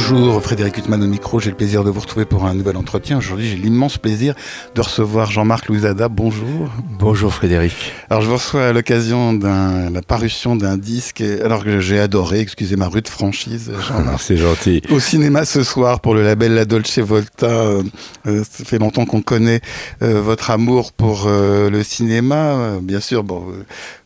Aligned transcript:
Bonjour, 0.00 0.40
Frédéric 0.40 0.78
Huttman 0.78 1.02
au 1.02 1.08
micro. 1.08 1.40
J'ai 1.40 1.50
le 1.50 1.56
plaisir 1.56 1.82
de 1.82 1.90
vous 1.90 1.98
retrouver 1.98 2.24
pour 2.24 2.46
un 2.46 2.54
nouvel 2.54 2.76
entretien. 2.76 3.18
Aujourd'hui, 3.18 3.48
j'ai 3.48 3.56
l'immense 3.56 3.98
plaisir 3.98 4.36
de 4.76 4.80
recevoir 4.80 5.28
Jean-Marc 5.28 5.66
Louisada. 5.66 6.08
Bonjour. 6.08 6.70
Bonjour 7.00 7.34
Frédéric. 7.34 7.74
Alors, 8.08 8.22
je 8.22 8.28
vous 8.28 8.36
reçois 8.36 8.68
à 8.68 8.72
l'occasion 8.72 9.32
de 9.32 9.92
la 9.92 10.00
parution 10.02 10.54
d'un 10.54 10.76
disque, 10.76 11.20
alors 11.20 11.64
que 11.64 11.80
j'ai 11.80 11.98
adoré, 11.98 12.38
excusez 12.38 12.76
ma 12.76 12.86
rude 12.86 13.08
franchise, 13.08 13.72
Jean-Marc. 13.88 14.20
C'est 14.22 14.36
gentil. 14.36 14.82
Au 14.88 15.00
cinéma 15.00 15.44
ce 15.44 15.64
soir 15.64 15.98
pour 15.98 16.14
le 16.14 16.22
label 16.22 16.54
La 16.54 16.64
Dolce 16.64 17.00
Volta. 17.00 17.46
Euh, 17.46 17.82
euh, 18.28 18.44
ça 18.48 18.64
fait 18.64 18.78
longtemps 18.78 19.04
qu'on 19.04 19.20
connaît 19.20 19.60
euh, 20.02 20.22
votre 20.22 20.52
amour 20.52 20.92
pour 20.92 21.28
le 21.28 21.82
cinéma. 21.82 22.78
bien 22.82 23.00
sûr, 23.00 23.24
bon, 23.24 23.46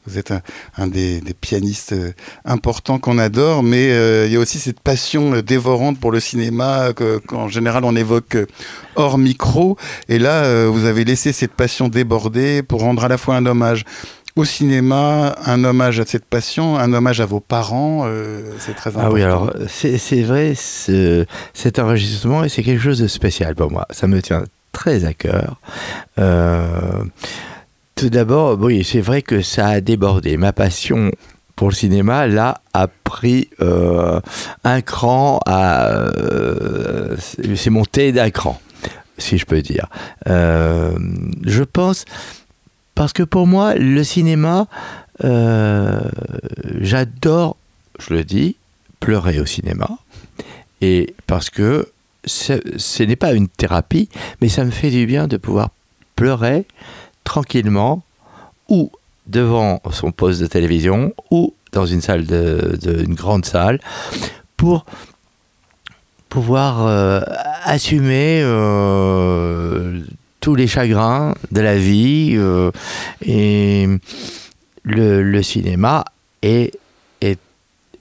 vous 0.06 0.18
êtes 0.18 0.32
un, 0.76 0.86
des, 0.86 1.20
pianistes 1.40 1.92
euh, 1.92 2.12
importants 2.44 2.98
qu'on 2.98 3.18
adore, 3.18 3.62
mais 3.62 3.90
euh, 3.90 4.26
il 4.26 4.32
y 4.32 4.36
a 4.36 4.40
aussi 4.40 4.58
cette 4.58 4.80
passion 4.80 5.34
euh, 5.34 5.42
dévorante 5.42 5.98
pour 6.00 6.10
le 6.10 6.20
cinéma 6.20 6.92
qu'en 7.26 7.48
général 7.48 7.84
on 7.84 7.94
évoque 7.94 8.36
hors 8.96 9.18
micro. 9.18 9.76
Et 10.08 10.18
là, 10.18 10.66
vous 10.66 10.84
avez 10.84 11.04
laissé 11.04 11.32
cette 11.32 11.52
passion 11.52 11.88
déborder 11.88 12.62
pour 12.62 12.80
rendre 12.80 13.04
à 13.04 13.08
la 13.08 13.16
fois 13.16 13.36
un 13.36 13.46
hommage 13.46 13.84
au 14.34 14.44
cinéma, 14.44 15.36
un 15.44 15.62
hommage 15.64 16.00
à 16.00 16.06
cette 16.06 16.24
passion, 16.24 16.78
un 16.78 16.92
hommage 16.92 17.20
à 17.20 17.26
vos 17.26 17.40
parents, 17.40 18.06
c'est 18.58 18.74
très 18.74 18.90
important. 18.90 19.08
Ah 19.10 19.12
oui, 19.12 19.22
alors 19.22 19.52
c'est 19.68 20.22
vrai, 20.22 20.54
cet 20.56 21.78
enregistrement, 21.78 22.48
c'est 22.48 22.62
quelque 22.62 22.82
chose 22.82 22.98
de 22.98 23.08
spécial 23.08 23.54
pour 23.54 23.70
moi. 23.70 23.86
Ça 23.90 24.06
me 24.06 24.20
tient 24.22 24.44
très 24.72 25.04
à 25.04 25.12
cœur. 25.12 25.60
Tout 28.02 28.10
d'abord, 28.10 28.58
oui, 28.58 28.82
c'est 28.82 29.00
vrai 29.00 29.22
que 29.22 29.42
ça 29.42 29.68
a 29.68 29.80
débordé. 29.80 30.36
Ma 30.36 30.52
passion 30.52 31.12
pour 31.54 31.68
le 31.68 31.74
cinéma, 31.76 32.26
là, 32.26 32.60
a 32.74 32.88
pris 32.88 33.48
euh, 33.60 34.20
un 34.64 34.80
cran, 34.80 35.38
à, 35.46 35.86
euh, 35.86 37.16
c'est 37.54 37.70
monté 37.70 38.10
d'un 38.10 38.30
cran, 38.30 38.60
si 39.18 39.38
je 39.38 39.46
peux 39.46 39.62
dire. 39.62 39.86
Euh, 40.26 40.98
je 41.44 41.62
pense, 41.62 42.06
parce 42.96 43.12
que 43.12 43.22
pour 43.22 43.46
moi, 43.46 43.76
le 43.76 44.02
cinéma, 44.02 44.66
j'adore, 46.80 47.56
je 48.00 48.14
le 48.14 48.24
dis, 48.24 48.56
pleurer 48.98 49.38
au 49.38 49.46
cinéma. 49.46 49.90
Et 50.80 51.14
parce 51.28 51.50
que 51.50 51.88
ce 52.26 53.02
n'est 53.04 53.14
pas 53.14 53.32
une 53.32 53.46
thérapie, 53.46 54.08
mais 54.40 54.48
ça 54.48 54.64
me 54.64 54.72
fait 54.72 54.90
du 54.90 55.06
bien 55.06 55.28
de 55.28 55.36
pouvoir 55.36 55.70
pleurer 56.16 56.66
tranquillement 57.24 58.02
ou 58.68 58.90
devant 59.26 59.80
son 59.92 60.12
poste 60.12 60.40
de 60.40 60.46
télévision 60.46 61.14
ou 61.30 61.54
dans 61.72 61.86
une 61.86 62.00
salle 62.00 62.26
de, 62.26 63.04
grande 63.08 63.44
salle 63.44 63.80
pour 64.56 64.84
pouvoir 66.28 66.86
euh, 66.86 67.20
assumer 67.64 68.40
euh, 68.42 70.00
tous 70.40 70.54
les 70.54 70.66
chagrins 70.66 71.34
de 71.50 71.60
la 71.60 71.76
vie 71.76 72.34
euh, 72.36 72.70
et 73.24 73.86
le, 74.84 75.42
cinéma 75.42 76.04
est, 76.42 76.78
est, 77.20 77.38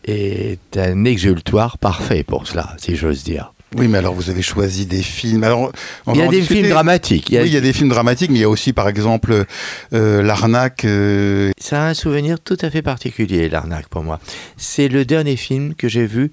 est 0.05 0.77
un 0.77 1.05
exultoire 1.05 1.77
parfait 1.77 2.23
pour 2.23 2.47
cela, 2.47 2.75
si 2.77 2.95
j'ose 2.95 3.23
dire. 3.23 3.53
Oui, 3.77 3.87
mais 3.87 3.99
alors 3.99 4.13
vous 4.13 4.29
avez 4.29 4.41
choisi 4.41 4.85
des 4.85 5.01
films. 5.01 5.45
Alors, 5.45 5.71
il 6.07 6.17
y 6.17 6.21
a 6.21 6.27
des 6.27 6.41
films 6.41 6.67
dramatiques. 6.67 7.27
Oui, 7.31 7.39
il 7.45 7.53
y 7.53 7.57
a 7.57 7.61
des 7.61 7.71
films 7.71 7.87
dramatiques, 7.87 8.29
mais 8.29 8.39
il 8.39 8.41
y 8.41 8.45
a 8.45 8.49
aussi, 8.49 8.73
par 8.73 8.89
exemple, 8.89 9.45
euh, 9.93 10.21
L'arnaque. 10.21 10.83
Euh, 10.83 11.51
Ça 11.57 11.83
a 11.83 11.87
un 11.87 11.93
souvenir 11.93 12.41
tout 12.41 12.57
à 12.59 12.69
fait 12.69 12.81
particulier, 12.81 13.47
L'arnaque, 13.47 13.87
pour 13.87 14.03
moi. 14.03 14.19
C'est 14.57 14.89
le 14.89 15.05
dernier 15.05 15.37
film 15.37 15.73
que 15.73 15.87
j'ai 15.87 16.05
vu 16.05 16.31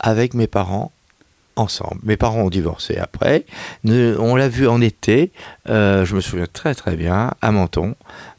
avec 0.00 0.34
mes 0.34 0.48
parents 0.48 0.90
ensemble. 1.54 2.00
Mes 2.02 2.16
parents 2.16 2.40
ont 2.42 2.50
divorcé 2.50 2.96
après. 2.96 3.44
on 3.84 4.34
l'a 4.34 4.48
vu 4.48 4.66
en 4.66 4.80
été, 4.80 5.30
euh, 5.68 6.04
je 6.04 6.16
me 6.16 6.20
souviens 6.20 6.46
très 6.52 6.74
très 6.74 6.96
bien, 6.96 7.30
à 7.42 7.52
Menton. 7.52 7.94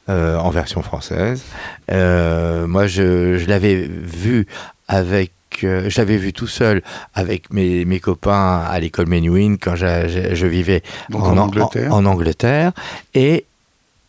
en 0.09 0.49
version 0.49 0.81
française. 0.81 1.43
moi, 1.89 2.87
je, 2.87 3.37
je 3.37 3.45
l'avais 3.47 3.87
vu 3.87 4.47
avec 4.89 5.31
j'avais 5.61 6.17
vu 6.17 6.33
tout 6.33 6.47
seul 6.47 6.81
avec 7.13 7.51
mes, 7.51 7.85
mes 7.85 7.99
copains 7.99 8.61
à 8.67 8.79
l'école 8.79 9.07
Menuhin 9.07 9.55
quand 9.59 9.75
je, 9.75 10.45
vivais 10.47 10.83
en, 11.13 11.37
Angleterre. 11.37 11.93
En, 11.93 12.05
Angleterre. 12.05 12.71
Et 13.13 13.45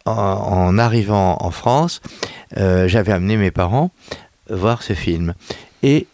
en, 0.07 0.79
arrivant 0.79 1.39
en 1.41 1.51
France, 1.51 2.01
euh, 2.57 2.89
j'avais 2.89 3.13
amené 3.13 3.37
mes 3.37 3.51
parents 3.51 3.91
voir 4.51 4.83
ce 4.83 4.93
film. 4.93 5.35
Et 5.83 6.07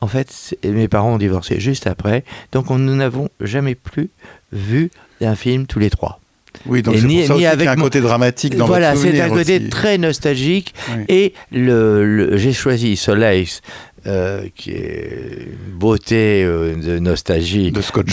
en 0.00 0.06
fait, 0.06 0.56
mes 0.64 0.88
parents 0.88 1.14
ont 1.14 1.18
divorcé 1.18 1.58
juste 1.58 1.86
après, 1.86 2.24
donc 2.52 2.70
nous 2.70 2.94
n'avons 2.94 3.28
jamais 3.40 3.74
plus 3.74 4.10
vu 4.52 4.90
un 5.20 5.34
film 5.34 5.66
tous 5.66 5.78
les 5.78 5.90
trois. 5.90 6.20
Oui, 6.66 6.82
donc 6.82 6.96
c'est 6.96 7.02
pour 7.02 7.26
ça 7.26 7.34
aussi 7.34 7.46
avec 7.46 7.66
y 7.66 7.68
a 7.68 7.72
un 7.72 7.76
côté 7.76 8.00
dramatique 8.00 8.56
dans 8.56 8.66
Voilà, 8.66 8.96
c'est 8.96 9.20
un 9.20 9.28
côté 9.28 9.68
très 9.68 9.98
nostalgique. 9.98 10.74
Et 11.08 11.34
le, 11.52 12.36
j'ai 12.36 12.52
choisi 12.52 12.96
Soleil 12.96 13.48
euh, 14.06 14.48
qui 14.54 14.70
est 14.70 15.48
une 15.48 15.76
beauté 15.76 16.44
euh, 16.44 16.76
de 16.76 17.00
nostalgie 17.00 17.72
de 17.72 17.82
Scott, 17.82 18.06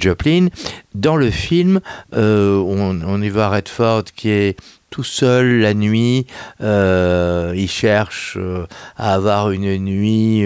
Joplin. 0.00 0.48
Dans 0.94 1.16
le 1.16 1.30
film, 1.30 1.80
euh, 2.14 2.56
on, 2.56 3.20
y 3.20 3.28
voit 3.28 3.50
Redford 3.50 4.04
qui 4.16 4.30
est 4.30 4.58
tout 4.88 5.04
seul 5.04 5.60
la 5.60 5.74
nuit. 5.74 6.26
il 6.60 7.68
cherche 7.68 8.38
à 8.96 9.14
avoir 9.14 9.50
une 9.50 9.76
nuit 9.76 10.44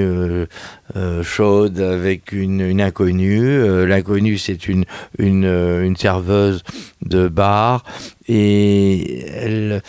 chaude 1.22 1.78
avec 1.78 2.32
une, 2.32 2.80
inconnue. 2.80 3.86
L'inconnue, 3.86 4.36
c'est 4.36 4.66
une, 4.66 4.84
une, 5.18 5.44
une, 5.44 5.96
serveuse 5.96 6.64
de 7.02 7.28
bar. 7.28 7.84
Et 8.26 9.20
elle, 9.28 9.82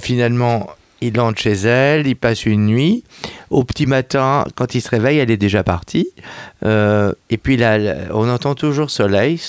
finalement, 0.00 0.70
il 1.02 1.20
entre 1.20 1.40
chez 1.40 1.52
elle, 1.52 2.06
il 2.06 2.16
passe 2.16 2.46
une 2.46 2.66
nuit. 2.66 3.04
Au 3.50 3.64
petit 3.64 3.86
matin, 3.86 4.46
quand 4.54 4.74
il 4.74 4.80
se 4.80 4.88
réveille, 4.88 5.18
elle 5.18 5.30
est 5.30 5.36
déjà 5.36 5.64
partie. 5.64 6.08
Euh, 6.64 7.12
et 7.28 7.36
puis 7.36 7.56
là, 7.56 8.06
on 8.12 8.28
entend 8.28 8.54
toujours 8.54 8.90
Soleil. 8.90 9.40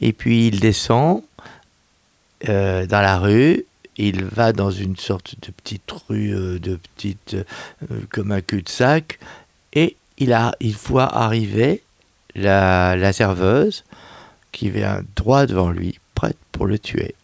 Et 0.00 0.12
puis 0.12 0.48
il 0.48 0.60
descend 0.60 1.22
euh, 2.48 2.86
dans 2.86 3.02
la 3.02 3.18
rue. 3.18 3.64
Il 3.98 4.24
va 4.24 4.52
dans 4.52 4.70
une 4.70 4.96
sorte 4.96 5.34
de 5.42 5.52
petite 5.52 5.90
rue, 6.08 6.34
euh, 6.34 6.58
de 6.58 6.76
petite, 6.76 7.36
comme 8.10 8.32
un 8.32 8.40
cul-de-sac. 8.40 9.18
Et 9.74 9.96
il, 10.16 10.32
a, 10.32 10.54
il 10.60 10.74
voit 10.74 11.14
arriver 11.14 11.82
la 12.34 13.12
serveuse 13.12 13.84
qui 14.52 14.70
vient 14.70 15.02
droit 15.16 15.46
devant 15.46 15.70
lui, 15.70 15.98
prête 16.14 16.38
pour 16.50 16.66
le 16.66 16.78
tuer 16.78 17.14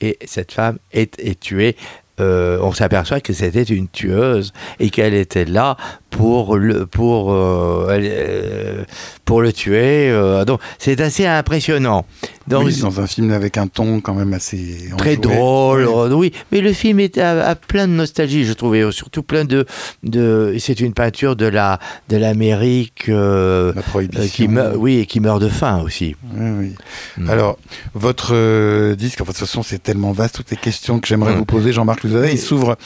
et 0.00 0.18
cette 0.24 0.52
femme 0.52 0.78
est, 0.92 1.38
tuée. 1.40 1.76
Euh, 2.20 2.58
on 2.62 2.72
s'aperçoit 2.72 3.20
que 3.20 3.32
c'était 3.32 3.64
une 3.64 3.88
tueuse 3.88 4.52
et 4.78 4.90
qu'elle 4.90 5.14
était 5.14 5.44
là 5.44 5.76
pour 6.16 6.56
le, 6.56 6.86
pour, 6.86 7.32
euh, 7.32 7.88
euh, 7.90 8.84
pour 9.24 9.42
le 9.42 9.52
tuer. 9.52 10.12
donc 10.46 10.60
c'est 10.78 11.00
assez 11.00 11.26
impressionnant. 11.26 12.04
Dans, 12.46 12.62
dans 12.62 13.00
un 13.00 13.06
film 13.06 13.32
avec 13.32 13.56
un 13.56 13.68
ton 13.68 14.02
quand 14.02 14.12
même 14.12 14.34
assez 14.34 14.90
très 14.98 15.16
drôle. 15.16 15.88
Oui. 16.12 16.30
mais 16.52 16.60
le 16.60 16.74
film 16.74 17.00
est 17.00 17.16
à, 17.16 17.54
plein 17.54 17.88
de 17.88 17.94
nostalgie, 17.94 18.44
je 18.44 18.52
trouvais, 18.52 18.92
surtout 18.92 19.22
plein 19.22 19.46
de, 19.46 19.64
de 20.02 20.54
c'est 20.58 20.80
une 20.80 20.92
peinture 20.92 21.36
de 21.36 21.46
la 21.46 21.78
de 22.10 22.18
l'Amérique 22.18 23.10
qui 24.30 24.48
meurt, 24.48 24.76
oui, 24.76 24.98
et 24.98 25.06
qui 25.06 25.20
meurt 25.20 25.40
de 25.40 25.48
faim 25.48 25.80
aussi. 25.82 26.16
Oui, 26.36 26.74
mm. 27.16 27.30
Alors 27.30 27.58
votre 27.94 28.94
disque, 28.94 29.22
en 29.22 29.24
de 29.24 29.28
toute 29.30 29.38
façon, 29.38 29.62
c'est 29.62 29.82
tellement 29.82 30.12
vaste 30.12 30.34
toutes 30.36 30.50
les 30.50 30.56
questions 30.58 31.00
que 31.00 31.08
j'aimerais 31.08 31.32
mm. 31.32 31.38
vous 31.38 31.44
poser, 31.46 31.72
Jean-Marc 31.72 32.04
Louzada. 32.04 32.30
Il 32.30 32.38
s'ouvre 32.38 32.76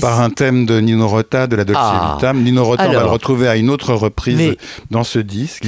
par 0.00 0.20
un 0.20 0.30
thème 0.30 0.64
de 0.64 0.78
Nino 0.78 1.08
Rota, 1.08 1.48
de 1.48 1.56
la 1.56 1.64
Dolce 1.64 1.78
ah. 1.80 2.14
Vita. 2.14 2.32
Nino 2.32 2.64
Rota 2.64 2.77
on 2.78 2.92
va 2.92 3.00
le 3.00 3.06
retrouver 3.06 3.48
à 3.48 3.56
une 3.56 3.70
autre 3.70 3.94
reprise 3.94 4.54
dans 4.90 5.04
ce 5.04 5.18
disque. 5.18 5.66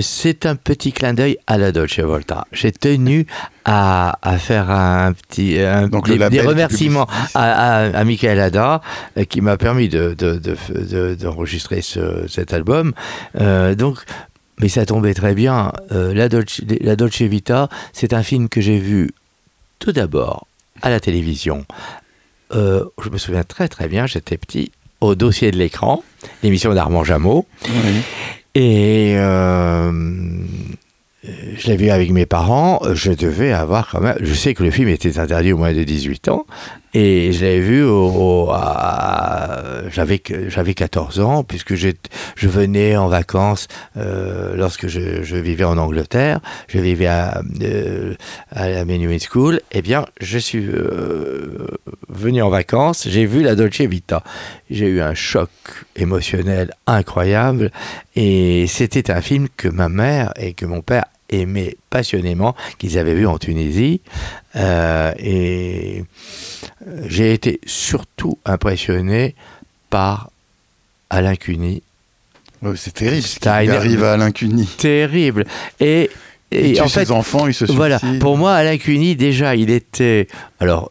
C'est 0.00 0.46
un 0.46 0.56
petit 0.56 0.92
clin 0.92 1.14
d'œil 1.14 1.38
à 1.46 1.58
la 1.58 1.72
Dolce 1.72 2.00
Volta. 2.00 2.46
J'ai 2.52 2.72
tenu 2.72 3.26
à, 3.64 4.16
faire 4.38 4.70
un 4.70 5.12
petit 5.12 5.58
Donc 5.90 6.08
des, 6.08 6.40
remerciements 6.40 7.06
à, 7.34 7.98
à, 7.98 8.04
Michael 8.04 8.40
Ada 8.40 8.80
euh, 9.16 9.24
qui 9.24 9.40
m'a 9.40 9.56
permis 9.56 9.88
d'enregistrer 9.88 11.80
de, 11.96 12.26
cet 12.28 12.52
album. 12.52 12.92
Euh, 13.40 13.74
donc 13.74 14.04
mais 14.58 14.68
ça 14.68 14.84
tombait 14.86 15.14
très 15.14 15.34
bien. 15.34 15.72
Euh, 15.92 16.14
la, 16.14 16.28
Dolce, 16.28 16.60
la 16.80 16.94
Dolce 16.94 17.22
Vita, 17.22 17.68
c'est 17.92 18.12
un 18.12 18.22
film 18.22 18.48
que 18.48 18.60
j'ai 18.60 18.78
vu 18.78 19.10
tout 19.78 19.92
d'abord 19.92 20.46
à 20.82 20.90
la 20.90 21.00
télévision. 21.00 21.64
je 22.52 23.08
me 23.10 23.18
souviens 23.18 23.44
très 23.44 23.68
très 23.68 23.88
bien, 23.88 24.06
j'étais 24.06 24.36
petit, 24.36 24.70
au 25.02 25.14
dossier 25.14 25.50
de 25.50 25.58
l'écran, 25.58 26.02
l'émission 26.42 26.72
d'Armand 26.72 27.04
Jameau. 27.04 27.46
Et 28.54 29.14
euh, 29.16 29.90
je 31.56 31.66
l'ai 31.66 31.76
vu 31.76 31.90
avec 31.90 32.10
mes 32.10 32.26
parents, 32.26 32.80
je 32.92 33.12
devais 33.12 33.52
avoir 33.52 33.90
quand 33.90 34.00
même. 34.00 34.16
Je 34.20 34.32
sais 34.32 34.54
que 34.54 34.62
le 34.62 34.70
film 34.70 34.88
était 34.88 35.18
interdit 35.18 35.52
au 35.52 35.58
moins 35.58 35.72
de 35.72 35.82
18 35.82 36.28
ans, 36.28 36.46
et 36.94 37.32
je 37.32 37.46
vu 37.58 37.84
au, 37.84 38.50
j'avais 39.90 40.22
j'avais 40.48 40.74
14 40.74 41.20
ans 41.20 41.44
puisque 41.44 41.74
je 41.74 42.48
venais 42.48 42.96
en 42.96 43.08
vacances 43.08 43.68
euh, 43.96 44.54
lorsque 44.56 44.86
je, 44.88 45.36
vivais 45.36 45.64
en 45.64 45.78
Angleterre, 45.78 46.40
je 46.68 46.78
vivais 46.78 47.06
à, 47.06 47.42
euh, 47.62 48.14
à 48.50 48.68
la 48.68 48.84
Menuhin 48.84 49.18
School. 49.18 49.60
Eh 49.72 49.82
bien, 49.82 50.06
je 50.20 50.38
suis 50.38 50.66
euh, 50.66 51.66
venu 52.08 52.42
en 52.42 52.50
vacances, 52.50 53.06
j'ai 53.08 53.26
vu 53.26 53.42
la 53.42 53.54
Dolce 53.54 53.80
Vita. 53.80 54.22
J'ai 54.70 54.86
eu 54.86 55.00
un 55.00 55.14
choc 55.14 55.50
émotionnel 55.96 56.72
incroyable 56.86 57.70
et 58.16 58.66
c'était 58.66 59.10
un 59.10 59.20
film 59.20 59.48
que 59.56 59.68
ma 59.68 59.88
mère 59.88 60.32
et 60.36 60.52
que 60.52 60.66
mon 60.66 60.82
père 60.82 61.04
aimaient 61.32 61.76
passionnément, 61.90 62.54
qu'ils 62.78 62.98
avaient 62.98 63.14
vu 63.14 63.26
en 63.26 63.38
Tunisie. 63.38 64.00
et 64.54 66.04
j'ai 67.06 67.32
été 67.32 67.60
surtout 67.66 68.38
impressionné 68.44 69.34
par 69.90 70.30
Alain 71.10 71.36
Cuny. 71.36 71.82
c'est 72.76 72.94
terrible 72.94 73.22
ce 73.22 73.38
qui 73.38 73.48
arrive 73.48 74.04
à 74.04 74.14
Alain 74.14 74.30
Cuny. 74.30 74.66
Terrible. 74.78 75.44
Et, 75.80 76.10
et, 76.50 76.80
en 76.80 76.88
fait, 76.88 77.06
ses 77.06 77.12
enfants, 77.12 77.46
il 77.46 77.54
se 77.54 77.64
Voilà. 77.66 78.00
Pour 78.20 78.36
moi, 78.36 78.54
Alain 78.54 78.78
Cuny, 78.78 79.16
déjà, 79.16 79.54
il 79.54 79.70
était. 79.70 80.28
Alors, 80.60 80.90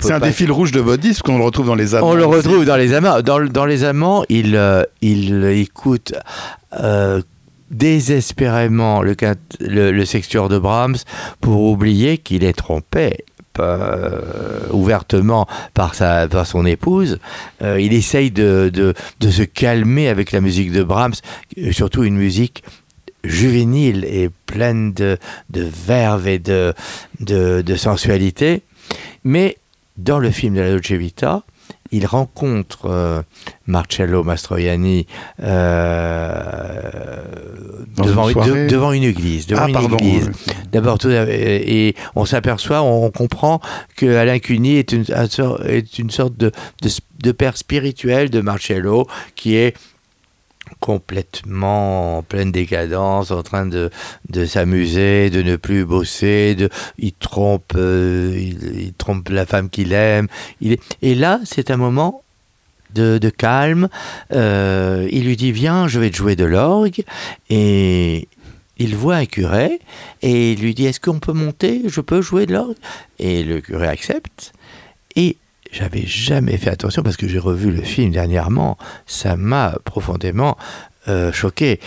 c'est 0.00 0.12
un 0.12 0.20
des 0.20 0.32
fils 0.32 0.50
rouges 0.50 0.72
de 0.72 0.80
votre 0.80 1.02
disque 1.02 1.24
qu'on 1.24 1.38
le 1.38 1.44
retrouve 1.44 1.66
dans 1.66 1.74
les 1.74 1.94
amants. 1.94 2.10
On 2.10 2.14
le 2.14 2.26
retrouve 2.26 2.64
dans 2.64 2.76
les 2.76 2.92
amants. 2.92 3.22
Dans, 3.22 3.40
dans 3.44 3.64
les 3.64 3.84
amants, 3.84 4.24
il, 4.28 4.54
euh, 4.56 4.82
il 5.00 5.44
écoute 5.44 6.12
euh, 6.78 7.22
désespérément 7.70 9.02
le, 9.02 9.16
le, 9.60 10.48
de 10.48 10.58
Brahms 10.58 10.96
pour 11.40 11.62
oublier 11.62 12.18
qu'il 12.18 12.44
est 12.44 12.52
trompé 12.52 13.24
euh, 13.58 14.20
ouvertement 14.70 15.46
par, 15.72 15.94
sa, 15.94 16.28
par 16.28 16.46
son 16.46 16.66
épouse. 16.66 17.18
Euh, 17.62 17.80
il 17.80 17.94
essaye 17.94 18.30
de, 18.30 18.70
de, 18.72 18.92
de, 19.20 19.30
se 19.30 19.42
calmer 19.42 20.08
avec 20.08 20.32
la 20.32 20.40
musique 20.40 20.72
de 20.72 20.82
Brahms, 20.82 21.14
euh, 21.58 21.72
surtout 21.72 22.04
une 22.04 22.16
musique 22.16 22.62
juvénile 23.24 24.04
et 24.04 24.28
pleine 24.46 24.92
de, 24.92 25.16
de 25.50 25.62
verve 25.62 26.28
et 26.28 26.38
de, 26.38 26.74
de 27.20 27.76
sensualité. 27.76 28.62
Mais 29.24 29.56
dans 29.96 30.18
le 30.18 30.30
film 30.30 30.54
de 30.54 30.60
la 30.60 30.70
Dolce 30.70 30.92
Vita, 30.92 31.42
il 31.92 32.06
rencontre 32.06 32.86
euh, 32.86 33.22
Marcello 33.66 34.22
Mastroianni 34.24 35.06
euh, 35.42 37.22
devant, 37.96 38.28
devant, 38.28 38.92
une 38.92 39.04
église. 39.04 39.46
Devant 39.46 39.66
ah, 39.74 39.80
une 39.82 39.94
église. 39.94 40.30
D'abord, 40.72 40.98
et 41.06 41.94
on 42.14 42.24
s'aperçoit, 42.24 42.82
on, 42.82 43.10
comprend 43.10 43.60
que 43.96 44.16
Alain 44.16 44.38
Cuny 44.38 44.76
est 44.76 44.92
une, 44.92 45.04
est 45.66 45.98
une 45.98 46.10
sorte 46.10 46.36
de, 46.36 46.52
de, 46.82 46.90
de 47.22 47.32
père 47.32 47.56
spirituel 47.56 48.30
de 48.30 48.40
Marcello, 48.40 49.06
qui 49.34 49.56
est 49.56 49.74
complètement 50.80 52.18
en 52.18 52.22
pleine 52.22 52.52
décadence, 52.52 53.30
en 53.30 53.42
train 53.42 53.66
de, 53.66 53.90
de 54.28 54.44
s'amuser, 54.44 55.30
de 55.30 55.42
ne 55.42 55.56
plus 55.56 55.84
bosser, 55.84 56.54
de, 56.54 56.68
il 56.98 57.12
trompe, 57.12 57.72
euh, 57.76 58.34
il, 58.36 58.92
trompe 58.94 59.28
la 59.28 59.46
femme 59.46 59.70
qu'il 59.70 59.92
aime. 59.92 60.28
Il 60.60 60.76
et 61.02 61.14
là, 61.14 61.40
c'est 61.44 61.70
un 61.70 61.76
moment 61.76 62.22
de, 62.94 63.18
calme. 63.30 63.88
Euh, 64.32 65.06
il 65.10 65.24
lui 65.24 65.36
dit 65.36 65.52
viens, 65.52 65.88
je 65.88 66.00
vais 66.00 66.10
te 66.10 66.16
jouer 66.16 66.36
de 66.36 66.44
l'orgue 66.44 67.04
et 67.50 68.28
il 68.78 68.96
voit 68.96 69.16
un 69.16 69.26
curé 69.26 69.80
et 70.22 70.52
il 70.52 70.60
lui 70.60 70.74
dit 70.74 70.86
est-ce 70.86 71.00
qu'on 71.00 71.18
peut 71.18 71.32
monter? 71.32 71.82
Je 71.86 72.00
peux 72.00 72.22
jouer 72.22 72.46
de 72.46 72.54
l'orgue 72.54 72.76
Et 73.18 73.42
le 73.42 73.60
curé 73.60 73.86
accepte 73.86 74.52
j'avais 75.72 76.06
jamais 76.06 76.56
fait 76.56 76.70
attention 76.70 77.02
parce 77.02 77.16
que 77.16 77.28
j'ai 77.28 77.38
revu 77.38 77.70
le 77.70 77.82
film 77.82 78.10
dernièrement. 78.10 78.78
Ça 79.06 79.36
m'a 79.36 79.76
profondément 79.84 80.56
euh, 81.08 81.32
choqué. 81.32 81.80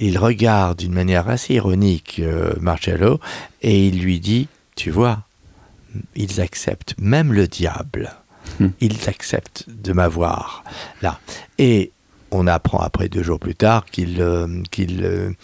Il, 0.00 0.18
regarde 0.18 0.78
d'une 0.78 0.92
manière 0.92 1.28
assez 1.28 1.54
ironique 1.54 2.20
euh, 2.20 2.54
Marcello 2.60 3.20
et 3.62 3.86
il 3.86 4.00
lui 4.00 4.18
dit 4.18 4.48
Tu 4.74 4.90
vois, 4.90 5.22
ils 6.16 6.40
acceptent, 6.40 6.94
même 6.98 7.32
le 7.32 7.46
diable, 7.46 8.12
hmm. 8.58 8.68
ils 8.80 9.08
acceptent 9.08 9.66
de 9.68 9.92
m'avoir 9.92 10.64
là. 11.02 11.20
Et 11.58 11.92
on 12.30 12.46
apprend 12.46 12.80
après 12.80 13.08
deux 13.08 13.22
jours 13.22 13.38
plus 13.38 13.54
tard 13.54 13.84
qu'il, 13.86 14.20
euh, 14.20 14.62
qu'il 14.70 15.34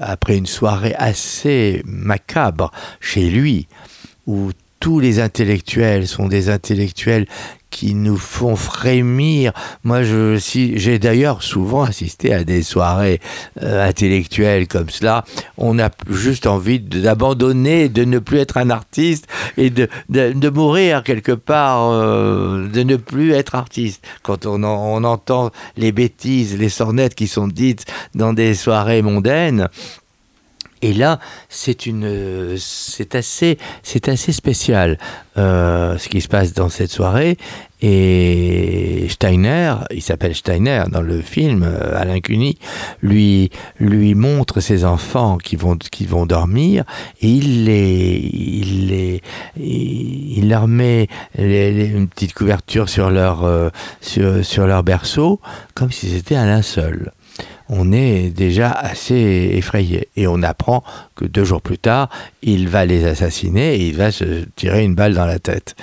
après 0.00 0.36
une 0.36 0.46
soirée 0.46 0.94
assez 0.96 1.82
macabre 1.84 2.72
chez 3.00 3.28
lui, 3.30 3.68
où 4.26 4.50
tous 4.84 5.00
les 5.00 5.18
intellectuels 5.18 6.06
sont 6.06 6.28
des 6.28 6.50
intellectuels 6.50 7.24
qui 7.70 7.94
nous 7.94 8.18
font 8.18 8.54
frémir. 8.54 9.54
Moi, 9.82 10.02
je, 10.02 10.36
si, 10.38 10.78
j'ai 10.78 10.98
d'ailleurs 10.98 11.42
souvent 11.42 11.84
assisté 11.84 12.34
à 12.34 12.44
des 12.44 12.62
soirées 12.62 13.18
euh, 13.62 13.88
intellectuelles 13.88 14.68
comme 14.68 14.90
cela. 14.90 15.24
On 15.56 15.78
a 15.78 15.88
juste 16.10 16.46
envie 16.46 16.80
d'abandonner, 16.80 17.88
de, 17.88 18.04
ne 18.04 18.18
plus 18.18 18.40
être 18.40 18.58
un 18.58 18.68
artiste 18.68 19.26
et 19.56 19.70
de, 19.70 19.88
de, 20.10 20.50
mourir 20.50 21.02
quelque 21.02 21.32
part, 21.32 21.90
euh, 21.90 22.68
de 22.68 22.82
ne 22.82 22.96
plus 22.96 23.32
être 23.32 23.54
artiste. 23.54 24.04
Quand 24.22 24.44
on, 24.44 24.64
on 24.64 25.02
entend 25.02 25.50
les 25.78 25.92
bêtises, 25.92 26.58
les 26.58 26.68
sornettes 26.68 27.14
qui 27.14 27.26
sont 27.26 27.48
dites 27.48 27.86
dans 28.14 28.34
des 28.34 28.52
soirées 28.52 29.00
mondaines, 29.00 29.70
et 30.84 30.92
là, 30.92 31.18
c'est 31.48 31.86
une, 31.86 32.56
c'est 32.58 33.14
assez, 33.14 33.56
c'est 33.82 34.06
assez 34.08 34.32
spécial 34.32 34.98
euh, 35.38 35.96
ce 35.96 36.10
qui 36.10 36.20
se 36.20 36.28
passe 36.28 36.52
dans 36.52 36.68
cette 36.68 36.90
soirée. 36.90 37.38
Et 37.80 39.06
Steiner, 39.08 39.76
il 39.90 40.02
s'appelle 40.02 40.34
Steiner 40.34 40.84
dans 40.90 41.00
le 41.00 41.22
film, 41.22 41.62
euh, 41.62 41.98
Alain 41.98 42.20
Cuny, 42.20 42.58
lui, 43.00 43.48
lui 43.80 44.14
montre 44.14 44.60
ses 44.60 44.84
enfants 44.84 45.38
qui 45.38 45.56
vont, 45.56 45.76
qui 45.76 46.04
vont 46.04 46.26
dormir 46.26 46.84
et 47.22 47.28
il 47.28 47.64
les, 47.64 48.30
il 48.32 48.88
les, 48.88 49.22
il 49.56 50.50
leur 50.50 50.68
met 50.68 51.08
une 51.38 52.08
petite 52.08 52.34
couverture 52.34 52.90
sur 52.90 53.10
leur, 53.10 53.44
euh, 53.44 53.70
sur, 54.02 54.44
sur 54.44 54.66
leur 54.66 54.82
berceau 54.82 55.40
comme 55.74 55.90
si 55.90 56.10
c'était 56.10 56.36
un 56.36 56.46
linceul 56.46 57.10
on 57.68 57.92
est 57.92 58.30
déjà 58.30 58.70
assez 58.70 59.50
effrayé. 59.54 60.08
Et 60.16 60.26
on 60.26 60.42
apprend 60.42 60.84
que 61.16 61.24
deux 61.24 61.44
jours 61.44 61.62
plus 61.62 61.78
tard, 61.78 62.08
il 62.42 62.68
va 62.68 62.84
les 62.84 63.04
assassiner 63.06 63.76
et 63.76 63.88
il 63.88 63.96
va 63.96 64.10
se 64.12 64.44
tirer 64.56 64.84
une 64.84 64.94
balle 64.94 65.14
dans 65.14 65.26
la 65.26 65.38
tête. 65.38 65.74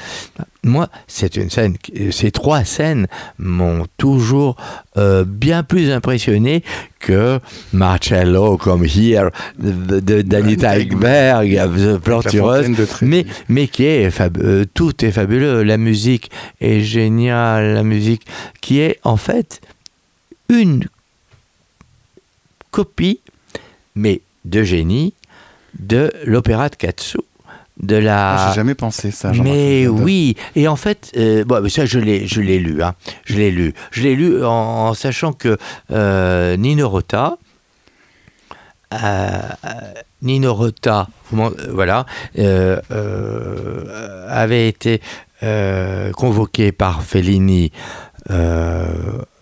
Moi, 0.64 0.90
c'est 1.08 1.38
une 1.38 1.50
scène, 1.50 1.76
ces 2.12 2.30
trois 2.30 2.64
scènes 2.64 3.08
m'ont 3.40 3.88
toujours 3.98 4.58
euh, 4.96 5.26
bien 5.26 5.64
plus 5.64 5.90
impressionné 5.90 6.64
que 7.00 7.40
Marcello 7.74 8.58
comme 8.58 8.86
Here 8.86 9.30
de, 9.58 10.22
d'Anita 10.22 10.78
Ekberg, 10.78 12.00
plantureuse, 12.04 12.68
mais, 13.02 13.26
mais 13.50 13.68
qui 13.68 13.86
est 13.86 14.12
euh, 14.22 14.66
tout 14.72 15.04
est 15.04 15.12
fabuleux. 15.12 15.64
La 15.64 15.78
musique 15.78 16.30
est 16.60 16.82
géniale, 16.82 17.74
la 17.74 17.84
musique 17.84 18.28
qui 18.62 18.82
est 18.82 19.00
en 19.04 19.18
fait 19.18 19.62
une 20.48 20.86
copie, 22.72 23.20
mais 23.96 24.22
de 24.46 24.64
génie, 24.64 25.14
de 25.78 26.12
l'opéra 26.26 26.70
de 26.70 26.76
Katsu. 26.76 27.20
De 27.78 27.96
la... 27.96 28.36
Ah, 28.36 28.50
j'ai 28.50 28.56
jamais 28.56 28.76
pensé 28.76 29.10
ça. 29.12 29.32
Mais 29.32 29.88
oui, 29.88 30.36
et 30.56 30.68
en 30.68 30.76
fait, 30.76 31.12
euh, 31.18 31.44
bon, 31.44 31.68
ça 31.68 31.86
je 31.86 31.98
l'ai, 31.98 32.28
je 32.28 32.42
l'ai 32.42 32.60
lu, 32.60 32.84
hein. 32.84 32.94
je 33.26 33.38
l'ai 33.38 33.50
lu, 33.50 33.74
je 33.92 34.04
l'ai 34.04 34.16
lu 34.16 34.46
en, 34.46 34.94
sachant 34.94 35.34
que 35.34 35.58
euh, 35.90 36.58
Nino 36.58 36.88
Rota, 36.90 37.38
euh, 38.94 39.40
Nino 40.22 40.54
Rota, 40.54 41.08
voilà, 41.32 42.06
avait 44.28 44.68
été 44.68 45.02
convoqué 46.14 46.72
par 46.72 47.02
Fellini 47.02 47.72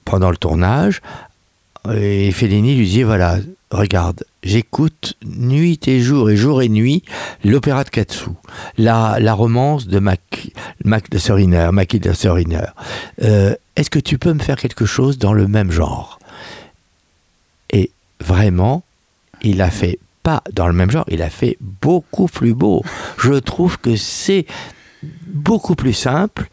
pendant 0.06 0.32
le 0.32 0.38
tournage 0.38 1.02
et 1.96 2.32
Fellini 2.32 2.76
lui 2.76 2.88
dit 2.88 3.04
voilà, 3.04 3.38
regarde, 3.72 4.24
j'écoute 4.44 5.16
nuit 5.26 5.80
et 5.88 6.00
jour 6.00 6.30
et 6.30 6.36
jour 6.36 6.62
et 6.62 6.70
nuit 6.70 7.04
l'opéra 7.44 7.84
de 7.84 7.90
Katsu, 7.90 8.30
la, 8.78 9.18
la 9.20 9.34
romance 9.34 9.88
de 9.88 10.00
Mac, 10.00 10.52
Mac 10.84 11.10
de 11.10 11.18
Soriner, 11.18 11.70
Mackie 11.72 12.00
de 12.00 12.14
Soriner. 12.14 12.68
Euh, 13.22 13.56
est-ce 13.76 13.90
que 13.90 14.00
tu 14.00 14.18
peux 14.18 14.34
me 14.34 14.40
faire 14.40 14.58
quelque 14.58 14.86
chose 14.86 15.18
dans 15.18 15.34
le 15.34 15.48
même 15.48 15.72
genre? 15.72 16.20
Et 17.72 17.92
vraiment, 18.20 18.84
il 19.42 19.62
a 19.62 19.70
fait 19.70 20.00
pas 20.24 20.44
dans 20.52 20.68
le 20.68 20.74
même 20.74 20.92
genre, 20.92 21.06
il 21.08 21.22
a 21.22 21.30
fait 21.30 21.58
beaucoup 21.60 22.28
plus 22.28 22.54
beau. 22.54 22.84
Je 23.18 23.34
trouve 23.34 23.78
que 23.80 23.96
c'est 23.96 24.46
beaucoup 25.28 25.76
plus 25.76 25.94
simple 25.94 26.50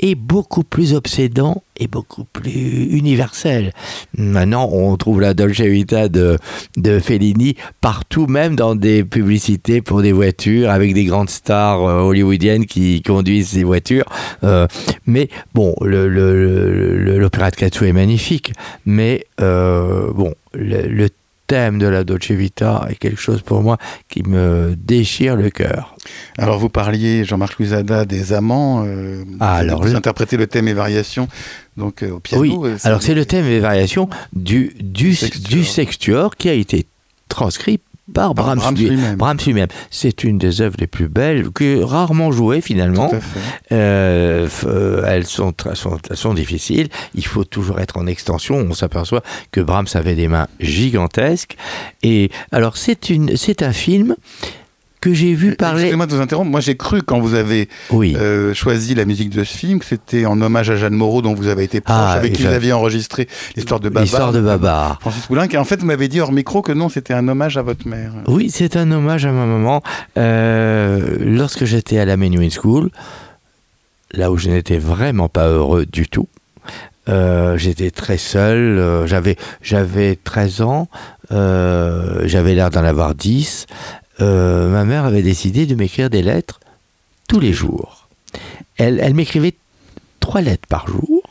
est 0.00 0.14
beaucoup 0.14 0.64
plus 0.64 0.94
obsédant 0.94 1.62
et 1.80 1.86
beaucoup 1.86 2.24
plus 2.24 2.84
universel. 2.90 3.72
Maintenant, 4.16 4.68
on 4.72 4.96
trouve 4.96 5.20
la 5.20 5.34
Dolce 5.34 5.60
Vita 5.60 6.08
de, 6.08 6.36
de 6.76 6.98
Fellini 6.98 7.56
partout, 7.80 8.26
même 8.26 8.56
dans 8.56 8.74
des 8.74 9.04
publicités 9.04 9.80
pour 9.80 10.02
des 10.02 10.12
voitures 10.12 10.70
avec 10.70 10.94
des 10.94 11.04
grandes 11.04 11.30
stars 11.30 11.82
euh, 11.84 12.00
hollywoodiennes 12.00 12.66
qui 12.66 13.02
conduisent 13.02 13.48
ces 13.50 13.64
voitures. 13.64 14.06
Euh, 14.44 14.66
mais 15.06 15.28
bon, 15.54 15.74
le- 15.82 16.08
le- 16.08 16.96
le- 16.98 17.18
l'opéra 17.18 17.50
de 17.50 17.56
Katsu 17.56 17.86
est 17.86 17.92
magnifique, 17.92 18.52
mais 18.86 19.24
euh, 19.40 20.12
bon, 20.12 20.34
le 20.54 21.08
thème 21.48 21.78
de 21.80 21.86
la 21.88 22.04
Dolce 22.04 22.30
Vita 22.30 22.86
est 22.88 22.94
quelque 22.94 23.20
chose 23.20 23.42
pour 23.42 23.62
moi 23.62 23.76
qui 24.08 24.22
me 24.22 24.76
déchire 24.76 25.34
le 25.34 25.50
cœur. 25.50 25.96
Alors 26.38 26.58
vous 26.58 26.68
parliez, 26.68 27.24
Jean-Marc 27.24 27.58
Luzada, 27.58 28.04
des 28.04 28.32
amants. 28.32 28.84
euh, 28.86 29.24
Ah, 29.40 29.56
alors 29.56 29.82
vous 29.82 29.90
là- 29.92 29.98
interprétez 29.98 30.36
le 30.36 30.46
thème 30.46 30.68
et 30.68 30.74
variations 30.74 31.26
donc 31.76 32.02
euh, 32.04 32.10
au 32.12 32.20
piano. 32.20 32.42
Oui, 32.42 32.54
euh, 32.70 32.76
alors 32.84 33.02
c'est 33.02 33.14
le 33.14 33.24
thème 33.24 33.46
et 33.46 33.58
variations 33.60 34.08
du, 34.32 34.74
du, 34.80 35.14
Sextuor. 35.16 35.48
du 35.50 35.64
sextuor 35.64 36.36
qui 36.36 36.48
a 36.48 36.52
été 36.52 36.86
transcrit 37.28 37.80
par 38.12 38.34
Par 38.34 38.44
Brahms, 38.44 38.58
Brahms 38.58 38.74
lui- 38.76 38.88
lui-même. 38.88 39.16
Brahms 39.16 39.38
lui-même. 39.46 39.68
C'est 39.90 40.24
une 40.24 40.38
des 40.38 40.60
œuvres 40.60 40.76
les 40.78 40.86
plus 40.86 41.08
belles, 41.08 41.50
que 41.50 41.82
rarement 41.82 42.32
jouées 42.32 42.60
finalement. 42.60 43.10
Euh, 43.72 44.48
euh, 44.64 45.04
elles, 45.06 45.26
sont, 45.26 45.52
sont, 45.74 45.98
elles 46.10 46.16
sont 46.16 46.34
difficiles. 46.34 46.88
Il 47.14 47.24
faut 47.26 47.44
toujours 47.44 47.80
être 47.80 47.96
en 47.96 48.06
extension. 48.06 48.56
On 48.56 48.74
s'aperçoit 48.74 49.22
que 49.52 49.60
Brahms 49.60 49.86
avait 49.94 50.14
des 50.14 50.28
mains 50.28 50.48
gigantesques. 50.60 51.56
Et 52.02 52.30
alors 52.52 52.76
c'est 52.76 53.10
une, 53.10 53.36
c'est 53.36 53.62
un 53.62 53.72
film 53.72 54.16
que 55.00 55.14
j'ai 55.14 55.34
vu 55.34 55.54
parler. 55.54 55.82
Excusez-moi 55.82 56.06
de 56.06 56.14
vous 56.16 56.20
interrompre. 56.20 56.50
Moi, 56.50 56.60
j'ai 56.60 56.76
cru 56.76 57.02
quand 57.02 57.20
vous 57.20 57.34
avez 57.34 57.68
Oui. 57.90 58.16
euh, 58.18 58.52
choisi 58.54 58.94
la 58.94 59.04
musique 59.04 59.30
de 59.30 59.44
ce 59.44 59.56
film 59.56 59.78
que 59.78 59.84
c'était 59.84 60.26
en 60.26 60.40
hommage 60.40 60.70
à 60.70 60.76
Jeanne 60.76 60.94
Moreau, 60.94 61.22
dont 61.22 61.34
vous 61.34 61.46
avez 61.48 61.64
été 61.64 61.80
proche, 61.80 61.94
Ah, 61.96 62.12
avec 62.12 62.32
qui 62.32 62.42
vous 62.42 62.48
aviez 62.52 62.72
enregistré 62.72 63.28
l'histoire 63.56 63.80
de 63.80 63.88
Babar. 63.88 64.02
L'histoire 64.02 64.32
de 64.32 64.40
Babar. 64.40 64.98
Francis 65.00 65.26
Poulenc. 65.26 65.46
Et 65.52 65.56
en 65.56 65.64
fait, 65.64 65.78
vous 65.80 65.86
m'avez 65.86 66.08
dit 66.08 66.20
hors 66.20 66.32
micro 66.32 66.62
que 66.62 66.72
non, 66.72 66.88
c'était 66.88 67.14
un 67.14 67.28
hommage 67.28 67.56
à 67.56 67.62
votre 67.62 67.86
mère. 67.86 68.12
Oui, 68.26 68.50
c'est 68.50 68.76
un 68.76 68.90
hommage 68.90 69.24
à 69.24 69.32
ma 69.32 69.46
maman. 69.46 69.82
Euh, 70.16 71.16
lorsque 71.20 71.64
j'étais 71.64 71.98
à 71.98 72.04
la 72.04 72.16
Menuhin 72.16 72.48
School, 72.50 72.90
là 74.12 74.30
où 74.32 74.36
je 74.36 74.48
n'étais 74.50 74.78
vraiment 74.78 75.28
pas 75.28 75.46
heureux 75.48 75.86
du 75.86 76.08
tout, 76.08 76.28
euh, 77.08 77.56
j'étais 77.56 77.90
très 77.90 78.18
seul, 78.18 79.04
j'avais, 79.06 79.36
j'avais 79.62 80.16
13 80.22 80.60
ans, 80.62 80.88
j'avais 81.30 82.54
l'air 82.54 82.70
d'en 82.70 82.84
avoir 82.84 83.14
10. 83.14 83.66
Euh, 84.20 84.68
ma 84.68 84.84
mère 84.84 85.04
avait 85.04 85.22
décidé 85.22 85.66
de 85.66 85.74
m'écrire 85.74 86.10
des 86.10 86.22
lettres 86.22 86.60
tous 87.28 87.40
les 87.40 87.52
jours. 87.52 88.08
Elle, 88.76 89.14
m'écrivait 89.14 89.54
trois 90.20 90.40
lettres 90.40 90.68
par 90.68 90.86
jour, 90.88 91.22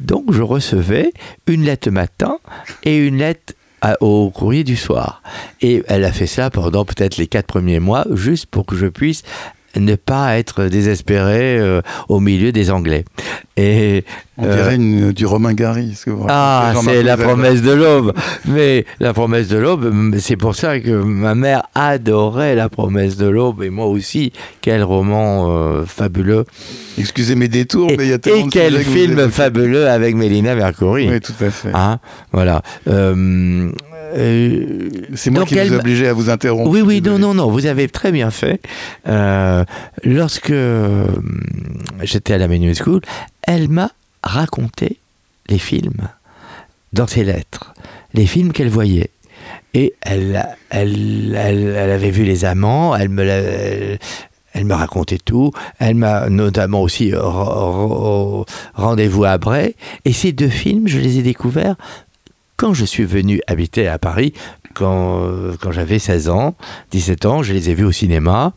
donc 0.00 0.32
je 0.32 0.42
recevais 0.42 1.12
une 1.46 1.62
lettre 1.62 1.88
le 1.88 1.92
matin 1.92 2.38
et 2.84 2.96
une 2.96 3.18
lettre 3.18 3.54
au 4.00 4.30
courrier 4.30 4.64
du 4.64 4.76
soir. 4.76 5.22
Et 5.60 5.84
elle 5.86 6.04
a 6.04 6.12
fait 6.12 6.26
ça 6.26 6.50
pendant 6.50 6.84
peut-être 6.84 7.16
les 7.16 7.26
quatre 7.26 7.46
premiers 7.46 7.78
mois, 7.78 8.04
juste 8.12 8.46
pour 8.46 8.66
que 8.66 8.76
je 8.76 8.86
puisse 8.86 9.22
ne 9.80 9.94
pas 9.94 10.38
être 10.38 10.64
désespéré 10.64 11.58
euh, 11.58 11.80
au 12.08 12.20
milieu 12.20 12.52
des 12.52 12.70
Anglais. 12.70 13.04
Et 13.58 14.04
On 14.36 14.44
euh, 14.44 14.54
dirait 14.56 14.74
une- 14.74 15.12
du 15.12 15.24
Romain 15.24 15.54
Gary. 15.54 15.94
ce 15.94 16.04
que 16.04 16.10
vous 16.10 16.26
ah, 16.28 16.74
c'est 16.84 17.02
la 17.02 17.16
promesse 17.16 17.62
de 17.62 17.72
l'aube. 17.72 18.12
Mais 18.46 18.84
la 19.00 19.14
promesse 19.14 19.48
de 19.48 19.56
l'aube, 19.56 20.14
c'est 20.18 20.36
pour 20.36 20.54
ça 20.54 20.78
que 20.80 20.90
ma 20.90 21.34
mère 21.34 21.62
adorait 21.74 22.54
la 22.54 22.68
promesse 22.68 23.16
de 23.16 23.26
l'aube 23.26 23.62
et 23.62 23.70
moi 23.70 23.86
aussi. 23.86 24.32
Quel 24.60 24.82
roman 24.82 25.46
euh, 25.50 25.84
fabuleux. 25.86 26.44
Excusez 26.98 27.34
mes 27.34 27.48
détours, 27.48 27.90
Et, 27.90 27.96
mais 27.96 28.04
il 28.04 28.10
y 28.10 28.12
a 28.12 28.18
tellement 28.18 28.40
et 28.40 28.44
de 28.44 28.50
quel 28.50 28.74
que 28.74 28.80
film 28.80 29.30
fabuleux 29.30 29.88
avec 29.88 30.16
Mélina 30.16 30.54
Mercouri. 30.54 31.08
Oui, 31.10 31.20
tout 31.20 31.32
à 31.44 31.50
fait. 31.50 31.70
Hein, 31.74 31.98
voilà. 32.32 32.62
Euh, 34.14 34.88
c'est 35.14 35.30
moi 35.30 35.40
donc 35.40 35.48
qui 35.48 35.58
elle 35.58 35.68
vous 35.68 35.74
ai 35.74 35.78
obligé 35.78 36.08
à 36.08 36.12
vous 36.12 36.30
interrompre. 36.30 36.70
oui, 36.70 36.80
oui, 36.80 37.00
non, 37.02 37.18
non, 37.18 37.34
non, 37.34 37.50
vous 37.50 37.66
avez 37.66 37.88
très 37.88 38.12
bien 38.12 38.30
fait. 38.30 38.60
Euh, 39.08 39.64
lorsque 40.04 40.50
euh, 40.50 41.06
j'étais 42.02 42.34
à 42.34 42.38
la 42.38 42.48
Menu 42.48 42.74
School, 42.74 43.00
elle 43.42 43.68
m'a 43.68 43.90
raconté 44.22 44.98
les 45.48 45.58
films 45.58 46.08
dans 46.92 47.06
ses 47.06 47.24
lettres, 47.24 47.74
les 48.14 48.26
films 48.26 48.52
qu'elle 48.52 48.68
voyait. 48.70 49.10
Et 49.74 49.94
elle, 50.00 50.46
elle, 50.70 51.36
elle, 51.38 51.74
elle 51.76 51.90
avait 51.90 52.10
vu 52.10 52.24
Les 52.24 52.44
Amants, 52.44 52.96
elle 52.96 53.10
me 53.10 53.22
elle, 53.22 53.98
elle 54.54 54.64
me 54.64 54.72
racontait 54.74 55.18
tout. 55.22 55.52
Elle 55.78 55.96
m'a 55.96 56.30
notamment 56.30 56.80
aussi 56.80 57.10
re- 57.10 57.18
re- 57.20 58.46
Rendez-vous 58.74 59.24
à 59.24 59.36
Bray. 59.36 59.74
Et 60.06 60.12
ces 60.14 60.32
deux 60.32 60.48
films, 60.48 60.88
je 60.88 60.98
les 60.98 61.18
ai 61.18 61.22
découverts 61.22 61.76
quand 62.56 62.74
je 62.74 62.84
suis 62.84 63.04
venu 63.04 63.40
habiter 63.46 63.86
à 63.88 63.98
Paris, 63.98 64.32
quand, 64.74 65.22
quand 65.60 65.72
j'avais 65.72 65.98
16 65.98 66.28
ans, 66.28 66.54
17 66.90 67.26
ans, 67.26 67.42
je 67.42 67.52
les 67.52 67.70
ai 67.70 67.74
vus 67.74 67.84
au 67.84 67.92
cinéma. 67.92 68.52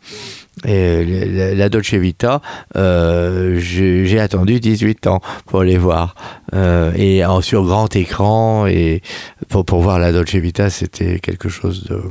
Et 0.64 1.54
la, 1.54 1.68
Dolce 1.70 1.94
Vita, 1.94 2.42
euh, 2.76 3.58
j'ai 3.58 4.20
attendu 4.20 4.60
18 4.60 5.06
ans 5.06 5.20
pour 5.46 5.62
les 5.62 5.78
voir. 5.78 6.14
Euh, 6.54 6.92
et 6.96 7.24
en, 7.24 7.40
sur 7.40 7.64
grand 7.64 7.94
écran, 7.96 8.66
et 8.66 9.00
pour, 9.48 9.64
pour 9.64 9.80
voir 9.80 9.98
la 9.98 10.12
Dolce 10.12 10.34
Vita, 10.34 10.68
c'était 10.68 11.18
quelque 11.18 11.48
chose 11.48 11.84
de. 11.84 12.02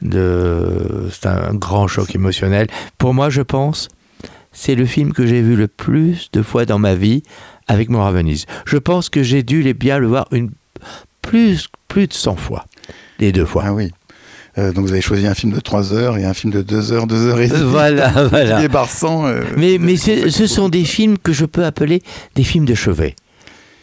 de 0.00 1.08
c'est 1.10 1.26
un 1.26 1.52
grand 1.52 1.86
choc 1.86 2.14
émotionnel. 2.14 2.68
Pour 2.96 3.12
moi, 3.12 3.28
je 3.28 3.42
pense, 3.42 3.88
c'est 4.52 4.74
le 4.74 4.86
film 4.86 5.12
que 5.12 5.26
j'ai 5.26 5.42
vu 5.42 5.54
le 5.54 5.68
plus 5.68 6.30
de 6.32 6.40
fois 6.40 6.64
dans 6.64 6.78
ma 6.78 6.94
vie 6.94 7.22
avec 7.68 7.90
Maura 7.90 8.12
Venise. 8.12 8.46
Je 8.64 8.78
pense 8.78 9.10
que 9.10 9.22
j'ai 9.22 9.42
dû 9.42 9.60
les 9.60 9.74
bien 9.74 9.98
le 9.98 10.06
voir 10.06 10.28
une 10.30 10.50
plus, 11.26 11.68
plus 11.88 12.06
de 12.06 12.12
100 12.12 12.36
fois. 12.36 12.64
Les 13.18 13.32
deux 13.32 13.44
fois. 13.44 13.64
Ah 13.66 13.72
oui. 13.74 13.90
Euh, 14.58 14.72
donc 14.72 14.86
vous 14.86 14.92
avez 14.92 15.02
choisi 15.02 15.26
un 15.26 15.34
film 15.34 15.52
de 15.52 15.60
3 15.60 15.92
heures 15.92 16.16
et 16.16 16.24
un 16.24 16.32
film 16.32 16.52
de 16.52 16.62
2 16.62 16.92
heures, 16.92 17.06
2 17.06 17.26
heures 17.26 17.40
et 17.40 17.48
demie. 17.48 17.62
Voilà, 17.64 18.08
voilà. 18.30 18.62
Et 18.64 18.68
Barsan. 18.68 19.26
euh, 19.26 19.42
Mais, 19.56 19.76
mais 19.78 19.96
ce, 19.96 20.30
ce 20.30 20.46
sont 20.46 20.68
des 20.70 20.84
films 20.84 21.18
que 21.18 21.32
je 21.32 21.44
peux 21.44 21.64
appeler 21.64 22.02
des 22.34 22.44
films 22.44 22.64
de 22.64 22.74
chevet. 22.74 23.14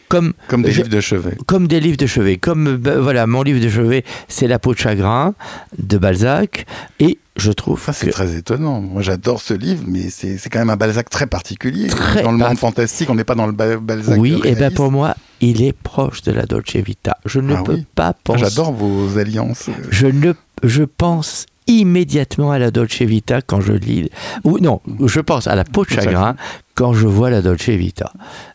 Comme, 0.08 0.32
Comme 0.48 0.62
des 0.62 0.70
je- 0.72 0.78
livres 0.82 0.88
de 0.94 1.00
chevet. 1.00 1.36
comme 1.46 1.66
des 1.66 1.80
livres 1.80 1.96
de 1.96 2.06
chevet. 2.06 2.36
Comme, 2.36 2.76
ben, 2.76 2.98
voilà, 3.00 3.26
mon 3.26 3.42
livre 3.42 3.60
de 3.60 3.68
chevet, 3.68 4.04
c'est 4.28 4.46
La 4.46 4.58
peau 4.58 4.74
de 4.74 4.78
chagrin 4.78 5.34
de 5.78 5.98
Balzac. 5.98 6.66
Et 7.00 7.18
je 7.36 7.50
trouve 7.50 7.80
Ça, 7.82 7.92
c'est 7.92 8.06
que 8.06 8.10
très 8.12 8.36
étonnant. 8.36 8.80
Moi, 8.80 9.02
j'adore 9.02 9.40
ce 9.40 9.54
livre, 9.54 9.82
mais 9.86 10.10
c'est 10.10 10.38
c'est 10.38 10.50
quand 10.50 10.58
même 10.60 10.70
un 10.70 10.76
Balzac 10.76 11.08
très 11.10 11.26
particulier. 11.26 11.88
Très 11.88 12.22
dans 12.22 12.32
le 12.32 12.38
monde 12.38 12.58
fantastique, 12.58 13.08
on 13.10 13.14
n'est 13.14 13.24
pas 13.24 13.34
dans 13.34 13.46
le 13.46 13.52
Ba- 13.52 13.78
Balzac. 13.78 14.18
Oui, 14.18 14.34
et 14.34 14.40
bien 14.40 14.52
réaliste. 14.54 14.76
pour 14.76 14.90
moi, 14.92 15.16
il 15.40 15.62
est 15.62 15.72
proche 15.72 16.22
de 16.22 16.32
la 16.32 16.44
Dolce 16.46 16.76
Vita. 16.76 17.16
Je 17.24 17.40
ne 17.40 17.54
Ah 17.54 17.62
peux 17.64 17.74
oui. 17.74 17.86
pas 17.94 18.12
penser. 18.12 18.40
J'adore 18.44 18.72
vos 18.72 19.18
alliances. 19.18 19.68
Je 19.90 20.06
ne, 20.06 20.32
je 20.62 20.84
pense 20.84 21.46
immédiatement 21.66 22.50
à 22.52 22.58
la 22.58 22.70
Dolce 22.70 23.00
Vita 23.02 23.40
quand 23.40 23.60
je 23.60 23.72
lis. 23.72 24.10
Ou 24.44 24.58
non, 24.58 24.80
je 25.04 25.20
pense 25.20 25.46
à 25.46 25.54
la 25.54 25.64
Peau 25.64 25.84
de 25.84 25.90
chagrin 25.90 26.36
quand 26.74 26.92
je 26.92 27.06
vois 27.06 27.30
la 27.30 27.40
Dolce 27.42 27.68
Vita. 27.68 28.12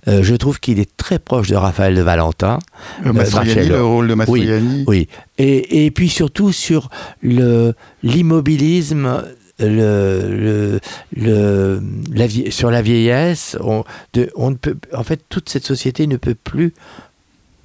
Euh, 0.08 0.24
je 0.24 0.36
trouve 0.36 0.60
qu'il 0.60 0.80
est 0.80 0.98
très 0.98 1.20
proche 1.20 1.48
de 1.50 1.56
Raphaël 1.56 1.96
de 1.96 2.02
Valentin. 2.02 2.60
Euh, 3.06 3.14
Mastroianni, 3.14 3.56
Marcello. 3.56 3.76
le 3.78 3.84
rôle 3.86 4.08
de 4.08 4.14
Mastroianni. 4.14 4.84
Oui. 4.88 5.08
Et, 5.38 5.86
et 5.86 5.92
puis 5.92 6.10
surtout 6.10 6.52
sur 6.52 6.90
le 7.22 7.74
l'immobilisme. 8.04 9.24
Le, 9.62 10.22
le, 10.30 10.80
le- 11.18 11.82
la 12.14 12.28
vie- 12.28 12.50
sur 12.50 12.72
la 12.72 12.82
vieillesse, 12.82 13.58
on, 13.60 13.84
de- 14.14 14.32
on 14.38 14.52
ne 14.52 14.56
peut, 14.56 14.78
en 14.96 15.04
fait, 15.04 15.20
toute 15.28 15.50
cette 15.50 15.66
société 15.66 16.08
ne 16.08 16.16
peut 16.16 16.34
plus 16.34 16.74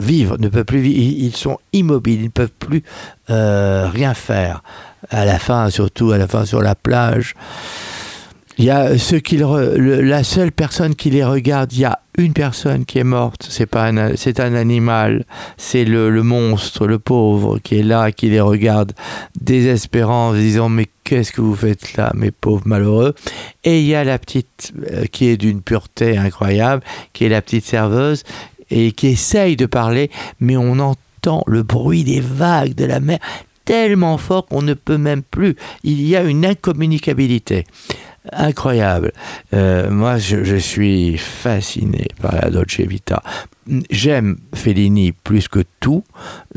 vivre, 0.01 0.37
ne 0.41 0.49
peut 0.49 0.65
plus 0.65 0.81
vivre. 0.81 0.99
Ils, 0.99 1.27
ils 1.27 1.37
sont 1.37 1.59
immobiles, 1.73 2.19
ils 2.23 2.25
ne 2.25 2.29
peuvent 2.31 2.51
plus 2.59 2.83
euh, 3.31 3.89
rien 3.89 4.13
faire. 4.13 4.65
À 5.11 5.25
la 5.25 5.39
fin, 5.39 5.71
surtout 5.71 6.11
à 6.11 6.19
la 6.19 6.27
fin 6.27 6.45
sur 6.47 6.63
la 6.63 6.75
plage, 6.75 7.37
il 8.59 8.65
y 8.65 8.71
a 8.71 8.99
ceux 8.99 9.19
qui 9.19 9.37
le 9.37 10.01
la 10.01 10.23
seule 10.23 10.53
personne 10.53 10.95
qui 10.95 11.11
les 11.11 11.25
regarde, 11.25 11.73
il 11.73 11.81
y 11.81 11.85
a 11.85 11.99
une 12.17 12.33
personne 12.33 12.85
qui 12.85 12.99
est 12.99 13.05
morte. 13.05 13.47
C'est 13.49 13.67
pas 13.67 13.91
c'est 14.17 14.39
un 14.39 14.55
animal, 14.55 15.25
c'est 15.57 15.85
le, 15.85 16.11
le 16.11 16.23
monstre, 16.23 16.87
le 16.87 16.99
pauvre 16.99 17.59
qui 17.59 17.79
est 17.79 17.83
là, 17.83 18.13
qui 18.13 18.29
les 18.29 18.41
regarde 18.41 18.93
désespérant, 19.41 20.29
en 20.29 20.35
disant 20.35 20.69
mais 20.69 20.87
qu'est-ce 21.03 21.33
que 21.33 21.41
vous 21.41 21.57
faites 21.57 21.97
là, 21.97 22.13
mes 22.15 22.31
pauvres 22.31 22.67
malheureux? 22.67 23.15
Et 23.65 23.81
il 23.81 23.87
y 23.87 23.95
a 23.95 24.05
la 24.05 24.19
petite 24.19 24.73
euh, 24.93 25.05
qui 25.07 25.27
est 25.27 25.37
d'une 25.37 25.61
pureté 25.61 26.17
incroyable, 26.17 26.83
qui 27.13 27.25
est 27.25 27.29
la 27.29 27.43
petite 27.43 27.65
serveuse 27.65 28.23
et 28.71 28.93
qui 28.93 29.09
essaye 29.09 29.57
de 29.57 29.67
parler, 29.67 30.11
mais 30.41 30.57
on 30.57 30.79
entend 30.79 31.43
le 31.47 31.63
bruit 31.63 32.05
des 32.05 32.21
vagues 32.21 32.75
de 32.75 32.85
la 32.85 33.01
mer 33.01 33.19
tellement 33.65 34.19
fort 34.19 34.47
qu'on 34.47 34.63
ne 34.63 34.75
peut 34.75 34.99
même 34.99 35.23
plus. 35.23 35.57
Il 35.83 36.07
y 36.07 36.17
a 36.17 36.23
une 36.23 36.45
incommunicabilité 36.45 37.65
incroyable. 38.33 39.13
Euh, 39.53 39.91
moi, 39.91 40.19
je, 40.19 40.57
suis 40.57 41.19
fasciné 41.19 42.09
par 42.21 42.35
la 42.35 42.51
Dolce 42.51 42.81
Vita. 42.81 43.23
J'aime 43.91 44.39
Fellini 44.55 45.13
plus 45.13 45.49
que 45.49 45.61
tout, 45.81 46.05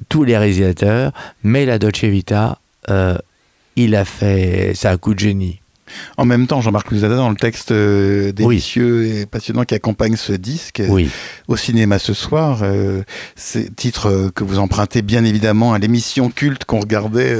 tous 0.10 0.24
les 0.24 0.38
réalisateurs, 0.38 1.12
mais 1.44 1.66
la 1.66 1.80
Dolce 1.80 2.04
Vita, 2.04 2.60
euh, 2.90 3.18
il 3.76 3.96
a 3.96 4.06
fait, 4.06 4.74
c'est 4.76 4.88
un 4.88 4.98
coup 4.98 5.14
de 5.14 5.20
génie. 5.20 5.62
En 6.18 6.26
même 6.26 6.48
temps, 6.48 6.62
Jean-Marc 6.62 6.92
Luzada, 6.92 7.16
dans 7.16 7.30
le 7.30 7.36
texte 7.36 7.72
euh, 7.72 8.32
délicieux 8.32 9.06
et 9.06 9.26
passionnant 9.26 9.64
qui 9.64 9.76
accompagne 9.76 10.16
ce 10.16 10.34
disque, 10.34 10.80
euh, 10.80 10.88
Oui. 10.90 11.10
au 11.48 11.58
cinéma 11.58 12.00
ce 12.00 12.14
soir, 12.14 12.60
euh, 12.64 13.04
c'est 13.36 13.76
titre 13.76 14.08
euh, 14.10 14.30
que 14.34 14.44
vous 14.44 14.60
empruntez 14.60 15.02
bien 15.02 15.24
évidemment 15.26 15.74
à 15.74 15.80
l'émission 15.80 16.30
culte 16.30 16.66
qu'on 16.66 16.80
regardait. 16.80 17.36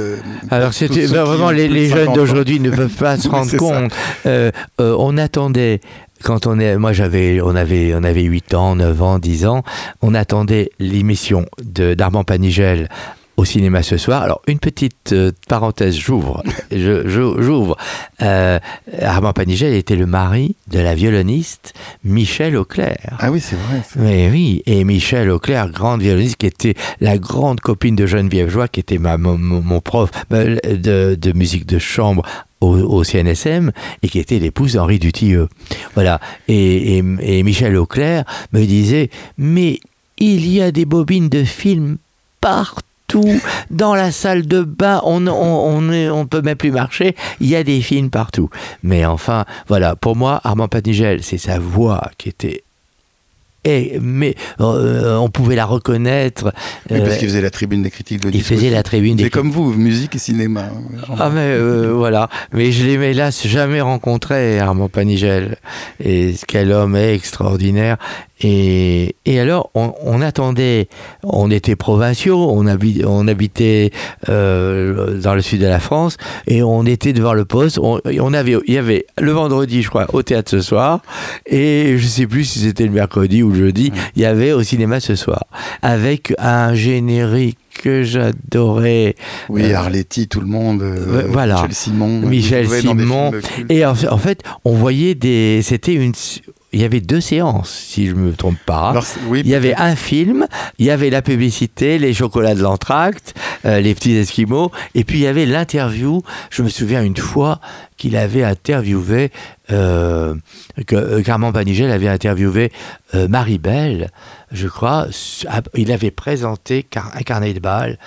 Alors 0.50 0.72
c'était 0.72 1.00
qui 1.00 1.06
vraiment 1.06 1.50
les, 1.50 1.66
plus 1.68 1.74
de 1.74 1.74
les 1.74 1.88
50 1.88 2.04
jeunes 2.04 2.14
d'aujourd'hui 2.14 2.60
ne 2.60 2.70
peuvent 2.70 2.88
pas 2.94 3.16
se 3.18 3.28
Oui, 3.28 3.34
rendre 3.34 3.56
compte. 3.56 3.92
On 4.78 5.18
attendait 5.18 5.80
quand 6.22 6.46
on 6.46 6.58
est 6.58 6.76
moi 6.76 6.92
j'avais 6.92 7.40
on 7.40 7.54
avait 7.54 7.92
on 7.94 8.02
avait 8.02 8.22
8 8.22 8.54
ans, 8.54 8.74
9 8.76 9.02
ans, 9.02 9.18
10 9.18 9.46
ans, 9.46 9.62
on 10.02 10.14
attendait 10.14 10.70
l'émission 10.78 11.46
de 11.64 11.94
d'Armand 11.94 12.24
Panigel 12.24 12.88
au 13.38 13.44
cinéma 13.44 13.82
ce 13.82 13.96
soir. 13.96 14.22
Alors 14.22 14.42
une 14.48 14.58
petite 14.58 15.12
euh, 15.12 15.30
parenthèse, 15.48 15.96
j'ouvre, 15.96 16.42
j'ouvre. 16.72 17.76
Euh, 18.20 18.58
Armand 19.00 19.32
Panigel 19.32 19.72
était 19.74 19.94
le 19.96 20.06
mari 20.06 20.56
de 20.66 20.80
la 20.80 20.94
violoniste 20.96 21.72
Michel 22.04 22.56
Auclair. 22.56 23.16
Ah 23.20 23.30
oui, 23.30 23.40
c'est 23.40 23.54
vrai. 23.56 23.80
Mais 23.96 24.28
oui, 24.30 24.62
et 24.66 24.82
Michel 24.82 25.30
Auclair, 25.30 25.70
grande 25.70 26.02
violoniste, 26.02 26.36
qui 26.36 26.46
était 26.46 26.74
la 27.00 27.16
grande 27.16 27.60
copine 27.60 27.94
de 27.94 28.06
Geneviève 28.06 28.48
Joie, 28.50 28.66
qui 28.66 28.80
était 28.80 28.98
ma, 28.98 29.16
mon, 29.16 29.80
prof 29.80 30.10
euh, 30.32 30.56
de, 30.64 31.14
de 31.14 31.32
musique 31.32 31.64
de 31.64 31.78
chambre 31.78 32.24
au, 32.60 32.76
au 32.76 33.04
CNSM, 33.04 33.70
et 34.02 34.08
qui 34.08 34.18
était 34.18 34.40
l'épouse 34.40 34.72
d'Henri 34.72 34.98
Dutilleux. 34.98 35.48
Voilà. 35.94 36.20
Et, 36.48 36.98
et- 36.98 37.04
et 37.20 37.42
Michel 37.44 37.76
Auclair 37.76 38.24
me 38.52 38.64
disait, 38.66 39.10
mais 39.38 39.78
il 40.18 40.44
y 40.52 40.60
a 40.60 40.72
des 40.72 40.84
bobines 40.86 41.28
de 41.28 41.44
films 41.44 41.98
partout. 42.40 42.82
Dans 43.70 43.94
la 43.94 44.10
salle 44.12 44.46
de 44.46 44.62
bain, 44.62 45.00
on 45.04 45.26
on, 45.26 45.32
on, 45.32 45.92
est- 45.92 46.10
on 46.10 46.26
peut 46.26 46.42
même 46.42 46.56
plus 46.56 46.70
marcher. 46.70 47.16
Il 47.40 47.48
y 47.48 47.56
a 47.56 47.64
des 47.64 47.80
films 47.80 48.10
partout. 48.10 48.50
Mais 48.82 49.04
enfin, 49.06 49.44
voilà. 49.66 49.96
Pour 49.96 50.14
moi, 50.16 50.40
Armand 50.44 50.68
Panigel, 50.68 51.22
c'est 51.22 51.38
sa 51.38 51.58
voix 51.58 52.10
qui 52.18 52.28
était 52.28 52.62
et, 53.64 53.98
mais 54.00 54.34
euh, 54.60 55.16
on 55.16 55.28
pouvait 55.30 55.56
la 55.56 55.66
reconnaître. 55.66 56.52
Oui, 56.90 57.00
parce 57.00 57.10
Euh, 57.14 57.16
qu'il 57.16 57.28
faisait 57.28 57.40
la 57.40 57.50
tribune 57.50 57.82
des 57.82 57.90
critiques 57.90 58.20
de 58.22 58.30
il 58.32 58.42
faisait 58.42 58.66
aussi. 58.66 58.70
la 58.70 58.82
tribune 58.84 59.16
des 59.16 59.24
C'est 59.24 59.30
comme 59.30 59.50
vous, 59.50 59.72
musique 59.74 60.14
et 60.14 60.18
cinéma. 60.18 60.70
Ah 61.18 61.28
mais 61.28 61.40
euh, 61.40 61.92
voilà, 61.92 62.30
mais 62.52 62.70
je 62.70 62.86
l'ai 62.86 62.92
hélas 62.94 63.46
jamais 63.46 63.80
rencontré 63.80 64.60
Armand 64.60 64.88
Panigel. 64.88 65.56
Et 66.02 66.34
quel 66.46 66.70
homme 66.70 66.94
est 66.94 67.14
extraordinaire. 67.14 67.96
Et, 68.40 69.16
et 69.26 69.40
alors 69.40 69.70
on, 69.74 69.92
on 70.04 70.20
attendait, 70.22 70.88
on 71.24 71.50
était 71.50 71.74
provinciaux, 71.76 72.50
on, 72.50 72.64
habi- 72.66 73.04
on 73.06 73.26
habitait 73.26 73.90
euh, 74.28 75.18
dans 75.20 75.34
le 75.34 75.42
sud 75.42 75.60
de 75.60 75.66
la 75.66 75.80
France 75.80 76.16
et 76.46 76.62
on 76.62 76.84
était 76.86 77.12
devant 77.12 77.34
le 77.34 77.44
poste. 77.44 77.78
On, 77.82 77.98
avait, 78.34 78.54
il 78.66 78.74
y 78.74 78.78
avait 78.78 79.06
le 79.20 79.32
vendredi, 79.32 79.82
je 79.82 79.88
crois, 79.88 80.06
au 80.14 80.22
théâtre 80.22 80.50
ce 80.50 80.60
soir 80.60 81.00
et 81.46 81.96
je 81.98 82.06
sais 82.06 82.26
plus 82.26 82.44
si 82.44 82.60
c'était 82.60 82.84
le 82.84 82.92
mercredi 82.92 83.42
ou 83.42 83.50
le 83.50 83.56
jeudi, 83.58 83.92
il 84.16 84.22
y 84.22 84.24
avait 84.24 84.52
au 84.52 84.62
cinéma 84.62 85.00
ce 85.00 85.16
soir 85.16 85.44
avec 85.82 86.32
un 86.38 86.74
générique 86.74 87.58
que 87.82 88.02
j'adorais. 88.02 89.14
Oui, 89.48 89.62
Euh, 89.64 89.76
Arletty, 89.76 90.26
tout 90.28 90.40
le 90.40 90.46
monde. 90.46 90.82
euh, 90.82 91.24
voilà. 91.28 91.62
Michel 91.62 91.74
Simon. 91.74 92.08
Michel 92.28 92.68
Simon. 92.68 93.30
Et 93.68 93.84
en, 93.86 93.92
en 94.10 94.18
fait, 94.18 94.42
on 94.64 94.72
voyait 94.74 95.14
des. 95.14 95.60
C'était 95.62 95.94
une. 95.94 96.12
Il 96.72 96.80
y 96.80 96.84
avait 96.84 97.00
deux 97.00 97.22
séances, 97.22 97.70
si 97.70 98.08
je 98.08 98.14
me 98.14 98.34
trompe 98.34 98.58
pas. 98.66 98.90
Alors, 98.90 99.04
c'est- 99.06 99.20
oui, 99.28 99.40
il 99.42 99.48
y 99.50 99.54
avait 99.54 99.74
un 99.74 99.96
film, 99.96 100.46
il 100.78 100.84
y 100.84 100.90
avait 100.90 101.08
la 101.08 101.22
publicité, 101.22 101.98
les 101.98 102.12
chocolats 102.12 102.54
de 102.54 102.60
l'entracte, 102.62 103.34
euh, 103.64 103.80
les 103.80 103.94
petits 103.94 104.14
esquimaux, 104.14 104.70
et 104.94 105.02
puis 105.04 105.18
il 105.18 105.22
y 105.22 105.26
avait 105.26 105.46
l'interview. 105.46 106.22
Je 106.50 106.62
me 106.62 106.68
souviens 106.68 107.02
une 107.02 107.16
fois 107.16 107.60
qu'il 107.96 108.16
avait 108.16 108.44
interviewé, 108.44 109.30
euh, 109.70 110.34
que 110.86 110.94
euh, 110.94 111.22
qu'Armand 111.22 111.52
Panigel 111.52 111.90
avait 111.90 112.08
interviewé 112.08 112.70
euh, 113.14 113.28
Marie 113.28 113.58
Belle, 113.58 114.10
je 114.52 114.68
crois. 114.68 115.06
Il 115.74 115.90
avait 115.90 116.10
présenté 116.10 116.86
un 117.14 117.22
carnet 117.22 117.54
de 117.54 117.60
balles 117.60 117.98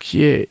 qui 0.00 0.24
est 0.24 0.48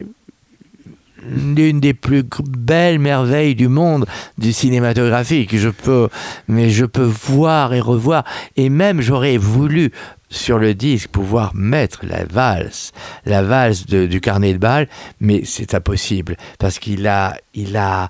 l'une 1.27 1.79
des 1.79 1.93
plus 1.93 2.24
belles 2.48 3.00
merveilles 3.00 3.55
du 3.55 3.67
monde 3.67 4.05
du 4.38 4.53
cinématographique. 4.53 5.55
Je 5.55 5.69
peux, 5.69 6.10
mais 6.48 6.69
je 6.69 6.86
peux 6.86 7.03
voir 7.03 7.74
et 7.74 7.79
revoir. 7.79 8.24
Et 8.55 8.69
même 8.69 9.01
j'aurais 9.01 9.38
voulu 9.38 9.91
sur 10.29 10.60
le 10.60 10.74
disque 10.74 11.10
pouvoir 11.10 11.55
mettre 11.55 12.05
la 12.05 12.25
valse, 12.25 12.91
la 13.25 13.41
valse 13.41 13.86
du 13.86 14.19
carnet 14.21 14.54
de 14.54 14.58
balles, 14.58 14.88
mais 15.19 15.43
c'est 15.45 15.73
impossible 15.73 16.36
parce 16.60 16.80
qu'il 16.80 17.08
a, 17.08 17.38
il 17.54 17.78
a, 17.78 18.10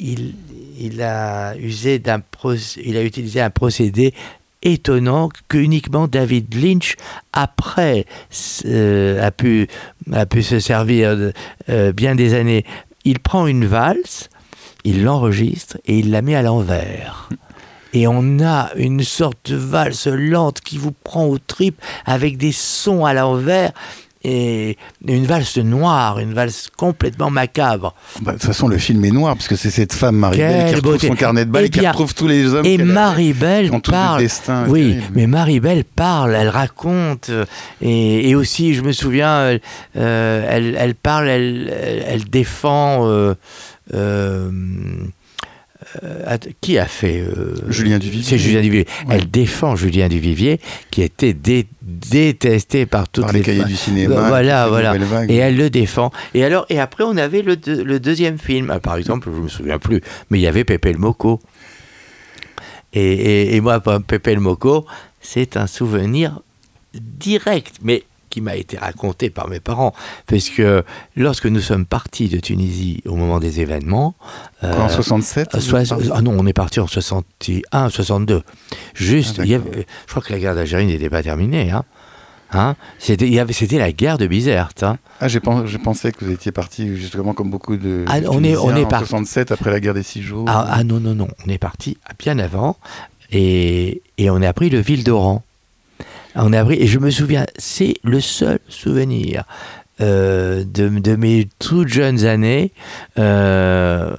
il, 0.00 0.34
il 0.78 1.02
a 1.02 1.56
usé 1.56 1.98
d'un, 1.98 2.20
il 2.84 2.96
a 2.96 3.02
utilisé 3.02 3.40
un 3.40 3.50
procédé 3.50 4.12
étonnant 4.64 5.28
que 5.48 5.58
uniquement 5.58 6.08
David 6.08 6.54
Lynch 6.54 6.96
après 7.32 8.06
euh, 8.64 9.24
a 9.24 9.30
pu 9.30 9.68
a 10.12 10.26
pu 10.26 10.42
se 10.42 10.58
servir 10.58 11.16
de- 11.16 11.32
euh, 11.68 11.92
bien 11.92 12.14
des 12.14 12.34
années. 12.34 12.64
Il 13.04 13.20
prend 13.20 13.46
une 13.46 13.66
valse, 13.66 14.28
il 14.84 15.04
l'enregistre 15.04 15.76
et 15.86 15.98
il 15.98 16.10
la 16.10 16.22
met 16.22 16.34
à 16.34 16.42
l'envers. 16.42 17.28
Et 17.92 18.08
on 18.08 18.40
a 18.40 18.70
une 18.74 19.04
sorte 19.04 19.52
de 19.52 19.56
valse 19.56 20.08
lente 20.08 20.60
qui 20.60 20.78
vous 20.78 20.90
prend 20.90 21.26
aux 21.26 21.38
tripes 21.38 21.80
avec 22.06 22.36
des 22.38 22.50
sons 22.50 23.04
à 23.04 23.14
l'envers 23.14 23.70
et 24.24 24.76
une 25.06 25.26
valse 25.26 25.58
noire, 25.58 26.18
une 26.18 26.32
valse 26.34 26.68
complètement 26.76 27.30
macabre. 27.30 27.94
Bah, 28.22 28.32
de 28.32 28.38
toute 28.38 28.46
façon, 28.46 28.68
le 28.68 28.78
film 28.78 29.04
est 29.04 29.10
noir, 29.10 29.34
parce 29.36 29.48
que 29.48 29.56
c'est 29.56 29.70
cette 29.70 29.92
femme, 29.92 30.16
Belle, 30.38 30.68
qui 30.70 30.74
retrouve 30.76 30.92
beauté. 30.92 31.06
son 31.08 31.14
carnet 31.14 31.44
de 31.44 31.50
balles 31.50 31.64
Eh 31.64 31.66
et 31.66 31.70
qui 31.70 31.86
retrouve 31.86 32.14
tous 32.14 32.26
les 32.26 32.54
hommes. 32.54 32.64
Et 32.64 32.76
qu'elle 32.76 32.90
a- 32.90 32.94
parle. 33.92 34.20
destins 34.20 34.64
Oui, 34.68 34.80
terribles. 34.94 35.06
mais 35.14 35.26
Marie-Belle 35.26 35.84
parle, 35.84 36.34
elle 36.34 36.48
raconte. 36.48 37.28
euh, 37.30 37.44
Et, 37.82 38.30
et 38.30 38.34
aussi, 38.34 38.74
je 38.74 38.82
me 38.82 38.92
souviens, 38.92 39.48
elle, 39.50 39.60
euh, 39.96 40.46
elle, 40.48 40.76
elle 40.78 40.94
parle, 40.94 41.28
elle, 41.28 41.72
elle, 41.82 42.04
elle 42.06 42.24
défend. 42.24 43.06
euh, 43.08 43.34
euh, 43.92 44.50
euh, 46.02 46.36
qui 46.60 46.78
a 46.78 46.86
fait 46.86 47.20
euh, 47.20 47.54
Julien 47.68 47.98
Duvivier. 47.98 48.24
C'est 48.28 48.38
Julien 48.38 48.60
Duvivier. 48.62 48.86
Ouais. 49.06 49.16
Elle 49.16 49.30
défend 49.30 49.76
Julien 49.76 50.08
Duvivier, 50.08 50.60
qui 50.90 51.02
était 51.02 51.32
dé- 51.34 51.66
détesté 51.82 52.86
par 52.86 53.08
toutes 53.08 53.24
par 53.24 53.32
les 53.32 53.38
les 53.40 53.44
cahiers 53.44 53.64
du 53.64 53.76
cinéma. 53.76 54.28
Voilà, 54.28 54.68
voilà. 54.68 54.94
Et 55.28 55.36
elle 55.36 55.56
le 55.56 55.70
défend. 55.70 56.10
Et 56.34 56.44
alors, 56.44 56.66
et 56.68 56.80
après, 56.80 57.04
on 57.04 57.16
avait 57.16 57.42
le, 57.42 57.56
deux- 57.56 57.82
le 57.84 58.00
deuxième 58.00 58.38
film. 58.38 58.70
Ah, 58.70 58.80
par 58.80 58.96
exemple, 58.96 59.28
je 59.34 59.40
me 59.40 59.48
souviens 59.48 59.78
plus, 59.78 60.00
mais 60.30 60.38
il 60.38 60.42
y 60.42 60.46
avait 60.46 60.64
Pépé 60.64 60.92
le 60.92 60.98
Moco. 60.98 61.40
Et, 62.92 63.02
et- 63.02 63.56
et 63.56 63.60
moi, 63.60 63.80
Pépé 64.06 64.34
le 64.34 64.40
Moco, 64.40 64.86
c'est 65.20 65.56
un 65.56 65.66
souvenir 65.66 66.40
direct, 66.94 67.76
mais 67.82 68.04
qui 68.34 68.40
m'a 68.40 68.56
été 68.56 68.76
raconté 68.76 69.30
par 69.30 69.46
mes 69.48 69.60
parents, 69.60 69.94
parce 70.26 70.48
que 70.50 70.82
lorsque 71.14 71.46
nous 71.46 71.60
sommes 71.60 71.86
partis 71.86 72.28
de 72.28 72.40
Tunisie 72.40 73.00
au 73.06 73.14
moment 73.14 73.38
des 73.38 73.60
événements, 73.60 74.16
euh, 74.64 74.72
en 74.76 74.88
67 74.88 75.54
euh, 75.54 75.60
sois- 75.60 75.82
ah 76.12 76.20
non, 76.20 76.34
on 76.36 76.44
est 76.48 76.52
parti 76.52 76.80
en 76.80 76.88
61, 76.88 77.90
62. 77.90 78.42
Juste, 78.94 79.36
Ah, 79.38 79.44
il 79.44 79.50
y 79.52 79.54
avait- 79.54 79.86
je 80.06 80.10
crois 80.10 80.20
que 80.22 80.32
la 80.32 80.40
guerre 80.40 80.56
d'Algérie 80.56 80.86
n'était 80.86 81.08
pas 81.10 81.22
terminée. 81.22 81.70
Hein. 81.70 81.84
Hein? 82.52 82.74
C'était, 82.98 83.26
il 83.28 83.34
y 83.34 83.38
avait- 83.38 83.52
c'était 83.52 83.78
la 83.78 83.92
guerre 83.92 84.18
de 84.18 84.26
Bizerte. 84.26 84.82
Hein. 84.82 84.98
Ah, 85.20 85.28
j'ai 85.28 85.38
pen- 85.38 85.64
je 85.66 85.78
pensais 85.78 86.10
que 86.10 86.24
vous 86.24 86.32
étiez 86.32 86.50
parti 86.50 86.96
justement 86.96 87.34
comme 87.34 87.50
beaucoup 87.50 87.76
de. 87.76 88.04
Ah, 88.08 88.16
on 88.30 88.42
est- 88.42 88.56
on 88.56 88.74
est 88.74 88.84
en 88.84 88.88
par- 88.88 89.00
67 89.00 89.52
après 89.52 89.70
la 89.70 89.78
guerre 89.78 89.94
des 89.94 90.02
six 90.02 90.22
jours. 90.22 90.46
Ah, 90.48 90.66
ah 90.68 90.82
non, 90.82 90.98
non, 90.98 91.14
non, 91.14 91.28
on 91.46 91.50
est 91.50 91.58
parti 91.58 91.98
bien 92.18 92.38
avant 92.40 92.76
et, 93.30 94.02
et 94.18 94.28
on 94.30 94.42
a 94.42 94.52
pris 94.52 94.70
le 94.70 94.80
ville 94.80 95.04
d'Oran. 95.04 95.42
On 96.36 96.52
a 96.52 96.64
pris, 96.64 96.76
et 96.82 96.86
je 96.86 96.98
me 96.98 97.10
souviens, 97.10 97.46
c'est 97.56 97.94
le 98.02 98.20
seul 98.20 98.58
souvenir 98.68 99.44
euh, 100.00 100.64
de, 100.64 100.88
de 100.88 101.14
mes 101.14 101.48
toutes 101.60 101.86
jeunes 101.88 102.24
années 102.24 102.72
euh, 103.18 104.10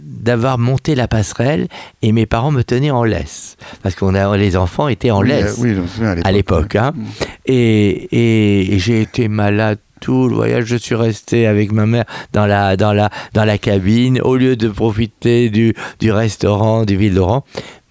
d'avoir 0.00 0.58
monté 0.58 0.94
la 0.94 1.08
passerelle 1.08 1.66
et 2.02 2.12
mes 2.12 2.26
parents 2.26 2.50
me 2.52 2.62
tenaient 2.62 2.90
en 2.92 3.04
laisse. 3.04 3.56
Parce 3.82 3.94
qu'on 3.94 4.14
a 4.14 4.36
les 4.36 4.56
enfants 4.56 4.88
étaient 4.88 5.10
en 5.10 5.22
Oui, 5.22 5.28
laisse. 5.28 5.58
euh, 5.64 5.82
Oui, 6.00 6.06
à 6.24 6.32
l'époque. 6.32 6.76
Hein. 6.76 6.92
Mm. 6.94 7.02
Et, 7.46 7.88
et- 8.12 8.74
et 8.74 8.78
j'ai 8.78 9.02
été 9.02 9.28
malade 9.28 9.78
tout 10.00 10.28
le 10.28 10.34
voyage. 10.36 10.66
Je 10.66 10.76
suis 10.76 10.94
resté 10.94 11.46
avec 11.46 11.72
ma 11.72 11.86
mère 11.86 12.04
dans 12.32 12.46
la, 12.46 12.76
dans 12.76 12.92
la, 12.92 13.10
dans 13.32 13.44
la 13.44 13.58
cabine 13.58 14.20
au 14.20 14.36
lieu 14.36 14.54
de 14.56 14.68
profiter 14.68 15.50
du, 15.50 15.74
du 15.98 16.12
restaurant 16.12 16.84
du 16.84 16.96
Ville 16.96 17.14
d'Oran. 17.14 17.44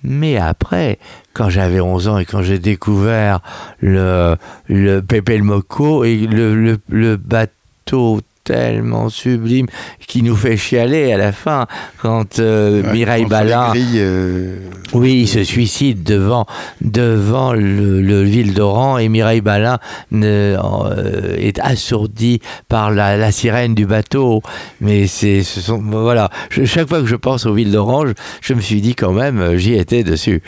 Mais 0.05 0.37
après, 0.37 0.99
quand 1.33 1.49
j'avais 1.49 1.79
11 1.79 2.07
ans 2.07 2.17
et 2.17 2.25
quand 2.25 2.41
j'ai 2.41 2.59
découvert 2.59 3.41
le, 3.79 4.35
le 4.67 5.01
Pépé 5.01 5.37
le 5.37 5.43
Moco 5.43 6.03
et 6.03 6.17
le, 6.27 6.55
le, 6.55 6.79
le 6.89 7.17
bateau 7.17 8.21
tellement 8.43 9.09
sublime 9.09 9.67
qui 10.07 10.21
nous 10.21 10.35
fait 10.35 10.57
chialer 10.57 11.11
à 11.13 11.17
la 11.17 11.31
fin 11.31 11.67
quand 12.01 12.39
euh, 12.39 12.83
Ouais, 12.83 12.91
Mireille 12.93 13.25
grilles, 13.71 13.99
euh, 13.99 14.57
oui, 14.93 15.21
il 15.21 15.27
se 15.27 15.43
suicide 15.43 16.03
devant, 16.03 16.45
devant 16.81 17.53
le, 17.53 18.01
le 18.01 18.21
ville 18.23 18.53
d'Oran 18.53 18.97
et 18.97 19.07
Mireille 19.09 19.41
Balin 19.41 19.79
ne- 20.11 20.57
euh, 20.61 21.35
est 21.37 21.59
assourdie 21.59 22.41
par 22.67 22.91
la, 22.91 23.17
la 23.17 23.31
sirène 23.31 23.75
du 23.75 23.85
bateau. 23.85 24.41
Mais 24.81 25.07
c'est, 25.07 25.43
ce 25.43 25.61
sont, 25.61 25.81
voilà, 25.81 26.29
Je- 26.49 26.65
chaque 26.65 26.89
fois 26.89 26.99
que 26.99 27.07
je 27.07 27.15
pense 27.15 27.45
aux 27.45 27.53
villes 27.53 27.71
d'Orange, 27.71 28.13
je 28.41 28.53
me 28.53 28.61
suis 28.61 28.81
dit 28.81 28.95
quand 28.95 29.13
même, 29.13 29.39
euh, 29.39 29.57
j'y 29.57 29.73
étais 29.73 30.03
dessus. 30.03 30.41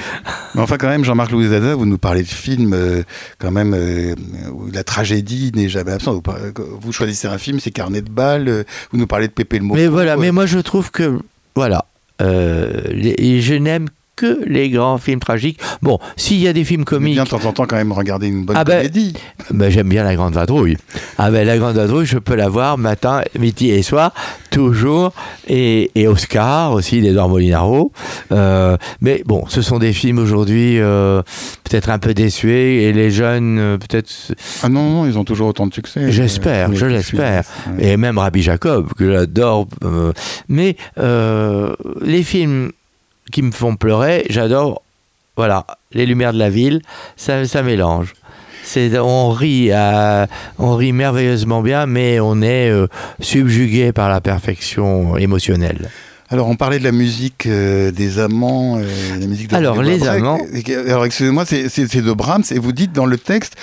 Mais 0.53 0.61
enfin, 0.61 0.77
quand 0.77 0.89
même, 0.89 1.03
Jean-Marc 1.05 1.31
Louis 1.31 1.47
Zada, 1.47 1.75
vous 1.75 1.85
nous 1.85 1.97
parlez 1.97 2.23
de 2.23 2.27
films, 2.27 2.73
euh, 2.73 3.03
quand 3.39 3.51
même, 3.51 3.73
où 4.53 4.67
la 4.71 4.83
tragédie 4.83 5.51
n'est 5.55 5.69
jamais 5.69 5.91
absente. 5.93 6.23
Vous 6.81 6.91
choisissez 6.91 7.27
un 7.27 7.37
film, 7.37 7.59
c'est 7.59 7.71
Carnet 7.85 8.01
de 8.01 8.09
balles, 8.09 8.47
euh, 8.49 8.63
vous 8.91 8.97
nous 8.97 9.07
parlez 9.07 9.27
de 9.27 9.33
Pépé 9.33 9.59
le 9.59 9.65
Mot. 9.65 9.75
Mais 9.75 9.87
voilà, 9.87 10.17
mais 10.17 10.31
moi 10.31 10.45
je 10.45 10.59
trouve 10.59 10.91
que, 10.91 11.19
voilà, 11.55 11.85
euh, 12.21 12.81
les- 12.91 13.41
je 13.41 13.53
n'aime 13.55 13.87
que 14.15 14.43
les 14.45 14.69
grands 14.69 14.97
films 14.97 15.19
tragiques. 15.19 15.59
Bon, 15.81 15.99
s'il 16.15 16.39
y 16.39 16.47
a 16.47 16.53
des 16.53 16.63
films 16.63 16.85
comiques, 16.85 17.15
bien 17.15 17.23
de 17.23 17.29
temps 17.29 17.45
en 17.45 17.53
temps 17.53 17.65
quand 17.65 17.75
même 17.75 17.91
regarder 17.91 18.27
une 18.27 18.45
bonne 18.45 18.55
Ah 18.57 18.63
ben, 18.63 18.77
comédie. 18.77 19.13
Ben, 19.51 19.69
j'aime 19.69 19.89
bien 19.89 20.03
la 20.03 20.15
Grande 20.15 20.33
Vadrouille. 20.33 20.77
Ah 21.17 21.31
ben, 21.31 21.45
la 21.45 21.57
Grande 21.57 21.75
Vadrouille, 21.75 22.05
je 22.05 22.17
peux 22.17 22.35
la 22.35 22.49
voir 22.49 22.77
matin, 22.77 23.21
midi 23.37 23.69
et 23.69 23.81
soir, 23.83 24.13
toujours. 24.51 25.13
Et, 25.47 25.91
et 25.95 26.07
Oscar 26.07 26.71
aussi, 26.71 27.01
d'Edouard 27.01 27.29
Molinaro. 27.29 27.91
Euh, 28.31 28.77
mais 29.01 29.21
bon, 29.25 29.43
ce 29.47 29.61
sont 29.61 29.79
des 29.79 29.93
films 29.93 30.19
aujourd'hui 30.19 30.79
euh, 30.79 31.21
peut-être 31.63 31.89
un 31.89 31.99
peu 31.99 32.13
déçus 32.13 32.51
et 32.51 32.93
les 32.93 33.11
jeunes 33.11 33.59
euh, 33.59 33.77
peut-être... 33.77 34.09
Ah 34.63 34.69
non, 34.69 34.89
non, 34.89 35.05
ils 35.05 35.17
ont 35.17 35.23
toujours 35.25 35.49
autant 35.49 35.67
de 35.67 35.73
succès. 35.73 36.11
J'espère, 36.11 36.73
je 36.73 36.85
les 36.85 36.95
l'espère. 36.95 37.43
Et 37.79 37.97
même 37.97 38.17
Rabbi 38.17 38.41
Jacob, 38.41 38.93
que 38.93 39.11
j'adore. 39.11 39.67
mais 40.47 40.77
les 40.97 42.23
films 42.23 42.71
qui 43.31 43.41
me 43.41 43.51
font 43.51 43.75
pleurer, 43.75 44.25
j'adore. 44.29 44.81
Voilà, 45.37 45.65
Les 45.91 46.05
Lumières 46.05 46.31
de 46.33 46.39
la 46.39 46.49
Ville, 46.49 46.81
ça, 47.17 47.45
ça 47.45 47.61
mélange. 47.61 48.13
C'est, 48.63 48.97
on 48.97 49.29
rit, 49.31 49.69
on 50.57 50.75
rit 50.75 50.93
merveilleusement 50.93 51.61
bien, 51.61 51.85
mais 51.85 52.19
on 52.19 52.41
est 52.41 52.69
euh, 52.69 52.87
subjugué 53.19 53.91
par 53.91 54.09
la 54.09 54.21
perfection 54.21 55.17
émotionnelle. 55.17 55.89
Alors, 56.29 56.47
on 56.47 56.55
parlait 56.55 56.79
de 56.79 56.83
la 56.83 56.91
musique 56.91 57.45
euh, 57.45 57.91
des 57.91 58.17
amants, 58.17 58.79
euh, 58.79 58.83
la 59.19 59.27
musique 59.27 59.49
de 59.49 59.55
Alors, 59.55 59.83
les 59.83 60.07
amants- 60.07 60.39
Alors, 60.87 61.05
excusez-moi, 61.05 61.45
c'est 61.45 61.69
c'est- 61.69 61.87
c'est 61.87 62.01
de 62.01 62.11
Brahms, 62.13 62.43
et 62.49 62.57
vous 62.57 62.71
dites 62.71 62.91
dans 62.93 63.05
le 63.05 63.17
texte 63.19 63.53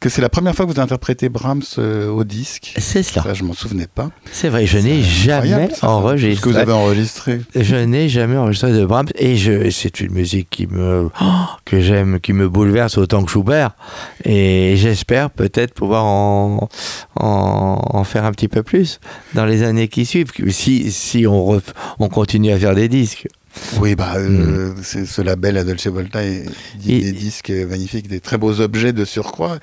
que 0.00 0.08
c'est 0.08 0.22
la 0.22 0.28
première 0.30 0.54
fois 0.54 0.66
que 0.66 0.72
vous 0.72 0.80
interprétez 0.80 1.28
Brahms 1.28 1.62
euh, 1.78 2.08
au 2.10 2.24
disque. 2.24 2.72
C'est 2.78 3.02
cela. 3.02 3.22
Ça, 3.22 3.34
je 3.34 3.44
m'en 3.44 3.52
souvenais 3.52 3.86
pas. 3.86 4.08
C'est 4.32 4.48
vrai, 4.48 4.66
je 4.66 4.78
n'ai 4.78 5.02
jamais 5.02 5.68
ça, 5.70 5.76
Ce 5.76 5.86
enregistré. 5.86 6.42
que 6.42 6.48
vous 6.48 6.56
avez 6.56 6.72
enregistré. 6.72 7.40
Je 7.54 7.76
n'ai 7.76 8.08
jamais 8.08 8.36
enregistré 8.38 8.72
de 8.72 8.84
Brahms 8.86 9.08
et 9.16 9.36
je, 9.36 9.68
c'est 9.70 10.00
une 10.00 10.12
musique 10.12 10.48
qui 10.50 10.66
me, 10.66 11.10
oh, 11.20 11.24
que 11.66 11.80
j'aime, 11.80 12.18
qui 12.18 12.32
me 12.32 12.48
bouleverse 12.48 12.96
autant 12.98 13.22
que 13.24 13.30
Schubert. 13.30 13.72
Et 14.24 14.74
j'espère 14.76 15.30
peut-être 15.30 15.74
pouvoir 15.74 16.04
en, 16.06 16.68
en, 17.16 17.80
en 17.84 18.04
faire 18.04 18.24
un 18.24 18.32
petit 18.32 18.48
peu 18.48 18.62
plus 18.62 19.00
dans 19.34 19.44
les 19.44 19.62
années 19.62 19.88
qui 19.88 20.06
suivent, 20.06 20.32
si, 20.48 20.90
si 20.92 21.26
on, 21.26 21.44
ref- 21.56 21.74
on 21.98 22.08
continue 22.08 22.52
à 22.52 22.58
faire 22.58 22.74
des 22.74 22.88
disques. 22.88 23.28
Oui, 23.80 23.94
bah, 23.96 24.12
euh, 24.16 24.72
c'est 24.82 25.04
ce 25.06 25.22
label 25.22 25.58
Adolce 25.58 25.86
Volta 25.88 26.22
et 26.24 26.44
Et- 26.86 27.00
des 27.00 27.12
disques 27.12 27.50
magnifiques, 27.50 28.08
des 28.08 28.20
très 28.20 28.38
beaux 28.38 28.60
objets 28.60 28.92
de 28.92 29.04
surcroît, 29.04 29.58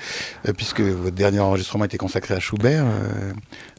euh, 0.48 0.54
puisque 0.54 0.82
votre 0.82 1.16
dernier 1.16 1.40
enregistrement 1.40 1.86
était 1.86 1.98
consacré 1.98 2.34
à 2.34 2.40
Schubert. 2.40 2.84
euh, 2.86 3.32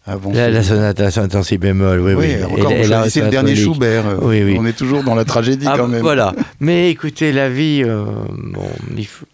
avant 0.06 0.32
La, 0.32 0.48
la 0.48 0.62
sonate 0.62 0.98
à 1.00 1.36
en 1.36 1.42
si 1.42 1.58
bémol, 1.58 2.00
oui, 2.00 2.14
oui. 2.14 2.36
Oui, 2.38 2.44
encore, 2.60 2.72
Et- 2.72 2.86
la 2.86 3.00
choisissez 3.00 3.20
le 3.20 3.28
dernier. 3.28 3.54
Schubert. 3.54 4.06
euh, 4.06 4.16
Oui, 4.22 4.42
oui. 4.42 4.56
On 4.58 4.64
est 4.64 4.72
toujours 4.72 5.02
dans 5.04 5.14
la 5.14 5.26
tragédie 5.26 5.66
Ah, 5.68 5.74
quand 5.76 5.88
même. 5.88 6.00
Voilà. 6.00 6.34
Mais 6.60 6.90
écoutez, 6.90 7.30
la 7.32 7.50
vie, 7.50 7.84
bon, 7.84 8.70
il 8.96 9.06
faut- 9.06 9.26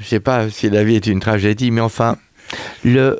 je 0.00 0.06
sais 0.06 0.20
pas 0.20 0.48
si 0.50 0.70
la 0.70 0.84
vie 0.84 0.94
est 0.94 1.06
une 1.08 1.18
tragédie, 1.18 1.72
mais 1.72 1.80
enfin, 1.80 2.16
le, 2.84 3.18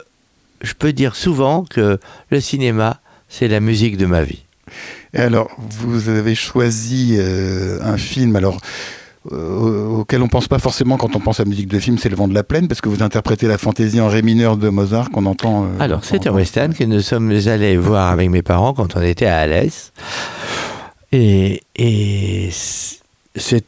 je 0.62 0.72
peux 0.74 0.92
dire 0.92 1.16
souvent 1.16 1.64
que 1.64 1.98
le 2.30 2.40
cinéma, 2.40 3.00
c'est 3.28 3.48
la 3.48 3.58
musique 3.58 3.96
de 3.96 4.06
ma 4.06 4.22
vie. 4.22 4.44
Et 5.14 5.18
alors, 5.18 5.48
vous 5.58 6.08
avez 6.08 6.34
choisi 6.34 7.16
euh, 7.18 7.78
un 7.82 7.96
film, 7.96 8.36
alors 8.36 8.58
euh, 9.32 9.86
auquel 9.86 10.22
on 10.22 10.28
pense 10.28 10.48
pas 10.48 10.58
forcément 10.58 10.96
quand 10.96 11.16
on 11.16 11.20
pense 11.20 11.40
à 11.40 11.44
musique 11.44 11.68
de 11.68 11.78
film, 11.78 11.98
c'est 11.98 12.08
Le 12.08 12.16
Vent 12.16 12.28
de 12.28 12.34
la 12.34 12.44
Plaine, 12.44 12.68
parce 12.68 12.80
que 12.80 12.88
vous 12.88 13.02
interprétez 13.02 13.46
la 13.46 13.58
fantaisie 13.58 14.00
en 14.00 14.08
ré 14.08 14.22
mineur 14.22 14.56
de 14.56 14.68
Mozart 14.68 15.10
qu'on 15.10 15.26
entend. 15.26 15.64
euh, 15.64 15.68
Alors, 15.80 16.04
c'est 16.04 16.26
un 16.26 16.32
western 16.32 16.72
que 16.74 16.84
nous 16.84 17.00
sommes 17.00 17.30
allés 17.46 17.76
voir 17.76 18.10
avec 18.10 18.30
mes 18.30 18.42
parents 18.42 18.72
quand 18.74 18.96
on 18.96 19.02
était 19.02 19.26
à 19.26 19.38
Alès. 19.38 19.92
Et, 21.12 21.62
et 21.76 22.50
c'est. 22.52 23.64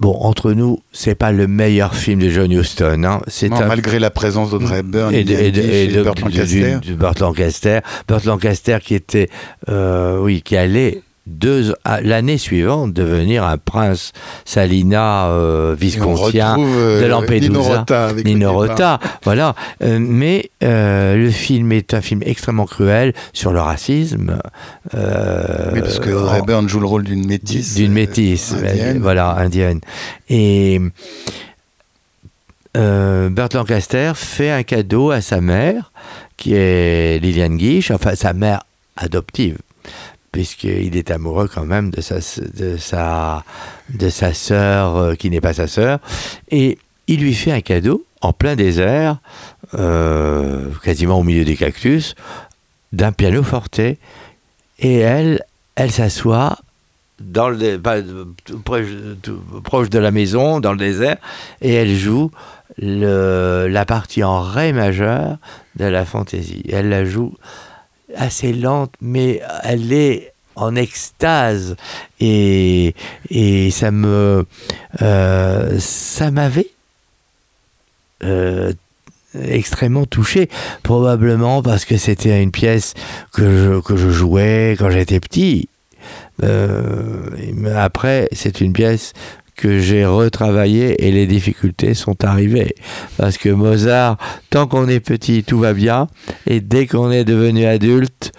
Bon, 0.00 0.16
entre 0.20 0.52
nous, 0.52 0.78
c'est 0.92 1.14
pas 1.14 1.30
le 1.30 1.46
meilleur 1.46 1.94
film 1.94 2.20
de 2.20 2.30
John 2.30 2.50
Huston. 2.50 3.04
Hein. 3.04 3.20
C'est 3.26 3.52
un 3.52 3.66
malgré 3.66 3.98
la 3.98 4.10
présence 4.10 4.50
d'Audrey 4.50 4.78
Hepburn 4.78 5.12
et 5.14 5.24
de, 5.24 5.34
et 5.34 5.52
de- 5.52 5.60
et 5.60 5.86
de- 5.88 6.02
Burt 6.02 6.18
Lancaster. 6.20 6.78
Burt 6.96 7.18
Lancaster. 7.20 7.80
Burt 8.08 8.24
Lancaster 8.24 8.78
qui 8.82 8.94
était, 8.94 9.28
euh, 9.68 10.18
oui, 10.18 10.40
qui 10.40 10.56
allait 10.56 11.02
deux, 11.26 11.74
l'année 12.02 12.38
suivante 12.38 12.92
devenir 12.92 13.44
un 13.44 13.56
prince 13.58 14.12
Salina 14.44 15.26
euh, 15.28 15.76
viscontien 15.78 16.56
euh, 16.58 17.00
de 17.02 17.06
Lampedusa. 17.06 17.48
Nino 17.52 17.62
Rota 17.62 18.06
avec 18.06 18.24
le 18.24 18.30
Nino 18.32 18.62
départ. 18.62 18.98
Rota, 18.98 19.00
voilà. 19.22 19.54
Euh, 19.82 19.98
mais 20.00 20.50
euh, 20.64 21.16
le 21.16 21.30
film 21.30 21.72
est 21.72 21.94
un 21.94 22.00
film 22.00 22.22
extrêmement 22.24 22.66
cruel 22.66 23.12
sur 23.32 23.52
le 23.52 23.60
racisme. 23.60 24.38
Oui, 24.94 25.80
parce 25.80 25.98
que 26.00 26.10
en- 26.10 26.34
Hepburn 26.34 26.68
joue 26.68 26.80
le 26.80 26.86
rôle 26.86 27.04
d'une 27.04 27.26
métisse. 27.26 27.74
d'une 27.74 27.92
métisse, 27.92 28.54
indienne. 28.54 28.98
voilà, 29.00 29.36
indienne. 29.36 29.80
Et 30.28 30.80
Burt 32.74 33.54
Lancaster 33.54 34.12
fait 34.14 34.50
un 34.50 34.62
cadeau 34.62 35.10
à 35.10 35.20
sa 35.20 35.40
mère, 35.40 35.92
qui 36.36 36.54
est 36.54 37.18
Liliane 37.22 37.56
Guiche, 37.56 37.90
enfin 37.90 38.14
sa 38.14 38.32
mère 38.32 38.62
adoptive, 38.96 39.58
puisqu'il 40.32 40.96
est 40.96 41.10
amoureux 41.10 41.48
quand 41.52 41.64
même 41.64 41.90
de 41.90 42.00
sa, 42.00 42.16
de 42.16 42.76
sa, 42.76 43.44
de 43.92 44.08
sa 44.08 44.32
sœur, 44.34 44.96
euh, 44.96 45.14
qui 45.14 45.30
n'est 45.30 45.40
pas 45.40 45.54
sa 45.54 45.66
sœur, 45.66 45.98
et 46.50 46.78
il 47.06 47.20
lui 47.20 47.34
fait 47.34 47.52
un 47.52 47.60
cadeau 47.60 48.04
en 48.20 48.32
plein 48.32 48.54
désert, 48.54 49.18
euh, 49.74 50.68
quasiment 50.84 51.18
au 51.18 51.22
milieu 51.22 51.44
des 51.44 51.56
cactus, 51.56 52.14
d'un 52.92 53.12
piano 53.12 53.42
forte, 53.42 53.78
et 53.78 53.98
elle, 54.80 55.42
elle 55.74 55.90
s'assoit 55.90 56.58
dans 57.20 57.48
le 57.48 57.78
pas- 57.78 58.00
tout 58.44 58.58
proche, 58.60 59.90
de 59.90 59.98
la 59.98 60.10
maison, 60.10 60.60
dans 60.60 60.72
le 60.72 60.78
désert, 60.78 61.16
et 61.60 61.74
elle 61.74 61.94
joue 61.94 62.30
la 62.78 63.84
partie 63.84 64.22
en 64.22 64.40
ré 64.40 64.72
majeur 64.72 65.36
de 65.76 65.84
la 65.84 66.04
fantaisie. 66.06 66.62
Elle 66.70 66.88
la 66.88 67.04
joue 67.04 67.34
assez 68.16 68.52
lente, 68.52 68.92
mais 69.00 69.40
elle 69.64 69.92
est 69.92 70.32
en 70.56 70.74
extase 70.76 71.76
et, 72.20 72.94
et 73.30 73.70
ça 73.70 73.90
me 73.90 74.46
euh, 75.00 75.78
ça 75.78 76.30
m'avait 76.30 76.70
euh, 78.22 78.72
extrêmement 79.34 80.06
touché, 80.06 80.48
probablement 80.82 81.62
parce 81.62 81.84
que 81.84 81.96
c'était 81.96 82.42
une 82.42 82.50
pièce 82.50 82.94
que 83.32 83.42
je, 83.42 83.80
que 83.80 83.96
je 83.96 84.10
jouais 84.10 84.76
quand 84.78 84.90
j'étais 84.90 85.20
petit. 85.20 85.68
Euh, 86.42 87.28
après, 87.76 88.28
c'est 88.32 88.60
une 88.60 88.72
pièce 88.72 89.12
que 89.60 89.78
j'ai 89.78 90.06
retravaillée 90.06 91.06
et 91.06 91.12
les 91.12 91.26
difficultés 91.26 91.92
sont 91.94 92.24
arrivées. 92.24 92.74
Parce 93.18 93.36
que 93.36 93.50
Mozart, 93.50 94.16
tant 94.48 94.66
qu'on 94.66 94.88
est 94.88 95.00
petit, 95.00 95.44
tout 95.44 95.58
va 95.58 95.74
bien, 95.74 96.08
et 96.46 96.60
dès 96.60 96.86
qu'on 96.86 97.10
est 97.10 97.24
devenu 97.24 97.66
adulte, 97.66 98.32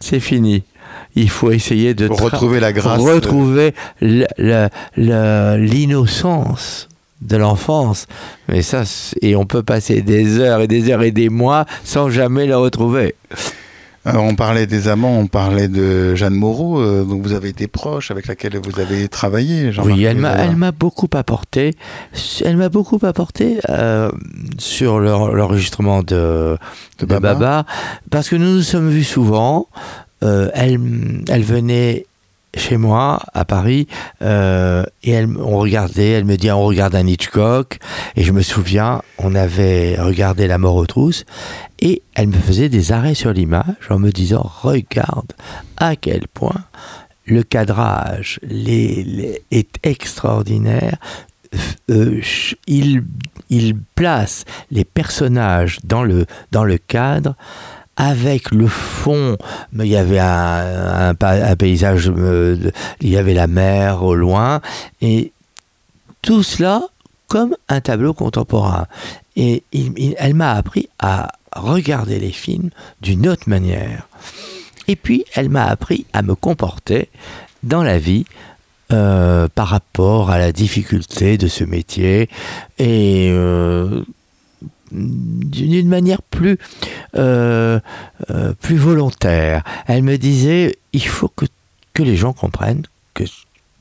c'est 0.00 0.18
fini. 0.20 0.64
Il 1.14 1.30
faut 1.30 1.52
essayer 1.52 1.94
de 1.94 2.08
retrouver 2.08 2.58
la 2.60 2.72
grâce. 2.72 3.00
retrouver 3.00 3.72
l'innocence 4.96 6.88
de 7.22 7.36
l'enfance. 7.36 8.06
Mais 8.48 8.62
ça, 8.62 8.82
et 9.22 9.36
on 9.36 9.46
peut 9.46 9.62
passer 9.62 10.02
des 10.02 10.38
heures 10.38 10.60
et 10.60 10.66
des 10.68 10.90
heures 10.90 11.02
et 11.02 11.12
des 11.12 11.28
mois 11.28 11.66
sans 11.84 12.10
jamais 12.10 12.46
le 12.46 12.56
retrouver. 12.56 13.14
Alors, 14.08 14.24
on 14.24 14.34
parlait 14.34 14.66
des 14.66 14.88
amants, 14.88 15.18
on 15.18 15.26
parlait 15.26 15.68
de 15.68 16.14
Jeanne 16.14 16.34
Moreau, 16.34 16.80
euh, 16.80 17.04
dont 17.04 17.20
vous 17.20 17.32
avez 17.32 17.48
été 17.50 17.66
proche, 17.68 18.10
avec 18.10 18.26
laquelle 18.26 18.56
vous 18.58 18.80
avez 18.80 19.08
travaillé. 19.08 19.70
Oui, 19.82 20.04
elle 20.04 20.16
m'a, 20.18 20.32
Lézard. 20.32 20.46
elle 20.50 20.56
m'a 20.56 20.72
beaucoup 20.72 21.08
apporté. 21.14 21.74
Elle 22.44 22.56
m'a 22.56 22.68
beaucoup 22.68 22.98
apporté 23.02 23.58
euh, 23.68 24.10
sur 24.58 24.98
l'en- 25.00 25.28
l'enregistrement 25.28 26.02
de, 26.02 26.56
De 26.98 27.00
de 27.00 27.06
Baba. 27.06 27.34
Baba, 27.34 27.66
parce 28.10 28.28
que 28.28 28.36
nous 28.36 28.54
nous 28.56 28.62
sommes 28.62 28.88
vus 28.88 29.04
souvent. 29.04 29.68
Euh, 30.24 30.50
elle, 30.54 30.80
elle 31.28 31.42
venait 31.44 32.06
chez 32.56 32.76
moi 32.76 33.20
à 33.34 33.44
Paris 33.44 33.86
euh, 34.22 34.84
et 35.02 35.12
elle, 35.12 35.28
on 35.38 35.58
regardait, 35.58 36.10
elle 36.10 36.24
me 36.24 36.36
dit 36.36 36.50
on 36.50 36.64
regarde 36.64 36.94
un 36.94 37.06
Hitchcock 37.06 37.78
et 38.16 38.22
je 38.22 38.32
me 38.32 38.42
souviens 38.42 39.02
on 39.18 39.34
avait 39.34 39.96
regardé 40.00 40.46
La 40.46 40.58
mort 40.58 40.76
aux 40.76 40.86
trousses 40.86 41.24
et 41.80 42.02
elle 42.14 42.28
me 42.28 42.38
faisait 42.38 42.68
des 42.68 42.92
arrêts 42.92 43.14
sur 43.14 43.32
l'image 43.32 43.90
en 43.90 43.98
me 43.98 44.10
disant 44.10 44.50
regarde 44.62 45.32
à 45.76 45.96
quel 45.96 46.26
point 46.28 46.64
le 47.26 47.42
cadrage 47.42 48.40
est 48.50 49.78
extraordinaire. 49.82 50.96
Euh, 51.90 52.20
il, 52.66 53.04
il 53.48 53.76
place 53.94 54.44
les 54.70 54.84
personnages 54.84 55.78
dans 55.84 56.02
le, 56.02 56.26
dans 56.52 56.64
le 56.64 56.76
cadre 56.76 57.34
avec 57.98 58.52
le 58.52 58.68
fond, 58.68 59.36
mais 59.72 59.86
il 59.86 59.90
y 59.90 59.96
avait 59.96 60.20
un, 60.20 61.08
un 61.10 61.14
pa- 61.14 61.44
un 61.50 61.56
paysage, 61.56 62.08
euh, 62.16 62.70
il 63.00 63.08
y 63.08 63.16
avait 63.18 63.34
la 63.34 63.48
mer 63.48 64.04
au 64.04 64.14
loin, 64.14 64.60
et 65.02 65.32
tout 66.22 66.42
cela 66.44 66.82
comme 67.26 67.54
un 67.68 67.80
tableau 67.80 68.14
contemporain. 68.14 68.86
Et 69.36 69.62
elle 70.16 70.34
m'a 70.34 70.52
appris 70.52 70.88
à 70.98 71.32
regarder 71.54 72.18
les 72.18 72.32
films 72.32 72.70
d'une 73.02 73.28
autre 73.28 73.48
manière. 73.48 74.08
Et 74.86 74.96
puis, 74.96 75.24
elle 75.34 75.48
m'a 75.48 75.64
appris 75.66 76.06
à 76.12 76.22
me 76.22 76.34
comporter 76.34 77.08
dans 77.62 77.82
la 77.82 77.98
vie 77.98 78.24
euh, 78.92 79.48
par 79.54 79.68
rapport 79.68 80.30
à 80.30 80.38
la 80.38 80.50
difficulté 80.52 81.36
de 81.36 81.46
ce 81.48 81.62
métier 81.64 82.28
et 82.78 83.28
euh, 83.30 84.02
d'une 84.90 85.88
manière 85.88 86.22
plus, 86.22 86.58
euh, 87.16 87.80
euh, 88.30 88.52
plus 88.60 88.76
volontaire. 88.76 89.62
Elle 89.86 90.02
me 90.02 90.16
disait, 90.16 90.78
il 90.92 91.06
faut 91.06 91.28
que, 91.28 91.46
que 91.94 92.02
les 92.02 92.16
gens 92.16 92.32
comprennent 92.32 92.84
que, 93.14 93.24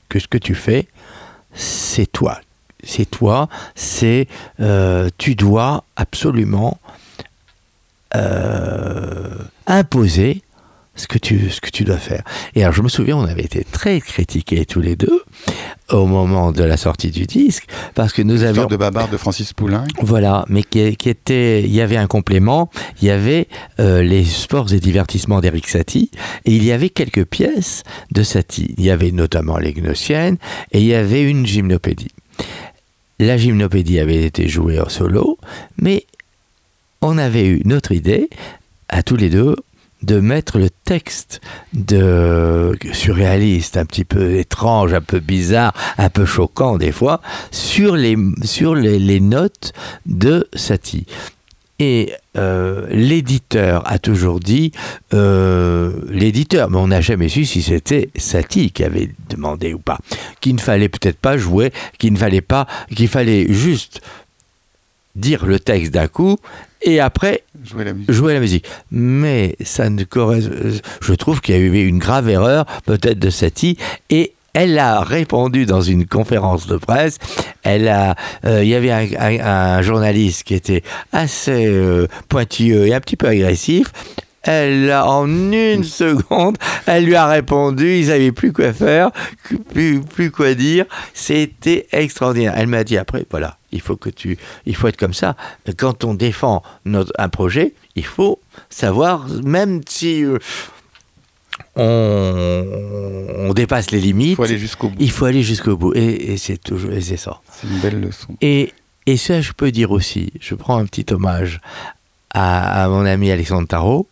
que 0.09 0.19
ce 0.19 0.27
que 0.27 0.37
tu 0.37 0.55
fais, 0.55 0.87
c'est 1.53 2.11
toi. 2.11 2.39
C'est 2.83 3.09
toi, 3.09 3.49
c'est 3.75 4.27
euh, 4.59 5.09
tu 5.17 5.35
dois 5.35 5.83
absolument 5.95 6.79
imposer 9.67 10.41
ce 10.97 11.07
que, 11.07 11.17
tu, 11.17 11.49
ce 11.49 11.61
que 11.61 11.69
tu 11.69 11.85
dois 11.85 11.97
faire. 11.97 12.23
Et 12.55 12.63
alors 12.63 12.73
je 12.73 12.81
me 12.81 12.89
souviens, 12.89 13.15
on 13.15 13.23
avait 13.23 13.43
été 13.43 13.63
très 13.63 14.01
critiqués 14.01 14.65
tous 14.65 14.81
les 14.81 14.95
deux 14.95 15.23
au 15.89 16.05
moment 16.05 16.51
de 16.51 16.63
la 16.63 16.75
sortie 16.75 17.11
du 17.11 17.25
disque, 17.25 17.65
parce 17.95 18.11
que 18.11 18.21
nous 18.21 18.43
avions... 18.43 18.65
De 18.65 18.75
Babar 18.75 19.07
de 19.07 19.15
Francis 19.15 19.53
Poulain. 19.53 19.85
Voilà, 20.01 20.43
mais 20.49 20.63
qui, 20.63 20.97
qui 20.97 21.09
était, 21.09 21.63
il 21.63 21.73
y 21.73 21.79
avait 21.79 21.95
un 21.95 22.07
complément, 22.07 22.69
il 23.01 23.07
y 23.07 23.11
avait 23.11 23.47
euh, 23.79 24.03
les 24.03 24.25
sports 24.25 24.73
et 24.73 24.81
divertissements 24.81 25.39
d'Eric 25.39 25.69
Satie, 25.69 26.11
et 26.43 26.51
il 26.51 26.63
y 26.65 26.73
avait 26.73 26.89
quelques 26.89 27.23
pièces 27.23 27.83
de 28.11 28.23
Satie. 28.23 28.75
Il 28.77 28.83
y 28.83 28.91
avait 28.91 29.11
notamment 29.11 29.57
les 29.57 29.73
Gnossiennes, 29.73 30.37
et 30.73 30.79
il 30.79 30.85
y 30.85 30.93
avait 30.93 31.23
une 31.23 31.45
gymnopédie. 31.45 32.11
La 33.19 33.37
gymnopédie 33.37 33.99
avait 33.99 34.23
été 34.23 34.47
jouée 34.49 34.79
en 34.79 34.89
solo, 34.89 35.37
mais 35.77 36.05
on 37.01 37.17
avait 37.17 37.47
eu 37.47 37.61
notre 37.63 37.93
idée, 37.93 38.29
à 38.89 39.03
tous 39.03 39.15
les 39.15 39.29
deux, 39.29 39.55
de 40.03 40.19
mettre 40.19 40.59
le 40.59 40.69
texte 40.69 41.41
de 41.73 42.77
surréaliste, 42.93 43.77
un 43.77 43.85
petit 43.85 44.05
peu 44.05 44.35
étrange, 44.35 44.93
un 44.93 45.01
peu 45.01 45.19
bizarre, 45.19 45.73
un 45.97 46.09
peu 46.09 46.25
choquant 46.25 46.77
des 46.77 46.91
fois, 46.91 47.21
sur 47.51 47.95
les, 47.95 48.15
sur 48.43 48.75
les, 48.75 48.99
les 48.99 49.19
notes 49.19 49.73
de 50.05 50.47
Satie. 50.53 51.05
Et 51.79 52.13
euh, 52.35 52.87
l'éditeur 52.89 53.83
a 53.85 53.99
toujours 53.99 54.39
dit, 54.39 54.71
euh, 55.13 55.93
l'éditeur, 56.09 56.71
mais 56.71 56.77
on 56.77 56.87
n'a 56.87 57.01
jamais 57.01 57.29
su 57.29 57.45
si 57.45 57.61
c'était 57.61 58.09
Satie 58.15 58.71
qui 58.71 58.83
avait 58.83 59.11
demandé 59.29 59.73
ou 59.73 59.79
pas, 59.79 59.99
qu'il 60.41 60.55
ne 60.55 60.59
fallait 60.59 60.89
peut-être 60.89 61.19
pas 61.19 61.37
jouer, 61.37 61.71
qu'il 61.99 62.13
ne 62.13 62.17
fallait 62.17 62.41
pas, 62.41 62.65
qu'il 62.95 63.07
fallait 63.07 63.51
juste 63.53 64.01
dire 65.15 65.45
le 65.45 65.59
texte 65.59 65.93
d'un 65.93 66.07
coup 66.07 66.37
et 66.81 66.99
après 66.99 67.43
Jouer 67.65 67.83
la 67.85 67.93
musique. 67.93 68.11
jouer 68.11 68.33
la 68.33 68.39
musique. 68.39 68.65
Mais 68.91 69.55
ça 69.63 69.89
ne. 69.89 70.03
Je 71.01 71.13
trouve 71.13 71.41
qu'il 71.41 71.55
y 71.55 71.57
a 71.57 71.61
eu 71.61 71.85
une 71.87 71.99
grave 71.99 72.29
erreur, 72.29 72.65
peut-être 72.85 73.19
de 73.19 73.29
Satie, 73.29 73.77
et 74.09 74.33
elle 74.53 74.79
a 74.79 75.01
répondu 75.01 75.65
dans 75.65 75.81
une 75.81 76.05
conférence 76.07 76.65
de 76.67 76.77
presse. 76.77 77.17
Elle 77.63 77.87
a, 77.87 78.15
euh, 78.45 78.63
il 78.63 78.69
y 78.69 78.75
avait 78.75 78.91
un, 78.91 79.05
un- 79.19 79.39
un 79.77 79.81
journaliste 79.81 80.43
qui 80.43 80.55
était 80.55 80.81
assez 81.11 81.65
euh, 81.67 82.07
pointilleux 82.29 82.87
et 82.87 82.93
un 82.93 82.99
petit 82.99 83.17
peu 83.17 83.27
agressif. 83.27 83.87
Elle 84.43 84.89
a, 84.91 85.05
en 85.07 85.27
une 85.27 85.83
seconde, 86.01 86.57
elle 86.85 87.05
lui 87.05 87.15
a 87.15 87.27
répondu, 87.27 87.97
ils 87.97 88.05
savaient 88.07 88.31
plus 88.31 88.53
quoi 88.53 88.71
faire, 88.71 89.11
plus, 89.73 89.99
plus 90.01 90.31
quoi 90.31 90.53
dire. 90.53 90.85
C'était 91.13 91.85
extraordinaire. 91.91 92.53
Elle 92.55 92.67
m'a 92.67 92.83
dit 92.85 92.97
après, 92.97 93.25
voilà, 93.29 93.56
il 93.71 93.81
faut 93.81 93.95
que 93.97 94.09
tu, 94.09 94.37
il 94.65 94.75
faut 94.75 94.87
être 94.87 94.97
comme 94.97 95.13
ça. 95.13 95.35
Quand 95.77 96.03
on 96.03 96.13
défend 96.13 96.63
notre, 96.85 97.11
un 97.17 97.29
projet, 97.29 97.73
il 97.95 98.05
faut 98.05 98.39
savoir, 98.69 99.27
même 99.43 99.81
si 99.87 100.23
euh, 100.23 100.37
on, 101.75 103.45
on 103.49 103.53
dépasse 103.53 103.91
les 103.91 103.99
Il 103.99 104.03
limites, 104.05 104.35
faut 104.35 104.43
aller 104.43 104.57
jusqu'au 104.57 104.89
bout. 104.89 104.95
il 104.99 105.11
faut 105.11 105.25
aller 105.25 105.43
jusqu'au 105.43 105.77
bout. 105.77 105.93
Et, 105.95 106.33
et 106.33 106.37
c'est 106.37 106.57
toujours, 106.57 106.91
et 106.91 107.01
c'est 107.01 107.17
ça. 107.17 107.41
C'est 107.51 107.67
une 107.67 107.79
belle 107.79 107.99
leçon. 108.01 108.35
Et, 108.41 108.73
et 109.05 109.17
ça, 109.17 109.41
je 109.41 109.51
peux 109.53 109.71
dire 109.71 109.91
aussi, 109.91 110.31
je 110.39 110.55
prends 110.55 110.77
un 110.77 110.85
petit 110.85 111.05
hommage 111.13 111.59
à, 112.33 112.83
à 112.83 112.87
mon 112.89 113.05
ami 113.05 113.31
Alexandre 113.31 113.67
Tarot. 113.67 114.07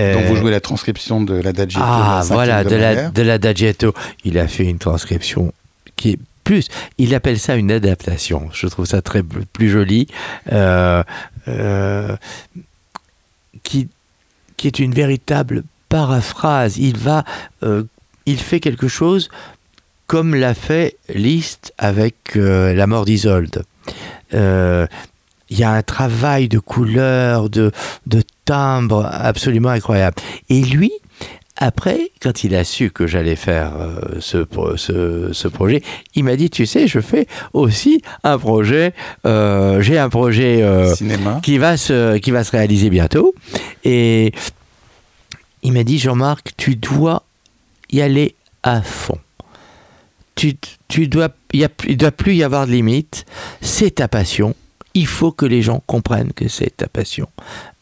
Euh, 0.00 0.14
Donc 0.14 0.24
vous 0.24 0.36
jouez 0.36 0.50
la 0.50 0.60
transcription 0.60 1.20
de 1.22 1.34
la 1.34 1.52
Dagietto. 1.52 1.84
ah, 1.86 2.22
voilà, 2.28 2.64
de 2.64 2.74
la, 2.76 3.10
de 3.10 3.22
la 3.22 3.38
Dagietto. 3.38 3.92
Il 4.24 4.38
a 4.38 4.48
fait 4.48 4.64
une 4.64 4.78
transcription 4.78 5.52
qui 5.96 6.12
est 6.12 6.18
il 6.98 7.14
appelle 7.14 7.38
ça 7.38 7.56
une 7.56 7.70
adaptation. 7.70 8.48
Je 8.52 8.66
trouve 8.66 8.86
ça 8.86 9.02
très 9.02 9.22
plus 9.22 9.70
joli. 9.70 10.06
Euh, 10.52 11.02
euh, 11.48 12.16
qui, 13.62 13.88
qui 14.56 14.66
est 14.66 14.78
une 14.78 14.92
véritable 14.92 15.64
paraphrase. 15.88 16.78
Il 16.78 16.96
va, 16.96 17.24
euh, 17.62 17.84
il 18.26 18.38
fait 18.38 18.60
quelque 18.60 18.88
chose 18.88 19.28
comme 20.06 20.34
l'a 20.34 20.54
fait 20.54 20.96
Liszt 21.08 21.72
avec 21.78 22.34
La 22.34 22.86
mort 22.86 23.04
d'Isolde. 23.04 23.64
Il 24.32 25.58
y 25.58 25.64
a 25.64 25.70
un 25.70 25.82
travail 25.82 26.48
de 26.48 26.58
couleur, 26.58 27.50
de, 27.50 27.72
de 28.06 28.22
timbre 28.44 29.08
absolument 29.10 29.70
incroyable. 29.70 30.16
Et 30.48 30.62
lui, 30.62 30.92
après, 31.56 32.10
quand 32.20 32.44
il 32.44 32.54
a 32.54 32.64
su 32.64 32.90
que 32.90 33.06
j'allais 33.06 33.36
faire 33.36 33.72
euh, 33.76 34.20
ce, 34.20 34.46
ce, 34.76 35.32
ce 35.32 35.48
projet, 35.48 35.82
il 36.14 36.24
m'a 36.24 36.36
dit, 36.36 36.48
tu 36.50 36.66
sais, 36.66 36.86
je 36.88 37.00
fais 37.00 37.26
aussi 37.52 38.02
un 38.24 38.38
projet, 38.38 38.94
euh, 39.26 39.80
j'ai 39.82 39.98
un 39.98 40.08
projet 40.08 40.62
euh, 40.62 40.94
Cinéma. 40.94 41.40
qui, 41.42 41.58
va 41.58 41.76
se, 41.76 42.16
qui 42.18 42.30
va 42.30 42.42
se 42.42 42.52
réaliser 42.52 42.88
bientôt. 42.90 43.34
Et 43.84 44.32
il 45.62 45.72
m'a 45.72 45.84
dit, 45.84 45.98
Jean-Marc, 45.98 46.52
tu 46.56 46.74
dois 46.74 47.22
y 47.90 48.00
aller 48.00 48.34
à 48.62 48.80
fond. 48.80 49.18
Tu, 50.34 50.56
tu 50.88 51.06
dois, 51.06 51.28
il 51.52 51.68
ne 51.88 51.94
doit 51.94 52.10
plus 52.12 52.34
y 52.34 52.42
avoir 52.42 52.66
de 52.66 52.72
limite. 52.72 53.26
C'est 53.60 53.96
ta 53.96 54.08
passion. 54.08 54.54
Il 54.94 55.06
faut 55.06 55.32
que 55.32 55.46
les 55.46 55.62
gens 55.62 55.82
comprennent 55.86 56.32
que 56.32 56.48
c'est 56.48 56.78
ta 56.78 56.88
passion. 56.88 57.28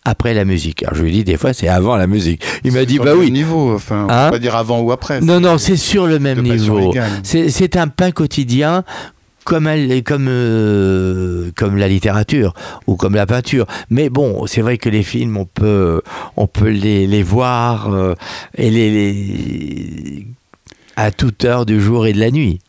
Après 0.04 0.32
la 0.32 0.44
musique. 0.46 0.82
Alors 0.82 0.94
je 0.94 1.02
lui 1.02 1.12
dis 1.12 1.24
des 1.24 1.36
fois 1.36 1.52
c'est 1.52 1.68
avant 1.68 1.96
la 1.96 2.06
musique. 2.06 2.42
Il 2.64 2.72
m'a 2.72 2.84
dit 2.86 2.94
Sur 2.94 3.04
bah 3.04 3.12
le 3.12 3.18
oui. 3.18 3.24
même 3.26 3.34
niveau, 3.34 3.74
enfin, 3.74 4.06
on 4.08 4.12
Hein 4.12 4.26
peut 4.26 4.36
pas 4.36 4.38
dire 4.38 4.56
avant 4.56 4.80
ou 4.80 4.92
après. 4.92 5.20
Non 5.20 5.40
non 5.40 5.58
c'est 5.58 5.76
sur 5.76 6.06
le 6.06 6.18
même 6.18 6.40
niveau. 6.40 6.92
C'est 7.22 7.76
un 7.76 7.88
pain 7.88 8.10
quotidien 8.10 8.82
comme, 9.44 9.66
elle, 9.66 10.02
comme, 10.04 10.28
euh, 10.28 11.50
comme 11.56 11.76
la 11.76 11.88
littérature 11.88 12.54
ou 12.86 12.96
comme 12.96 13.14
la 13.14 13.26
peinture. 13.26 13.66
Mais 13.88 14.08
bon, 14.08 14.46
c'est 14.46 14.60
vrai 14.60 14.78
que 14.78 14.88
les 14.88 15.02
films, 15.02 15.36
on 15.38 15.44
peut, 15.46 16.02
on 16.36 16.46
peut 16.46 16.68
les, 16.68 17.06
les 17.06 17.22
voir 17.22 17.92
euh, 17.92 18.14
et 18.56 18.70
les, 18.70 18.90
les- 18.90 20.26
à 20.96 21.10
toute 21.10 21.44
heure 21.44 21.66
du 21.66 21.80
jour 21.80 22.06
et 22.06 22.12
de 22.12 22.20
la 22.20 22.30
nuit. 22.30 22.60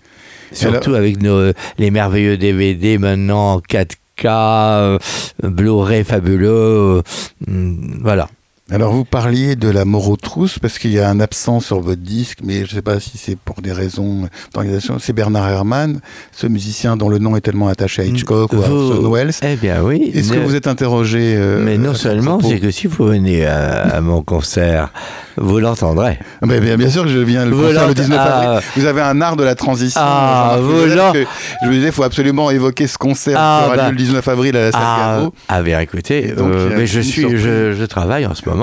Surtout 0.54 0.96
avec 0.96 1.22
nos, 1.22 1.52
les 1.78 1.91
merveilleux 1.91 2.38
DVD 2.38 2.98
maintenant 2.98 3.54
en 3.56 3.60
4K, 3.60 3.96
euh, 4.26 5.00
Blu-ray 5.44 6.04
fabuleux. 6.04 7.02
hum, 7.48 8.00
voilà. 8.02 8.28
Alors 8.74 8.94
vous 8.94 9.04
parliez 9.04 9.58
de 9.58 9.70
la 9.70 9.84
trousses 10.22 10.58
parce 10.58 10.80
qu'il 10.80 10.92
y 10.92 11.00
a 11.00 11.10
un 11.10 11.20
absent 11.20 11.60
sur 11.60 11.82
votre 11.82 12.02
disque, 12.02 12.40
mais 12.42 12.60
je 12.60 12.72
ne 12.72 12.76
sais 12.76 12.82
pas 12.82 13.02
si 13.02 13.18
c'est 13.18 13.36
pour 13.38 13.62
des 13.62 13.74
raisons 13.74 14.30
d'organisation. 14.54 14.96
C'est 14.98 15.12
Bernard 15.12 15.50
Herrmann, 15.50 16.00
ce 16.32 16.48
musicien 16.48 16.96
dont 16.96 17.10
le 17.10 17.18
nom 17.18 17.36
est 17.36 17.42
tellement 17.42 17.68
attaché 17.68 18.04
à 18.04 18.06
Hitchcock 18.06 18.54
ou 18.54 18.64
à 18.64 18.70
Orson 18.70 19.12
Welles. 19.12 19.34
Eh 19.42 19.58
bien 19.58 19.84
oui. 19.84 20.12
Est-ce 20.14 20.32
que 20.32 20.40
vous 20.40 20.56
êtes 20.56 20.68
interrogé 20.68 21.36
euh, 21.36 21.62
Mais 21.66 21.78
non 21.78 21.94
seulement, 21.94 22.40
c'est 22.42 22.60
que 22.60 22.72
si 22.72 22.88
vous 22.88 23.06
venez 23.06 23.46
à, 23.46 23.82
à 23.98 24.00
mon 24.00 24.22
concert, 24.22 24.94
vous 25.36 25.60
l'entendrez. 25.60 26.20
Ah, 26.42 26.46
mais 26.46 26.62
bien, 26.62 26.78
bien 26.78 26.90
sûr 26.90 27.04
que 27.04 27.10
je 27.10 27.20
viens 27.20 27.46
le 27.46 27.52
concert 27.52 27.88
le 27.88 27.94
l'ent- 27.94 27.94
19 27.94 28.20
ah. 28.20 28.52
avril. 28.52 28.70
Vous 28.78 28.86
avez 28.86 29.02
un 29.02 29.22
art 29.22 29.36
de 29.36 29.44
la 29.44 29.56
transition. 29.56 30.02
Ah, 30.02 30.58
vous 30.62 30.72
que 30.72 31.26
Je 31.62 31.68
vous 31.68 31.74
disais, 31.74 31.88
il 31.88 31.92
faut 31.92 32.04
absolument 32.04 32.50
évoquer 32.52 32.88
ce 32.88 32.98
concert 32.98 33.36
Ah, 33.38 33.62
qui 33.62 33.68
aura 33.68 33.78
bah. 33.78 33.86
lieu 33.88 33.92
le 33.92 33.98
19 33.98 34.28
avril 34.30 34.56
à 34.56 34.62
la 34.62 34.72
salle 34.72 34.82
Ah, 34.84 35.30
ah 35.50 35.62
bien 35.62 35.80
écoutez, 35.82 36.30
donc, 36.30 36.54
euh, 36.54 36.70
mais 36.78 36.86
je 36.86 37.02
suis, 37.02 37.38
je 37.38 37.86
travaille 37.86 38.26
en 38.26 38.34
ce 38.34 38.48
moment. 38.48 38.61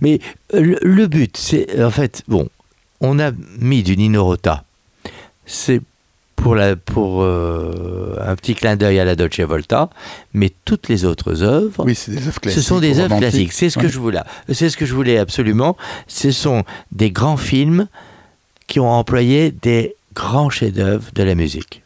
Mais 0.00 0.20
euh, 0.54 0.60
le, 0.60 0.78
le 0.82 1.06
but, 1.06 1.36
c'est 1.36 1.82
en 1.82 1.90
fait, 1.90 2.22
bon, 2.28 2.48
on 3.00 3.18
a 3.18 3.30
mis 3.58 3.82
du 3.82 3.96
Nino 3.96 4.24
Rota. 4.24 4.64
C'est 5.46 5.80
pour, 6.36 6.54
la, 6.54 6.76
pour 6.76 7.22
euh, 7.22 8.16
un 8.20 8.34
petit 8.36 8.54
clin 8.54 8.76
d'œil 8.76 8.98
à 8.98 9.04
la 9.04 9.14
Dolce 9.14 9.40
Volta, 9.40 9.90
mais 10.34 10.52
toutes 10.64 10.88
les 10.88 11.04
autres 11.04 11.42
œuvres, 11.42 11.84
Oui, 11.84 11.94
c'est 11.94 12.10
des 12.10 12.26
œuvres 12.26 12.38
ce 12.48 12.60
sont 12.60 12.80
des 12.80 12.98
œuvres 12.98 13.16
classiques. 13.16 13.52
C'est 13.52 13.70
ce 13.70 13.78
que 13.78 13.88
je 13.88 13.98
voulais. 13.98 14.20
C'est 14.52 14.68
ce 14.68 14.76
que 14.76 14.86
je 14.86 14.94
voulais 14.94 15.18
absolument. 15.18 15.76
Ce 16.08 16.30
sont 16.30 16.64
des 16.90 17.10
grands 17.10 17.36
films 17.36 17.86
qui 18.66 18.80
ont 18.80 18.90
employé 18.90 19.50
des 19.50 19.94
grands 20.14 20.50
chefs-d'œuvre 20.50 21.10
de 21.14 21.22
la 21.22 21.34
musique. 21.34 21.82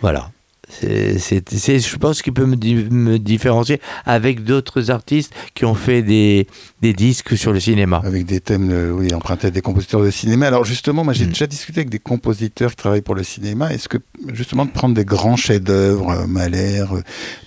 Voilà. 0.00 0.30
C'est, 0.80 1.78
je 1.78 1.96
pense 1.96 2.22
qu'il 2.22 2.32
peut 2.32 2.46
me, 2.46 2.56
di- 2.56 2.86
me 2.90 3.18
différencier 3.18 3.80
avec 4.06 4.42
d'autres 4.42 4.90
artistes 4.90 5.32
qui 5.54 5.64
ont 5.64 5.74
fait 5.74 6.02
des, 6.02 6.46
des 6.80 6.92
disques 6.92 7.36
sur 7.36 7.52
le 7.52 7.60
cinéma. 7.60 8.00
Avec 8.04 8.24
des 8.26 8.40
thèmes, 8.40 8.70
euh, 8.70 8.90
oui, 8.90 9.12
empruntés 9.14 9.48
à 9.48 9.50
des 9.50 9.60
compositeurs 9.60 10.02
de 10.02 10.10
cinéma. 10.10 10.46
Alors 10.46 10.64
justement, 10.64 11.04
moi 11.04 11.12
j'ai 11.12 11.26
Mm. 11.26 11.28
déjà 11.28 11.46
discuté 11.46 11.80
avec 11.80 11.90
des 11.90 11.98
compositeurs 11.98 12.70
qui 12.70 12.76
travaillent 12.76 13.02
pour 13.02 13.14
le 13.14 13.22
cinéma. 13.22 13.72
Est-ce 13.72 13.88
que 13.88 13.98
justement 14.32 14.64
de 14.64 14.70
prendre 14.70 14.94
des 14.94 15.04
grands 15.04 15.36
chefs-d'œuvre, 15.36 16.10
euh, 16.10 16.26
Mahler, 16.26 16.84
euh, 16.92 17.02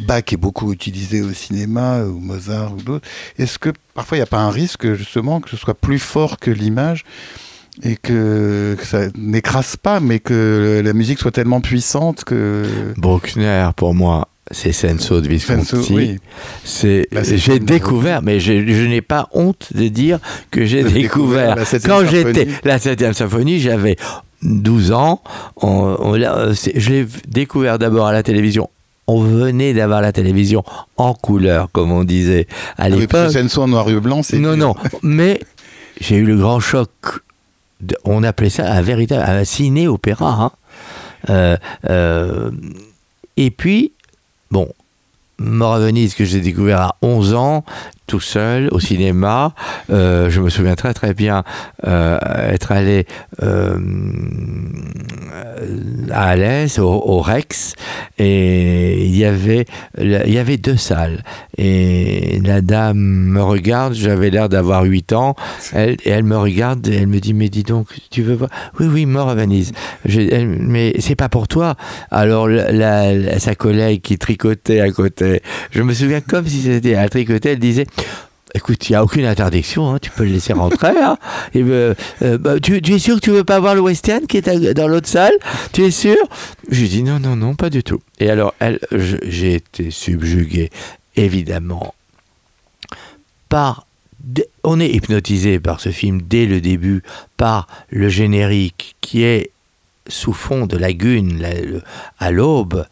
Bach 0.07 0.23
est 0.31 0.37
beaucoup 0.37 0.71
utilisé 0.71 1.21
au 1.21 1.33
cinéma, 1.33 1.95
euh, 1.97 2.07
ou 2.09 2.19
Mozart 2.19 2.73
ou 2.73 2.81
d'autres, 2.81 3.07
est-ce 3.37 3.57
que 3.59 3.69
parfois 3.93 4.17
il 4.17 4.19
n'y 4.19 4.23
a 4.23 4.27
pas 4.27 4.39
un 4.41 4.51
risque 4.51 4.93
justement 4.93 5.41
que 5.41 5.49
ce 5.49 5.57
soit 5.57 5.73
plus 5.73 5.99
fort 5.99 6.37
que 6.37 6.51
l'image 6.51 7.03
et 7.83 7.95
que, 7.97 8.75
que 8.79 8.85
ça 8.85 9.07
n'écrase 9.17 9.75
pas, 9.77 9.99
mais 9.99 10.19
que 10.19 10.81
la 10.83 10.93
musique 10.93 11.19
soit 11.19 11.31
tellement 11.31 11.61
puissante 11.61 12.23
que... 12.23 12.63
Bruckner, 12.97 13.69
pour 13.75 13.93
moi, 13.93 14.27
c'est 14.51 14.71
Senso 14.71 15.21
de 15.21 15.27
Visconti. 15.27 15.75
Oui. 15.91 16.19
C'est, 16.63 17.07
Bah, 17.11 17.21
j'ai 17.23 17.59
découvert, 17.59 18.21
mais 18.21 18.39
je, 18.39 18.65
je 18.65 18.85
n'ai 18.87 19.01
pas 19.01 19.27
honte 19.33 19.69
de 19.73 19.87
dire 19.87 20.19
que 20.51 20.65
j'ai 20.65 20.83
découvert 20.83 21.55
découvert. 21.55 21.67
septième 21.67 21.91
Quand 21.93 22.05
j'étais 22.09 22.47
la 22.63 22.79
7 22.79 23.13
symphonie, 23.13 23.59
j'avais 23.59 23.95
12 24.43 24.91
ans. 24.91 25.21
On- 25.57 25.95
euh, 26.15 26.53
je 26.75 26.89
l'ai 26.89 27.07
découvert 27.27 27.79
d'abord 27.79 28.05
à 28.07 28.13
la 28.13 28.23
télévision. 28.23 28.69
On 29.07 29.21
venait 29.21 29.73
d'avoir 29.73 30.01
la 30.01 30.11
télévision 30.11 30.63
en 30.97 31.13
couleur, 31.13 31.69
comme 31.71 31.91
on 31.91 32.03
disait 32.03 32.47
à 32.77 32.85
Ah 32.85 32.87
oui, 32.91 33.01
l'époque. 33.01 33.27
que 33.27 33.31
Senso 33.33 33.61
en 33.61 33.67
noir 33.67 33.87
et 33.89 33.99
blanc, 33.99 34.23
c'est... 34.23 34.37
non, 34.39 34.55
non, 34.57 34.75
mais 35.03 35.39
j'ai 35.99 36.15
eu 36.17 36.25
le 36.25 36.37
grand 36.37 36.59
choc. 36.59 36.89
On 38.03 38.23
appelait 38.23 38.49
ça 38.49 38.71
un 38.71 38.81
véritable 38.81 39.23
un 39.23 39.43
ciné-opéra. 39.43 40.43
hein. 40.43 40.51
Euh, 41.29 41.57
euh, 41.89 42.51
et 43.37 43.51
puis, 43.51 43.93
bon, 44.51 44.69
Mort 45.37 45.79
Venise, 45.79 46.15
que 46.15 46.25
j'ai 46.25 46.39
découvert 46.39 46.81
à 46.81 46.95
11 47.01 47.33
ans, 47.33 47.65
tout 48.07 48.19
seul, 48.19 48.69
au 48.71 48.79
cinéma. 48.79 49.53
Euh, 49.89 50.29
je 50.29 50.41
me 50.41 50.49
souviens 50.49 50.75
très 50.75 50.93
très 50.93 51.13
bien 51.13 51.43
euh, 51.87 52.17
être 52.51 52.71
allé 52.71 53.05
euh, 53.43 53.77
à 56.11 56.29
Alès, 56.29 56.79
au, 56.79 57.19
Rex, 57.19 57.73
et 58.17 59.05
il 59.05 59.15
y 59.15 59.25
avait 59.25 59.65
il 59.99 60.31
y 60.33 60.37
avait 60.37 60.57
deux 60.57 60.77
salles. 60.77 61.23
Et 61.57 62.39
la 62.43 62.61
dame 62.61 62.97
me 62.97 63.41
regarde, 63.41 63.93
j'avais 63.93 64.29
l'air 64.29 64.49
d'avoir 64.49 64.83
8 64.83 65.13
ans, 65.13 65.35
et 65.75 65.97
elle 66.05 66.23
me 66.23 66.37
regarde 66.37 66.87
et 66.87 66.95
elle 66.97 67.07
me 67.07 67.19
dit 67.19 67.33
Mais 67.33 67.49
dis 67.49 67.63
donc, 67.63 67.87
tu 68.11 68.21
veux 68.21 68.35
voir? 68.35 68.49
Oui, 68.79 68.87
oui, 68.87 69.05
Mort 69.05 69.29
à 69.29 69.35
Venise. 69.35 69.71
Je- 70.05 70.21
elle- 70.21 70.57
mais 70.59 70.93
c'est 70.99 71.15
pas 71.15 71.29
pour 71.29 71.47
toi. 71.47 71.75
Alors, 72.11 72.47
sa 73.37 73.55
collègue 73.55 74.01
qui 74.01 74.17
tricotait 74.17 74.79
à 74.81 74.91
côté, 74.91 75.41
je 75.71 75.81
me 75.81 75.93
souviens 75.93 76.21
comme 76.21 76.47
si 76.47 76.61
c'était 76.61 76.95
à 76.95 77.07
tricoter, 77.09 77.51
elle 77.51 77.59
disait 77.59 77.85
Écoute, 78.55 78.87
il 78.87 78.93
n'y 78.93 78.95
a 78.95 79.03
aucune 79.03 79.25
interdiction, 79.25 79.93
hein, 79.93 79.99
tu 80.01 80.09
peux 80.11 80.23
le 80.23 80.31
laisser 80.31 80.53
rentrer. 80.53 80.93
hein. 80.97 81.17
Et, 81.53 81.61
euh, 81.61 81.93
euh, 82.21 82.37
bah, 82.37 82.57
tu, 82.61 82.77
es 82.77 82.99
sûr 82.99 83.15
que 83.15 83.19
tu 83.19 83.31
veux 83.31 83.43
pas 83.43 83.59
voir 83.59 83.75
le 83.75 83.81
West 83.81 84.07
End 84.07 84.21
qui 84.29 84.37
est 84.37 84.73
dans 84.73 84.87
l'autre 84.87 85.09
salle? 85.09 85.33
Tu 85.73 85.83
es 85.83 85.91
sûr? 85.91 86.15
Je 86.69 86.79
lui 86.79 86.87
dis 86.87 87.03
non, 87.03 87.19
non, 87.19 87.35
non, 87.35 87.55
pas 87.55 87.69
du 87.69 87.83
tout. 87.83 88.01
Et 88.19 88.29
alors, 88.29 88.53
elle, 88.59 88.79
j'ai 88.91 89.55
été 89.55 89.91
subjugué, 89.91 90.69
évidemment, 91.17 91.93
par. 93.49 93.85
On 94.63 94.79
est 94.79 94.89
hypnotisé 94.89 95.59
par 95.59 95.79
ce 95.79 95.89
film 95.89 96.21
dès 96.21 96.47
le 96.47 96.59
début, 96.59 97.03
par 97.37 97.67
le 97.89 98.09
générique 98.09 98.95
qui 98.99 99.23
est 99.23 99.51
sous 100.07 100.33
fond 100.33 100.65
de 100.65 100.77
lagune 100.77 101.45
à 102.17 102.31
l'aube. 102.31 102.85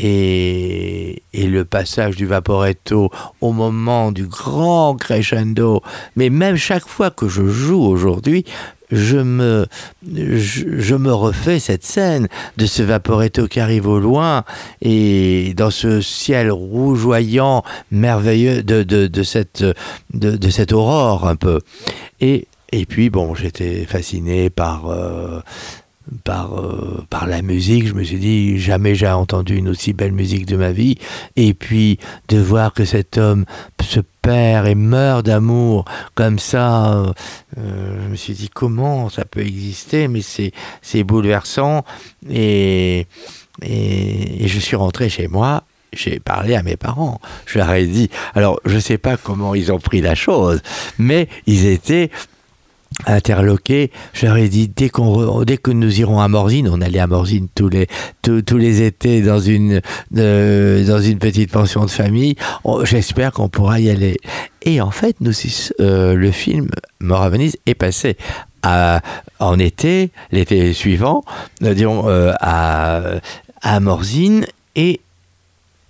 Et, 0.00 1.22
et 1.32 1.46
le 1.48 1.64
passage 1.64 2.14
du 2.14 2.24
vaporetto 2.24 3.10
au 3.40 3.52
moment 3.52 4.12
du 4.12 4.26
grand 4.26 4.94
crescendo. 4.94 5.82
Mais 6.14 6.30
même 6.30 6.54
chaque 6.56 6.86
fois 6.86 7.10
que 7.10 7.28
je 7.28 7.46
joue 7.48 7.82
aujourd'hui, 7.82 8.44
je 8.90 9.18
me, 9.18 9.66
je, 10.06 10.94
me 10.94 11.12
refais 11.12 11.58
cette 11.58 11.84
scène 11.84 12.28
de 12.56 12.66
ce 12.66 12.82
vaporetto 12.82 13.46
qui 13.46 13.60
arrive 13.60 13.86
au 13.86 13.98
loin 13.98 14.44
et 14.80 15.52
dans 15.56 15.70
ce 15.70 16.00
ciel 16.00 16.50
rougeoyant, 16.50 17.64
merveilleux 17.90 18.62
de, 18.62 18.82
de, 18.82 19.06
de 19.06 19.22
cette, 19.22 19.64
de, 20.14 20.36
de 20.36 20.50
cette 20.50 20.72
aurore 20.72 21.28
un 21.28 21.36
peu. 21.36 21.60
Et, 22.20 22.46
et 22.72 22.86
puis, 22.86 23.10
bon, 23.10 23.34
j'étais 23.34 23.84
fasciné 23.84 24.50
par, 24.50 24.88
euh, 24.88 25.40
par, 26.24 26.58
euh, 26.58 27.04
par 27.10 27.26
la 27.26 27.42
musique. 27.42 27.86
Je 27.86 27.94
me 27.94 28.02
suis 28.02 28.18
dit, 28.18 28.58
jamais 28.58 28.94
j'ai 28.94 29.08
entendu 29.08 29.56
une 29.56 29.68
aussi 29.68 29.92
belle 29.92 30.12
musique 30.12 30.46
de 30.46 30.56
ma 30.56 30.72
vie. 30.72 30.96
Et 31.36 31.54
puis, 31.54 31.98
de 32.28 32.38
voir 32.38 32.72
que 32.72 32.84
cet 32.84 33.18
homme 33.18 33.44
se 33.80 34.00
perd 34.22 34.66
et 34.66 34.74
meurt 34.74 35.24
d'amour 35.24 35.84
comme 36.14 36.38
ça, 36.38 36.92
euh, 37.56 38.02
je 38.04 38.08
me 38.08 38.16
suis 38.16 38.34
dit, 38.34 38.48
comment 38.48 39.08
ça 39.08 39.24
peut 39.24 39.40
exister? 39.40 40.08
Mais 40.08 40.20
c'est 40.20 40.52
c'est 40.82 41.04
bouleversant. 41.04 41.84
Et, 42.28 43.06
et, 43.62 44.44
et 44.44 44.48
je 44.48 44.58
suis 44.58 44.76
rentré 44.76 45.08
chez 45.08 45.28
moi. 45.28 45.64
J'ai 45.94 46.20
parlé 46.20 46.54
à 46.54 46.62
mes 46.62 46.76
parents. 46.76 47.18
Je 47.46 47.58
leur 47.58 47.72
ai 47.72 47.86
dit. 47.86 48.10
Alors, 48.34 48.60
je 48.66 48.74
ne 48.74 48.80
sais 48.80 48.98
pas 48.98 49.16
comment 49.16 49.54
ils 49.54 49.72
ont 49.72 49.78
pris 49.78 50.02
la 50.02 50.14
chose, 50.14 50.60
mais 50.98 51.28
ils 51.46 51.64
étaient 51.64 52.10
leur 54.26 54.36
ai 54.36 54.48
dit 54.48 54.68
dès 54.68 54.88
qu'on 54.88 55.44
dès 55.44 55.56
que 55.56 55.70
nous 55.70 56.00
irons 56.00 56.20
à 56.20 56.28
Morzine, 56.28 56.68
on 56.68 56.80
allait 56.80 56.98
à 56.98 57.06
Morzine 57.06 57.48
tous 57.54 57.68
les 57.68 57.86
tous, 58.22 58.42
tous 58.42 58.58
les 58.58 58.82
étés 58.82 59.22
dans 59.22 59.38
une 59.38 59.80
euh, 60.16 60.84
dans 60.84 61.00
une 61.00 61.18
petite 61.18 61.52
pension 61.52 61.84
de 61.84 61.90
famille. 61.90 62.34
J'espère 62.82 63.32
qu'on 63.32 63.48
pourra 63.48 63.80
y 63.80 63.88
aller. 63.88 64.16
Et 64.62 64.80
en 64.80 64.90
fait, 64.90 65.16
nous 65.20 65.32
euh, 65.80 66.14
le 66.14 66.30
film 66.32 66.68
Mort 67.00 67.22
à 67.22 67.30
Venise 67.30 67.56
est 67.66 67.74
passé 67.74 68.16
en 69.38 69.58
été, 69.58 70.10
l'été 70.32 70.72
suivant, 70.72 71.24
euh, 71.62 71.74
disons 71.74 72.08
euh, 72.08 72.32
à 72.40 73.02
à 73.60 73.80
Morzine 73.80 74.46
et 74.76 75.00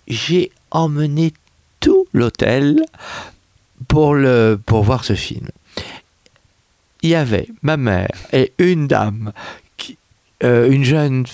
j'ai 0.07 0.51
emmené 0.71 1.33
tout 1.81 2.07
l'hôtel 2.13 2.83
pour 3.89 4.15
le 4.15 4.59
pour 4.65 4.83
voir 4.83 5.05
ce 5.05 5.15
film 5.15 5.49
il 7.03 7.11
y 7.11 7.15
avait 7.15 7.49
ma 7.63 7.77
mère 7.77 8.11
et 8.33 8.53
une 8.59 8.87
dame, 8.87 9.33
euh, 10.45 10.71
une 10.71 10.85
jeune 10.85 11.27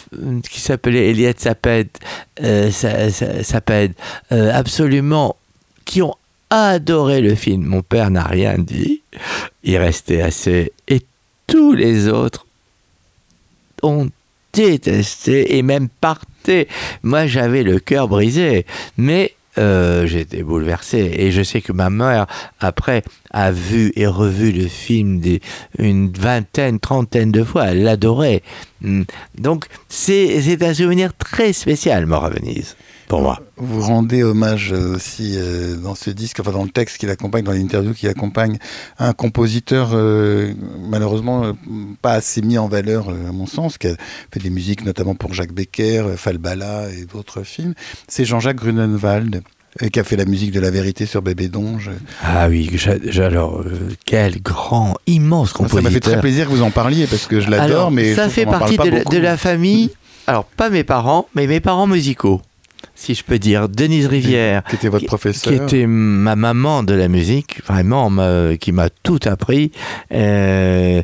qui 0.48 0.60
s'appelait 0.60 1.10
Eliette 1.10 1.40
Saped, 1.40 1.88
euh, 2.42 2.70
euh, 4.32 4.52
absolument, 4.54 5.36
qui 5.84 6.00
ont 6.00 6.14
adoré 6.48 7.20
le 7.20 7.34
film. 7.34 7.64
Mon 7.64 7.82
père 7.82 8.10
n'a 8.10 8.24
rien 8.24 8.56
dit, 8.56 9.02
il 9.62 9.76
restait 9.76 10.22
assez. 10.22 10.72
Et 10.88 11.02
tous 11.46 11.74
les 11.74 12.08
autres 12.08 12.46
ont 13.82 14.08
détesté 14.54 15.58
et 15.58 15.62
même 15.62 15.88
partaient. 16.00 16.68
Moi, 17.02 17.26
j'avais 17.26 17.62
le 17.62 17.80
cœur 17.80 18.08
brisé, 18.08 18.64
mais 18.96 19.34
euh, 19.58 20.06
j'étais 20.06 20.42
bouleversé. 20.42 21.12
Et 21.16 21.30
je 21.30 21.42
sais 21.42 21.60
que 21.60 21.72
ma 21.72 21.90
mère, 21.90 22.26
après, 22.60 23.02
a 23.30 23.50
vu 23.50 23.92
et 23.96 24.06
revu 24.06 24.52
le 24.52 24.66
film 24.66 25.20
une 25.78 26.10
vingtaine, 26.12 26.80
trentaine 26.80 27.32
de 27.32 27.44
fois. 27.44 27.68
Elle 27.68 27.82
l'adorait. 27.82 28.42
Mm. 28.80 29.02
Donc, 29.38 29.66
c'est 29.88 30.40
c'est 30.42 30.62
un 30.62 30.74
souvenir 30.74 31.14
très 31.16 31.52
spécial, 31.52 32.06
Mort 32.06 32.24
à 32.24 32.30
Venise, 32.30 32.76
pour 33.08 33.22
moi. 33.22 33.40
Vous 33.56 33.82
rendez 33.82 34.22
hommage 34.22 34.72
euh, 34.72 34.96
aussi 34.96 35.34
euh, 35.36 35.76
dans 35.76 35.94
ce 35.94 36.10
disque, 36.10 36.40
enfin 36.40 36.52
dans 36.52 36.64
le 36.64 36.70
texte 36.70 36.98
qui 36.98 37.06
l'accompagne, 37.06 37.44
dans 37.44 37.52
l'interview 37.52 37.92
qui 37.92 38.08
accompagne, 38.08 38.58
un 38.98 39.12
compositeur 39.12 39.90
euh, 39.92 40.52
malheureusement 40.88 41.44
euh, 41.44 41.52
pas 42.02 42.12
assez 42.12 42.42
mis 42.42 42.58
en 42.58 42.68
valeur 42.68 43.08
à 43.08 43.32
mon 43.32 43.46
sens, 43.46 43.78
qui 43.78 43.88
a 43.88 43.96
fait 44.32 44.40
des 44.40 44.50
musiques 44.50 44.84
notamment 44.84 45.14
pour 45.14 45.34
Jacques 45.34 45.52
Becker, 45.52 46.14
Falbala 46.16 46.88
et 46.90 47.04
d'autres 47.04 47.42
films. 47.42 47.74
C'est 48.08 48.24
Jean-Jacques 48.24 48.56
Grunenwald 48.56 49.42
qui 49.92 49.98
a 49.98 50.04
fait 50.04 50.16
la 50.16 50.24
musique 50.24 50.52
de 50.52 50.60
La 50.60 50.70
Vérité 50.70 51.04
sur 51.04 51.20
Bébé 51.20 51.48
Donge. 51.48 51.90
Ah 52.22 52.46
oui, 52.48 52.70
alors, 53.18 53.64
quel 54.06 54.40
grand, 54.40 54.94
immense 55.08 55.48
Ça 55.48 55.54
compositeur. 55.54 55.82
m'a 55.82 55.90
fait 55.90 55.98
très 56.00 56.20
plaisir 56.20 56.46
que 56.46 56.52
vous 56.52 56.62
en 56.62 56.70
parliez 56.70 57.08
parce 57.08 57.26
que 57.26 57.40
je 57.40 57.50
l'adore, 57.50 57.90
mais 57.90 58.14
ça 58.14 58.28
fait 58.28 58.46
partie 58.46 58.76
la, 58.76 59.02
de 59.02 59.18
la 59.18 59.36
famille. 59.36 59.90
Alors, 60.28 60.44
pas 60.44 60.70
mes 60.70 60.84
parents, 60.84 61.26
mais 61.34 61.48
mes 61.48 61.58
parents 61.60 61.88
musicaux, 61.88 62.40
si 62.94 63.14
je 63.14 63.24
peux 63.24 63.38
dire. 63.38 63.68
Denise 63.68 64.06
Rivière, 64.06 64.62
qui 64.64 64.76
était 64.76 64.88
votre 64.88 65.06
professeur. 65.06 65.52
qui 65.52 65.62
était 65.62 65.86
ma 65.86 66.36
maman 66.36 66.82
de 66.82 66.94
la 66.94 67.08
musique, 67.08 67.62
vraiment, 67.66 68.10
qui 68.58 68.72
m'a 68.72 68.90
tout 68.90 69.20
appris. 69.24 69.70
Euh, 70.12 71.02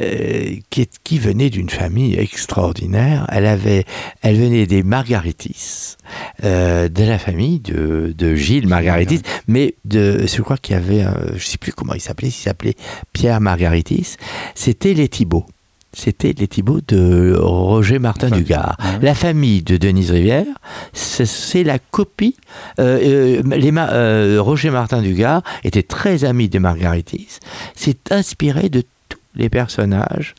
euh, 0.00 0.54
qui, 0.70 0.82
est- 0.82 0.98
qui 1.02 1.18
venait 1.18 1.50
d'une 1.50 1.70
famille 1.70 2.14
extraordinaire. 2.16 3.26
Elle, 3.32 3.46
avait, 3.46 3.84
elle 4.22 4.36
venait 4.36 4.64
des 4.64 4.84
Margaritis, 4.84 5.96
euh, 6.44 6.88
de 6.88 7.02
la 7.02 7.18
famille 7.18 7.58
de, 7.58 8.14
de 8.16 8.34
Gilles 8.36 8.68
Margaritis, 8.68 9.22
mais 9.48 9.74
de, 9.84 10.24
je 10.24 10.40
crois 10.42 10.56
qu'il 10.56 10.74
y 10.76 10.78
avait, 10.78 11.02
un- 11.02 11.16
je 11.30 11.34
ne 11.34 11.38
sais 11.40 11.58
plus 11.58 11.72
comment 11.72 11.94
il 11.94 12.00
s'appelait, 12.00 12.30
s'il 12.30 12.44
s'appelait 12.44 12.76
Pierre 13.12 13.40
Margaritis. 13.40 14.14
C'était 14.54 14.94
les 14.94 15.08
Thibauts. 15.08 15.46
C'était 15.94 16.34
les 16.36 16.46
Thibauts 16.46 16.80
de 16.86 17.34
Roger 17.38 17.98
Martin 17.98 18.26
Enfin, 18.28 18.36
Dugard. 18.36 18.76
ouais. 18.78 18.98
La 19.04 19.14
famille 19.14 19.62
de 19.62 19.76
Denise 19.78 20.10
Rivière, 20.10 20.44
c'est- 20.92 21.24
c'est 21.24 21.64
la 21.64 21.78
copie. 21.78 22.36
euh, 22.78 23.40
euh, 23.42 23.56
les 23.56 23.72
Ma- 23.72 23.90
euh, 23.90 24.38
Roger 24.40 24.70
Martin 24.70 25.00
Dugard 25.02 25.42
était 25.64 25.82
très 25.82 26.24
ami 26.24 26.48
des 26.48 26.58
Margaritis. 26.58 27.38
s'est 27.74 27.96
inspiré 28.10 28.68
de 28.68 28.82
tous 29.08 29.18
les 29.34 29.48
personnages 29.48 30.34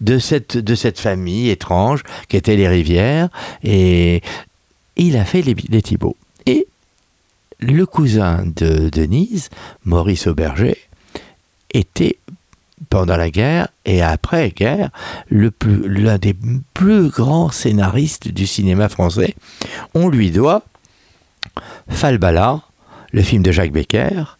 de 0.00 0.18
cette, 0.18 0.56
de 0.56 0.74
cette 0.74 0.98
famille 0.98 1.50
étrange 1.50 2.02
qui 2.28 2.36
était 2.36 2.56
les 2.56 2.66
Rivières. 2.68 3.28
Et 3.62 4.22
il 4.96 5.16
a 5.16 5.24
fait 5.24 5.42
les, 5.42 5.54
les 5.68 5.82
Thibauts. 5.82 6.16
Et 6.46 6.66
le 7.60 7.84
cousin 7.86 8.44
de 8.56 8.88
Denise, 8.88 9.50
Maurice 9.84 10.26
Auberger, 10.26 10.78
était 11.72 12.16
pendant 12.90 13.16
la 13.16 13.30
guerre 13.30 13.68
et 13.84 14.02
après 14.02 14.50
guerre 14.50 14.90
le 15.28 15.50
plus- 15.50 15.88
l'un 15.88 16.18
des 16.18 16.36
plus 16.74 17.08
grands 17.08 17.50
scénaristes 17.50 18.28
du 18.28 18.46
cinéma 18.46 18.88
français. 18.88 19.34
On 19.94 20.08
lui 20.08 20.30
doit 20.30 20.62
Falbala, 21.88 22.62
le 23.12 23.22
film 23.22 23.42
de 23.42 23.52
Jacques 23.52 23.72
Becker, 23.72 24.38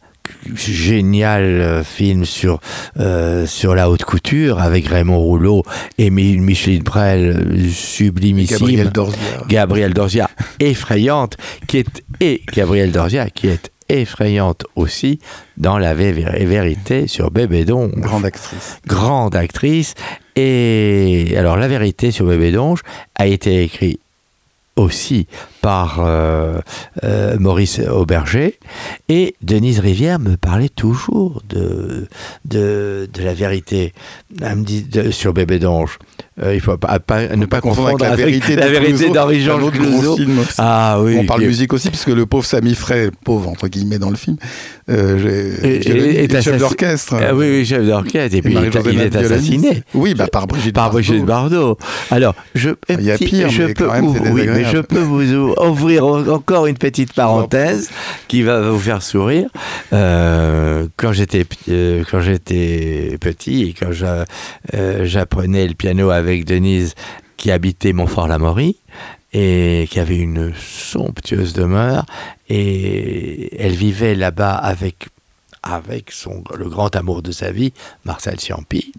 génial 0.55 1.43
euh, 1.43 1.85
film 1.85 2.25
sur, 2.25 2.59
euh, 2.99 3.47
sur 3.47 3.75
la 3.75 3.91
haute 3.91 4.05
couture 4.05 4.61
avec 4.61 4.87
Raymond 4.89 5.19
Rouleau 5.19 5.63
et 5.99 6.09
Mi- 6.11 6.39
Micheline 6.39 6.83
Prel, 6.83 7.31
euh, 7.31 7.69
sublimissime. 7.71 8.57
Gabriel 8.59 8.91
Dorzia. 8.91 9.19
Gabrielle 9.49 9.93
Dorzia, 9.95 10.31
effrayante, 10.61 11.37
qui 11.67 11.79
est, 11.79 12.03
et 12.21 12.43
Gabrielle 12.55 12.91
Dorzia, 12.91 13.29
qui 13.29 13.49
est 13.49 13.71
effrayante 13.89 14.65
aussi 14.77 15.19
dans 15.57 15.79
La 15.79 15.95
Vé- 15.95 16.13
Vérité 16.47 17.07
sur 17.07 17.31
Bébé 17.31 17.65
Donge 17.65 17.93
Grande 17.97 18.25
actrice. 18.27 18.79
grande 18.87 19.37
actrice. 19.37 19.95
Et 20.37 21.35
alors, 21.37 21.57
La 21.57 21.69
vérité 21.69 22.11
sur 22.11 22.27
Bébé 22.27 22.51
Donge 22.53 22.81
a 23.17 23.27
été 23.27 23.63
écrit 23.63 23.99
aussi 24.77 25.29
par 25.61 26.01
euh, 26.01 26.59
euh, 27.05 27.39
Maurice 27.39 27.79
Auberger. 27.79 28.59
Et 29.09 29.37
Denise 29.43 29.79
Rivière 29.79 30.19
me 30.19 30.37
parlait 30.37 30.69
toujours 30.69 31.43
de, 31.49 32.09
de, 32.45 33.09
de 33.13 33.23
la 33.23 33.35
vérité 33.35 33.93
Elle 34.43 34.57
me 34.57 34.65
dit, 34.65 34.83
de- 34.83 35.13
sur 35.13 35.33
Bébé 35.33 35.61
Donge. 35.61 35.99
Euh, 36.43 36.53
il 36.53 36.61
faut 36.61 36.77
pas, 36.77 36.99
pas- 36.99 37.37
ne 37.37 37.47
pas 37.47 37.61
confondre 37.61 38.05
avec, 38.05 38.19
la 38.57 38.69
vérité 38.69 38.97
Clouseau, 39.05 39.13
d'Henri 39.15 39.37
un 39.37 39.45
Georges 39.45 39.63
autre 39.65 39.79
gros 39.79 40.01
Clouzot. 40.17 40.19
Ah 40.59 40.99
oui. 41.01 41.17
On 41.21 41.27
parle 41.27 41.43
musique 41.43 41.73
aussi, 41.73 41.91
puisque 41.91 42.09
le 42.09 42.27
pauvre 42.27 42.45
Samy 42.45 42.75
Frey, 42.75 43.11
pauvre 43.23 43.49
entre 43.49 43.69
guillemets 43.69 44.01
dans 44.01 44.11
le 44.11 44.17
film, 44.17 44.37
euh, 44.91 45.55
Et- 45.63 46.29
chef 46.43 46.59
d'orchestre. 46.59 47.15
Ah 47.21 47.35
oui, 47.35 47.47
oui, 47.51 47.65
chef 47.65 47.85
d'orchestre. 47.87 48.37
Et 48.37 48.43
puis 48.43 48.55
il 48.55 48.93
il 48.93 49.01
est 49.01 49.17
assassiné. 49.17 49.83
Oui, 49.95 50.15
bah, 50.15 50.27
par 50.27 50.47
Brigitte 50.47 50.75
par 50.75 50.85
Bardot. 50.91 50.99
Brigitte 50.99 51.25
Bardot. 51.25 51.79
Alors, 52.11 52.35
je, 52.55 52.71
Il 52.91 53.03
y 53.03 53.11
a 53.11 53.17
petit- 53.19 53.25
pire, 53.27 53.49
je 53.49 53.63
mais 53.63 53.75
peux, 53.75 53.87
quand 53.87 53.93
même, 53.93 54.05
c'est 54.13 54.19
ouvrir- 54.21 54.33
oui, 54.35 54.41
mais 54.47 54.47
désagréable. 54.59 54.77
je 54.77 54.95
peux 54.95 55.01
vous 55.03 55.33
ou- 55.35 55.55
ouvrir 55.67 56.07
en- 56.07 56.27
encore 56.29 56.67
une 56.67 56.77
petite 56.77 57.13
parenthèse 57.13 57.91
qui 58.29 58.43
va 58.43 58.61
vous 58.71 58.79
faire 58.79 59.03
sourire. 59.03 59.49
Euh, 59.93 60.87
quand 60.97 61.13
j'étais 61.13 61.45
p- 61.45 61.57
euh, 61.71 62.03
quand 62.11 62.21
j'étais 62.21 63.17
petit 63.21 63.63
et 63.63 63.75
quand 63.79 63.93
euh, 64.75 65.05
j'apprenais 65.05 65.67
le 65.67 65.75
piano 65.75 66.11
avec 66.11 66.45
Denise 66.45 66.95
qui 67.37 67.51
habitait 67.51 67.93
Montfort-la-Maurie 67.93 68.77
et 69.35 69.89
qui 69.91 69.99
avait 69.99 70.17
une 70.17 70.55
somptueuse 70.55 71.53
demeure 71.53 72.07
et 72.49 73.61
elle 73.61 73.75
vivait 73.75 74.15
là-bas 74.15 74.55
avec 74.55 75.09
avec 75.63 76.13
son 76.13 76.45
le 76.55 76.69
grand 76.69 76.95
amour 76.95 77.23
de 77.23 77.33
sa 77.33 77.51
vie, 77.51 77.73
Marcel 78.05 78.39
Ciampi. 78.39 78.93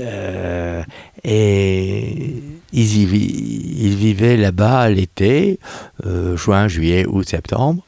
Euh, 0.00 0.82
et 1.22 2.42
ils, 2.72 2.96
y 2.96 3.84
ils 3.84 3.94
vivaient 3.94 4.38
là-bas 4.38 4.88
l'été, 4.88 5.58
euh, 6.06 6.34
juin, 6.36 6.66
juillet, 6.66 7.04
août, 7.06 7.28
septembre. 7.28 7.84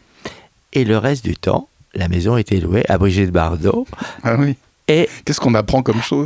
Et 0.75 0.85
le 0.85 0.99
reste 0.99 1.25
du 1.25 1.35
temps, 1.35 1.69
la 1.95 2.09
maison 2.09 2.37
était 2.37 2.61
louée 2.61 2.85
à 2.89 2.99
Brigitte 2.99 3.31
Bardot 3.31 3.87
Ah 4.23 4.37
oui. 4.39 4.57
Et 4.89 5.09
Qu'est-ce 5.25 5.41
qu'on 5.41 5.55
apprend 5.55 5.83
comme 5.83 6.03
chose 6.03 6.25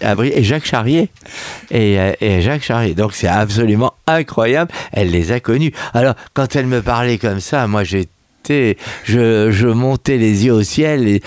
à 0.00 0.14
Bri- 0.14 0.32
et 0.34 0.42
Jacques 0.42 0.64
Charrier. 0.66 1.10
Et, 1.70 1.98
euh, 2.00 2.12
et 2.20 2.40
Jacques 2.40 2.62
Charrier. 2.62 2.94
Donc 2.94 3.12
c'est 3.12 3.28
absolument 3.28 3.92
incroyable. 4.06 4.70
Elle 4.92 5.10
les 5.10 5.32
a 5.32 5.40
connus. 5.40 5.72
Alors, 5.92 6.14
quand 6.32 6.56
elle 6.56 6.66
me 6.66 6.80
parlait 6.80 7.18
comme 7.18 7.40
ça, 7.40 7.66
moi 7.66 7.84
j'étais. 7.84 8.76
Je, 9.04 9.50
je 9.50 9.68
montais 9.68 10.18
les 10.18 10.44
yeux 10.44 10.52
au 10.52 10.62
ciel 10.62 11.08
et 11.08 11.22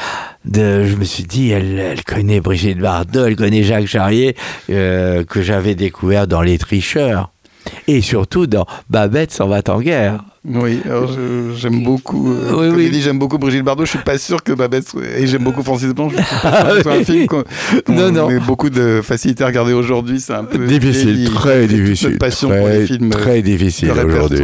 de, 0.46 0.84
je 0.86 0.96
me 0.96 1.04
suis 1.04 1.24
dit, 1.24 1.50
elle, 1.50 1.80
elle 1.80 2.04
connaît 2.04 2.40
Brigitte 2.42 2.78
Bardot, 2.78 3.26
elle 3.26 3.36
connaît 3.36 3.64
Jacques 3.64 3.88
Charrier, 3.88 4.36
euh, 4.70 5.24
que 5.24 5.42
j'avais 5.42 5.74
découvert 5.74 6.28
dans 6.28 6.42
Les 6.42 6.58
Tricheurs. 6.60 7.32
Et 7.88 8.02
surtout 8.02 8.48
dans 8.48 8.66
Babette 8.90 9.32
s'en 9.32 9.48
va 9.48 9.62
en 9.68 9.82
guerre. 9.82 10.24
Oui, 10.48 10.82
j'aime 11.58 11.84
beaucoup. 11.84 12.32
euh, 12.32 12.54
Oui, 12.56 12.68
oui. 12.74 12.90
dit, 12.90 13.02
j'aime 13.02 13.20
beaucoup 13.20 13.38
Brigitte 13.38 13.64
Bardot. 13.64 13.84
Je 13.84 13.90
suis 13.90 14.00
pas 14.00 14.18
sûr 14.18 14.42
que 14.44 14.54
Babette 14.54 14.88
et 15.18 15.28
j'aime 15.28 15.44
beaucoup 15.44 15.62
Francis 15.64 15.90
Blanche. 15.94 16.14
Je 16.18 16.22
suis 16.24 16.36
pas 16.42 16.62
sûr 16.62 16.70
que 16.70 16.76
ce 16.78 16.82
soit 16.84 16.94
un 16.94 17.04
film 17.04 17.28
qu'on 17.28 17.44
Non, 17.90 18.40
beaucoup 18.46 18.70
de 18.70 19.02
facilité 19.04 19.44
à 19.44 19.48
regarder 19.48 19.74
aujourd'hui. 19.74 20.22
C'est 20.22 20.34
un 20.34 20.46
peu 20.46 20.66
Difficile, 20.66 21.16
vieilli. 21.16 21.30
très 21.34 21.68
difficile. 21.68 22.08
Notre 22.10 22.20
passion 22.20 22.48
très, 22.50 22.60
pour 22.60 22.68
les 22.70 22.86
films. 22.88 23.08
euh, 23.08 23.10
très 23.10 23.42
difficile 23.42 23.92
aujourd'hui. 23.92 24.40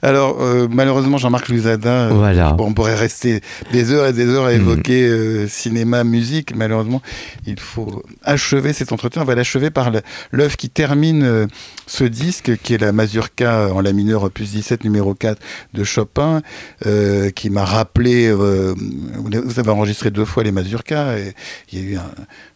Alors, 0.00 0.38
euh, 0.40 0.68
malheureusement, 0.70 1.18
Jean-Marc 1.18 1.48
Louisada, 1.48 1.90
euh, 1.90 2.10
Voilà. 2.14 2.56
on 2.60 2.72
pourrait 2.72 2.94
rester 2.94 3.40
des 3.72 3.92
heures 3.92 4.06
et 4.06 4.12
des 4.12 4.26
heures 4.28 4.46
à 4.46 4.52
Mm. 4.52 4.56
évoquer 4.56 5.02
euh, 5.08 5.46
cinéma, 5.48 6.04
musique. 6.04 6.54
Malheureusement, 6.56 7.02
il 7.46 7.58
faut 7.60 8.02
achever 8.22 8.72
cet 8.72 8.92
entretien. 8.92 9.22
On 9.22 9.24
va 9.24 9.34
l'achever 9.34 9.70
par 9.70 9.90
l'œuvre 10.32 10.56
qui 10.56 10.70
termine 10.70 11.22
euh, 11.24 11.46
ce 11.86 12.04
disque, 12.04 12.52
qui 12.62 12.74
est 12.74 12.78
la 12.78 12.92
Mazurka 12.92 13.68
en 13.74 13.80
la 13.80 13.92
mineur 13.92 14.22
opus 14.22 14.50
17 14.52 14.84
numéro 14.84 15.14
4 15.18 15.40
de 15.74 15.84
Chopin, 15.84 16.42
euh, 16.86 17.30
qui 17.30 17.50
m'a 17.50 17.64
rappelé, 17.64 18.26
euh, 18.28 18.74
vous 18.76 19.58
avez 19.58 19.70
enregistré 19.70 20.10
deux 20.10 20.24
fois 20.24 20.42
les 20.44 20.52
Mazurkas, 20.52 21.18
et 21.18 21.34
il 21.72 21.78
y 21.78 21.82
a 21.82 21.84
eu 21.84 21.96
un, 21.96 22.10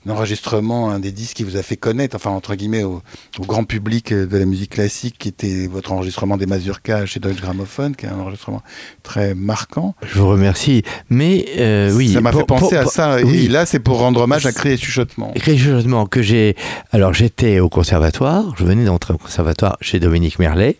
un 0.06 0.10
enregistrement, 0.10 0.90
un 0.90 0.98
des 0.98 1.12
disques 1.12 1.36
qui 1.38 1.44
vous 1.44 1.56
a 1.56 1.62
fait 1.62 1.76
connaître, 1.76 2.16
enfin 2.16 2.30
entre 2.30 2.54
guillemets, 2.54 2.84
au, 2.84 3.02
au 3.38 3.42
grand 3.44 3.64
public 3.64 4.12
de 4.12 4.36
la 4.38 4.44
musique 4.44 4.70
classique, 4.72 5.16
qui 5.18 5.28
était 5.28 5.66
votre 5.66 5.92
enregistrement 5.92 6.36
des 6.36 6.46
Mazurkas 6.46 7.06
chez 7.06 7.20
Deutsche 7.20 7.40
Grammophon, 7.40 7.92
qui 7.92 8.06
est 8.06 8.08
un 8.08 8.18
enregistrement 8.18 8.62
très 9.02 9.34
marquant. 9.34 9.94
Je 10.02 10.18
vous 10.18 10.28
remercie. 10.28 10.82
Mais 11.10 11.46
euh, 11.58 11.92
oui. 11.94 12.12
ça 12.12 12.20
m'a 12.20 12.32
fait 12.32 12.44
penser 12.44 12.68
pour- 12.68 12.74
à 12.78 12.82
pour- 12.82 12.92
ça, 12.92 13.16
oui. 13.22 13.44
et 13.44 13.48
là 13.48 13.66
c'est 13.66 13.78
pour 13.80 13.98
rendre 13.98 14.20
hommage 14.22 14.46
à 14.46 14.52
Cré 14.52 14.74
et 14.74 14.76
Chuchotement. 14.76 15.32
Écrit 15.34 15.58
justement 15.58 16.06
que 16.06 16.22
j'ai. 16.22 16.56
Alors 16.92 17.14
j'étais 17.14 17.58
au 17.60 17.68
conservatoire, 17.68 18.54
je 18.58 18.64
venais 18.64 18.84
d'entrer 18.84 19.14
au 19.14 19.18
conservatoire 19.18 19.76
chez 19.80 19.98
Dominique 20.00 20.38
Merlet. 20.38 20.76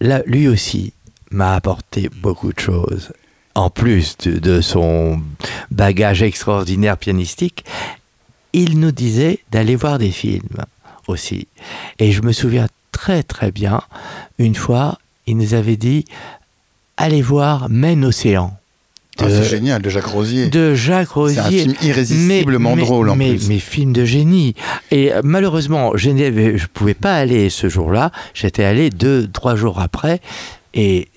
Lui 0.00 0.48
aussi 0.48 0.92
m'a 1.30 1.54
apporté 1.54 2.08
beaucoup 2.22 2.52
de 2.52 2.60
choses. 2.60 3.12
En 3.54 3.68
plus 3.68 4.16
de, 4.18 4.38
de 4.38 4.60
son 4.60 5.20
bagage 5.70 6.22
extraordinaire 6.22 6.96
pianistique, 6.96 7.64
il 8.52 8.80
nous 8.80 8.92
disait 8.92 9.40
d'aller 9.50 9.76
voir 9.76 9.98
des 9.98 10.10
films 10.10 10.64
aussi. 11.08 11.48
Et 11.98 12.12
je 12.12 12.22
me 12.22 12.32
souviens 12.32 12.66
très 12.92 13.22
très 13.22 13.50
bien, 13.50 13.82
une 14.38 14.54
fois, 14.54 14.98
il 15.26 15.36
nous 15.36 15.54
avait 15.54 15.76
dit 15.76 16.04
allez 16.96 17.22
voir 17.22 17.68
Maine 17.70 18.04
Océan. 18.04 18.56
Ah, 19.22 19.28
de- 19.28 19.30
c'est 19.42 19.44
génial, 19.48 19.82
de 19.82 19.88
Jacques 19.90 20.06
Rosier. 20.06 20.48
de 20.48 20.74
Jacques 20.74 21.10
Rosier. 21.10 21.40
C'est 21.40 21.46
un 21.46 21.50
film 21.50 21.74
irrésistiblement 21.82 22.76
mais, 22.76 22.82
drôle 22.82 23.08
en 23.10 23.16
mais, 23.16 23.30
plus. 23.36 23.48
Mais 23.48 23.58
film 23.58 23.92
de 23.92 24.04
génie. 24.04 24.54
Et 24.90 25.12
euh, 25.12 25.20
malheureusement, 25.24 25.92
je 25.96 26.10
ne 26.10 26.66
pouvais 26.72 26.94
pas 26.94 27.14
aller 27.16 27.50
ce 27.50 27.68
jour-là. 27.68 28.10
J'étais 28.34 28.64
allé 28.64 28.90
deux, 28.90 29.28
trois 29.28 29.56
jours 29.56 29.80
après. 29.80 30.20
Et 30.72 31.08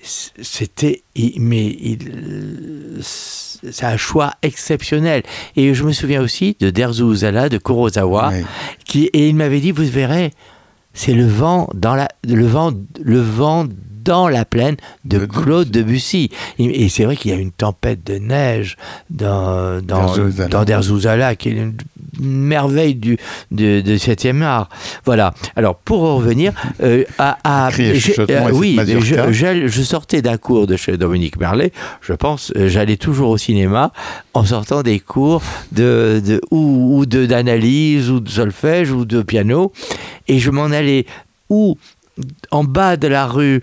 c'était. 0.42 1.02
Mais 1.38 1.66
il- 1.66 3.00
c'est 3.02 3.84
un 3.86 3.96
choix 3.96 4.32
exceptionnel. 4.42 5.22
Et 5.56 5.74
je 5.74 5.84
me 5.84 5.92
souviens 5.92 6.20
aussi 6.22 6.56
de 6.60 6.70
Derzu 6.70 7.04
Uzala, 7.04 7.48
de 7.48 7.58
Kurosawa, 7.58 8.32
qui, 8.84 9.04
et 9.12 9.28
il 9.28 9.36
m'avait 9.36 9.60
dit 9.60 9.70
Vous 9.70 9.84
verrez, 9.84 10.32
c'est 10.92 11.14
le 11.14 11.26
vent 11.26 11.68
dans 11.74 11.94
la. 11.94 12.08
Le 12.28 12.46
vent, 12.46 12.72
le 13.02 13.20
vent 13.20 13.66
dans 14.04 14.28
la 14.28 14.44
plaine 14.44 14.76
de 15.04 15.18
De 15.18 15.26
Claude 15.26 15.70
Debussy. 15.70 16.30
Et, 16.58 16.88
c'est 16.88 17.04
vrai 17.04 17.16
qu'il 17.16 17.30
y 17.30 17.34
a 17.34 17.38
une 17.38 17.52
tempête 17.52 18.04
de 18.04 18.18
neige 18.18 18.76
dans, 19.10 19.80
dans, 19.82 20.06
Derzouzala. 20.06 20.48
dans 20.48 20.64
Derzouzala, 20.64 21.36
qui 21.36 21.48
est 21.48 21.52
une 21.52 21.74
merveille 22.20 22.94
du 22.94 23.16
de, 23.50 23.80
de 23.80 23.96
7e 23.96 24.42
art. 24.42 24.68
Voilà. 25.04 25.34
Alors 25.56 25.76
pour 25.76 26.00
revenir 26.00 26.52
euh, 26.82 27.04
à, 27.18 27.70
cette 27.72 28.30
oui, 28.52 28.78
je, 29.00 29.82
sortais 29.82 30.22
d'un 30.22 30.36
cours 30.36 30.66
de 30.66 30.76
chez 30.76 30.96
Dominique 30.96 31.38
Merlet. 31.38 31.72
Je 32.00 32.12
pense, 32.12 32.52
euh, 32.56 32.68
j'allais 32.68 32.96
toujours 32.96 33.30
au 33.30 33.38
cinéma 33.38 33.92
en 34.34 34.44
sortant 34.44 34.82
des 34.82 35.00
cours 35.00 35.42
de, 35.72 36.22
de 36.24 36.40
ou, 36.50 36.98
ou 36.98 37.06
d'analyse 37.06 38.10
ou 38.10 38.20
de 38.20 38.28
solfège 38.28 38.90
ou 38.90 39.04
de 39.04 39.22
piano, 39.22 39.72
et 40.28 40.38
je 40.38 40.50
m'en 40.50 40.66
allais 40.66 41.06
ou 41.48 41.76
en 42.50 42.64
bas 42.64 42.96
de 42.96 43.08
la 43.08 43.26
rue 43.26 43.60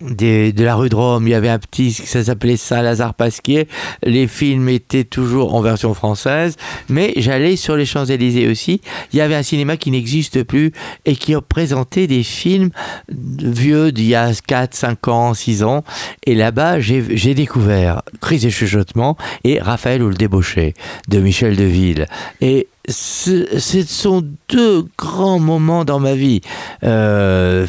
de 0.00 0.64
la 0.64 0.74
rue 0.74 0.88
de 0.88 0.94
Rome, 0.94 1.26
il 1.26 1.30
y 1.30 1.34
avait 1.34 1.48
un 1.48 1.58
petit, 1.58 1.92
ça 1.92 2.24
s'appelait 2.24 2.56
Saint-Lazare 2.56 3.14
Pasquier. 3.14 3.68
Les 4.02 4.26
films 4.26 4.68
étaient 4.68 5.04
toujours 5.04 5.54
en 5.54 5.60
version 5.60 5.92
française, 5.94 6.56
mais 6.88 7.12
j'allais 7.16 7.56
sur 7.56 7.76
les 7.76 7.84
Champs-Élysées 7.84 8.48
aussi. 8.48 8.80
Il 9.12 9.18
y 9.18 9.20
avait 9.20 9.34
un 9.34 9.42
cinéma 9.42 9.76
qui 9.76 9.90
n'existe 9.90 10.42
plus 10.42 10.72
et 11.04 11.16
qui 11.16 11.34
représentait 11.34 12.06
des 12.06 12.22
films 12.22 12.70
vieux 13.10 13.92
d'il 13.92 14.06
y 14.06 14.14
a 14.14 14.32
4, 14.46 14.74
5 14.74 15.08
ans, 15.08 15.34
6 15.34 15.64
ans. 15.64 15.84
Et 16.24 16.34
là-bas, 16.34 16.80
j'ai 16.80 17.34
découvert 17.34 18.02
Crise 18.20 18.46
et 18.46 18.50
chuchotement 18.50 19.16
et 19.44 19.60
Raphaël 19.60 20.02
ou 20.02 20.08
le 20.08 20.14
débauché 20.14 20.74
de 21.08 21.18
Michel 21.18 21.56
Deville. 21.56 22.06
Et 22.40 22.68
ce, 22.88 23.46
sont 23.86 24.24
deux 24.48 24.86
grands 24.98 25.38
moments 25.38 25.84
dans 25.84 26.00
ma 26.00 26.14
vie. 26.14 26.40
Euh, 26.84 27.66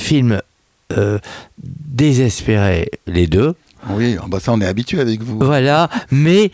euh, 0.97 1.19
désespérés, 1.63 2.89
les 3.07 3.27
deux. 3.27 3.53
Oui, 3.89 4.15
ah 4.21 4.25
bah 4.27 4.39
ça, 4.39 4.51
on 4.53 4.61
est 4.61 4.65
habitué 4.67 4.99
avec 4.99 5.21
vous. 5.23 5.39
Voilà, 5.39 5.89
mais 6.11 6.51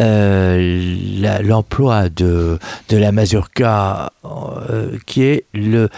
euh, 0.00 1.40
l'emploi 1.42 2.08
de, 2.08 2.58
de 2.88 2.96
la 2.96 3.12
mazurka, 3.12 4.12
euh, 4.24 4.96
qui 5.06 5.22
est 5.24 5.44
le, 5.52 5.88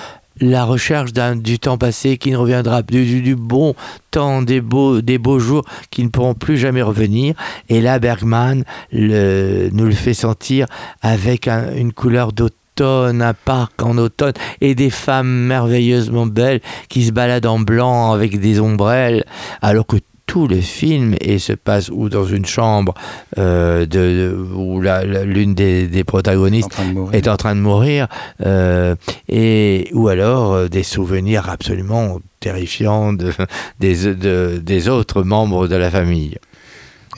la 0.40 0.64
recherche 0.64 1.12
d'un- 1.12 1.36
du 1.36 1.59
temps 1.61 1.78
passé 1.78 2.16
qui 2.16 2.32
ne 2.32 2.36
reviendra 2.36 2.82
du, 2.82 3.05
du- 3.05 3.22
du 3.22 3.36
bon 3.36 3.74
temps, 4.11 4.43
des 4.43 4.61
beaux, 4.61 5.01
des 5.01 5.18
beaux 5.18 5.38
jours 5.38 5.64
qui 5.90 6.03
ne 6.03 6.09
pourront 6.09 6.34
plus 6.34 6.57
jamais 6.59 6.82
revenir. 6.82 7.34
Et 7.68 7.80
là, 7.80 7.99
Bergman 8.01 8.64
le- 8.93 9.68
nous 9.72 9.84
le 9.84 9.93
fait 9.93 10.14
sentir 10.14 10.66
avec 11.01 11.47
un- 11.47 11.72
une 11.76 11.93
couleur 11.93 12.32
d'automne, 12.32 12.57
un 12.81 13.35
parc 13.35 13.83
en 13.83 13.97
automne 13.99 14.33
et 14.61 14.75
des 14.75 14.91
femmes 14.91 15.29
merveilleusement 15.47 16.27
belles 16.27 16.61
qui 16.89 17.05
se 17.05 17.12
baladent 17.12 17.47
en 17.47 17.59
blanc 17.61 18.12
avec 18.12 18.41
des 18.41 18.59
ombrelles, 18.61 19.25
alors 19.61 19.87
que 19.87 19.97
tout 20.27 20.47
le 20.47 20.61
film 20.61 21.14
et 21.20 21.39
se 21.39 21.53
passe 21.53 21.91
ou 21.91 22.09
dans 22.09 22.25
une 22.25 22.47
chambre 22.47 22.95
euh, 23.39 23.81
de, 23.81 23.87
de- 23.87 24.47
où 24.55 24.81
l'une 24.81 25.55
des, 25.55 25.87
protagonistes 26.05 26.70
de 26.70 27.14
est 27.14 27.29
en 27.29 27.37
train 27.37 27.55
de 27.55 27.61
mourir 27.61 28.07
euh, 28.47 28.95
et 29.29 29.91
ou 29.93 30.09
alors 30.09 30.53
euh, 30.55 30.68
des 30.68 30.85
souvenirs 30.85 31.51
absolument 31.51 32.18
terrifiants 32.41 33.12
de, 33.12 33.33
des, 33.81 34.14
de- 34.14 34.59
des 34.62 34.89
autres 34.89 35.23
membres 35.23 35.68
de 35.68 35.77
la 35.77 35.91
famille. 35.91 36.39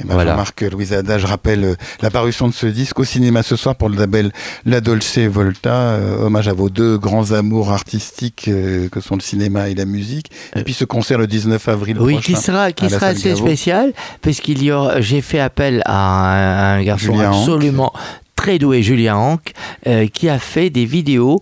Eh 0.01 0.05
ben, 0.05 0.15
Voilà. 0.15 0.33
Jean-Marc 0.33 0.61
Louis 0.63 0.93
Ada, 0.93 1.19
je 1.19 1.27
rappelle 1.27 1.65
euh, 1.65 1.75
la 2.03 2.11
parution 2.11 2.49
de 2.49 2.53
ce 2.53 2.67
disque 2.67 2.99
au 2.99 3.05
cinéma 3.05 3.43
ce 3.43 3.57
soir 3.57 3.77
pour 3.77 3.89
le 3.89 3.97
label 3.97 4.33
La 4.67 4.81
Dolce 4.81 5.19
Volta, 5.19 5.75
euh, 5.75 6.19
hommage 6.27 6.49
à 6.49 6.53
vos 6.53 6.69
deux 6.71 6.99
grands 6.99 7.33
amours 7.33 7.71
artistiques 7.71 8.47
euh, 8.49 8.89
que 8.89 9.01
sont 9.01 9.15
le 9.15 9.21
cinéma 9.21 9.69
et 9.69 9.75
la 9.75 9.85
musique. 9.85 10.31
Et 10.57 10.63
puis 10.65 10.75
ce 10.75 10.85
concert 10.85 11.19
le 11.19 11.27
19 11.27 11.69
avril 11.69 11.97
Oui, 12.01 12.15
prochain. 12.15 12.33
qui 12.35 12.41
sera, 12.41 12.73
qui 12.73 12.91
sera 12.91 13.07
assez 13.09 13.35
spécial, 13.37 13.93
parce 14.23 14.41
qu'il 14.41 14.63
y 14.63 14.73
aura, 14.73 15.01
j'ai 15.01 15.21
fait 15.21 15.41
appel 15.41 15.83
à 15.87 16.75
un, 16.75 16.79
un 16.79 16.83
garçon 16.83 17.13
Julien 17.15 17.31
absolument 17.31 17.93
très 18.37 18.59
doué, 18.59 18.83
Julien 18.83 19.17
Hanck, 19.17 19.53
euh, 19.87 20.07
qui 20.09 20.29
a 20.29 20.39
fait 20.39 20.69
des 20.71 20.85
vidéos 20.85 21.41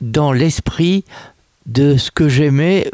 dans 0.00 0.32
l'esprit 0.32 1.04
de 1.66 1.96
ce 1.96 2.10
que 2.10 2.28
j'aimais 2.28 2.90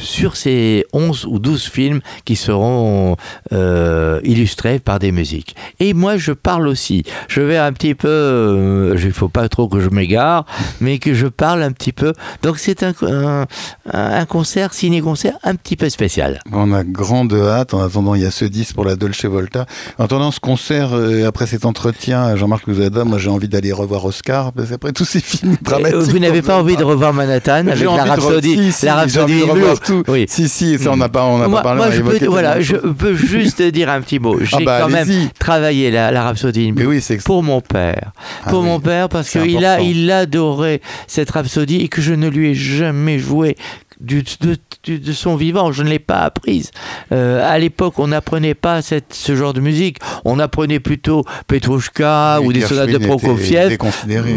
sur 0.00 0.36
ces 0.36 0.84
11 0.92 1.26
ou 1.26 1.38
12 1.38 1.68
films 1.68 2.00
qui 2.24 2.36
seront 2.36 3.16
euh, 3.52 4.20
illustrés 4.24 4.78
par 4.78 4.98
des 4.98 5.12
musiques. 5.12 5.54
Et 5.78 5.94
moi, 5.94 6.16
je 6.16 6.32
parle 6.32 6.68
aussi. 6.68 7.04
Je 7.28 7.40
vais 7.40 7.56
un 7.56 7.72
petit 7.72 7.94
peu, 7.94 8.08
euh, 8.08 8.96
il 9.02 9.12
faut 9.12 9.28
pas 9.28 9.48
trop 9.48 9.68
que 9.68 9.80
je 9.80 9.88
m'égare, 9.88 10.44
mais 10.80 10.98
que 10.98 11.14
je 11.14 11.26
parle 11.26 11.62
un 11.62 11.72
petit 11.72 11.92
peu. 11.92 12.12
Donc 12.42 12.58
c'est 12.58 12.82
un, 12.82 12.92
un, 13.02 13.46
un 13.92 14.24
concert, 14.26 14.72
ciné-concert 14.74 15.38
un 15.42 15.54
petit 15.54 15.76
peu 15.76 15.88
spécial. 15.88 16.40
On 16.52 16.72
a 16.72 16.84
grande 16.84 17.32
hâte. 17.34 17.74
En 17.74 17.82
attendant, 17.82 18.14
il 18.14 18.22
y 18.22 18.26
a 18.26 18.30
ce 18.30 18.44
disque 18.44 18.74
pour 18.74 18.84
la 18.84 18.96
Dolce 18.96 19.24
Volta. 19.24 19.66
En 19.98 20.04
attendant 20.04 20.30
ce 20.30 20.40
concert, 20.40 20.90
euh, 20.92 21.26
après 21.26 21.46
cet 21.46 21.64
entretien, 21.64 22.36
Jean-Marc 22.36 22.66
Louis 22.66 22.84
Ada, 22.84 23.04
moi 23.04 23.18
j'ai 23.18 23.30
envie 23.30 23.48
d'aller 23.48 23.72
revoir 23.72 24.04
Oscar, 24.04 24.52
parce 24.52 24.70
qu'après 24.70 24.92
tous 24.92 25.04
ces 25.04 25.20
films 25.20 25.56
dramatiques. 25.62 26.10
Vous 26.10 26.18
n'avez 26.18 26.42
pas 26.42 26.58
envie 26.58 26.76
de 26.76 26.84
revoir 26.84 27.12
Manhattan 27.12 27.66
avec 27.66 27.80
la 27.80 28.04
rhapsodie, 28.04 28.56
si, 28.56 28.72
si, 28.72 28.86
la 28.86 28.96
rhapsodie 28.96 29.42
tout. 29.90 30.02
Oui. 30.08 30.26
Si, 30.28 30.48
si, 30.48 30.78
ça 30.78 30.90
on 30.92 30.96
n'a 30.96 31.08
pas, 31.08 31.24
on 31.24 31.38
n'a 31.38 31.48
moi, 31.48 31.60
pas 31.62 31.74
parlé. 31.74 31.78
moi, 31.78 31.86
on 31.86 31.90
a 31.90 31.94
je, 31.94 32.18
peux, 32.18 32.26
voilà, 32.26 32.60
je 32.60 32.76
peux 32.76 33.14
juste 33.14 33.60
dire 33.62 33.88
un 33.90 34.00
petit 34.00 34.18
mot. 34.18 34.38
J'ai 34.42 34.56
Ah 34.58 34.64
bah, 34.64 34.78
quand 34.82 34.88
même 34.88 35.08
travaillé 35.38 35.90
la, 35.90 36.10
la 36.10 36.22
Rhapsodie 36.24 36.72
Mais 36.72 36.84
oui, 36.86 37.00
pour 37.24 37.42
mon 37.42 37.60
père. 37.60 38.12
Ah 38.44 38.50
pour 38.50 38.60
oui, 38.60 38.66
mon 38.66 38.80
père, 38.80 39.08
parce 39.08 39.30
qu'il 39.30 39.64
a, 39.64 39.80
il 39.80 40.10
adorait 40.10 40.80
cette 41.06 41.30
Rhapsodie 41.30 41.76
et 41.82 41.88
que 41.88 42.00
je 42.00 42.14
ne 42.14 42.28
lui 42.28 42.50
ai 42.50 42.54
jamais 42.54 43.18
joué. 43.18 43.56
Du, 44.00 44.22
de, 44.40 44.56
du- 44.82 44.98
de 44.98 45.12
son 45.12 45.36
vivant, 45.36 45.72
je 45.72 45.82
ne 45.82 45.90
l'ai 45.90 45.98
pas 45.98 46.20
apprise. 46.20 46.70
Euh, 47.12 47.46
à 47.46 47.58
l'époque, 47.58 47.98
on 47.98 48.06
n'apprenait 48.06 48.54
pas 48.54 48.80
cette, 48.80 49.12
ce 49.12 49.36
genre 49.36 49.52
de 49.52 49.60
musique. 49.60 49.98
On 50.24 50.38
apprenait 50.38 50.80
plutôt 50.80 51.22
Petrouchka 51.48 52.38
Et 52.40 52.46
ou 52.46 52.50
des 52.50 52.62
sonates 52.62 52.88
de 52.88 52.96
Prokofiev. 52.96 53.76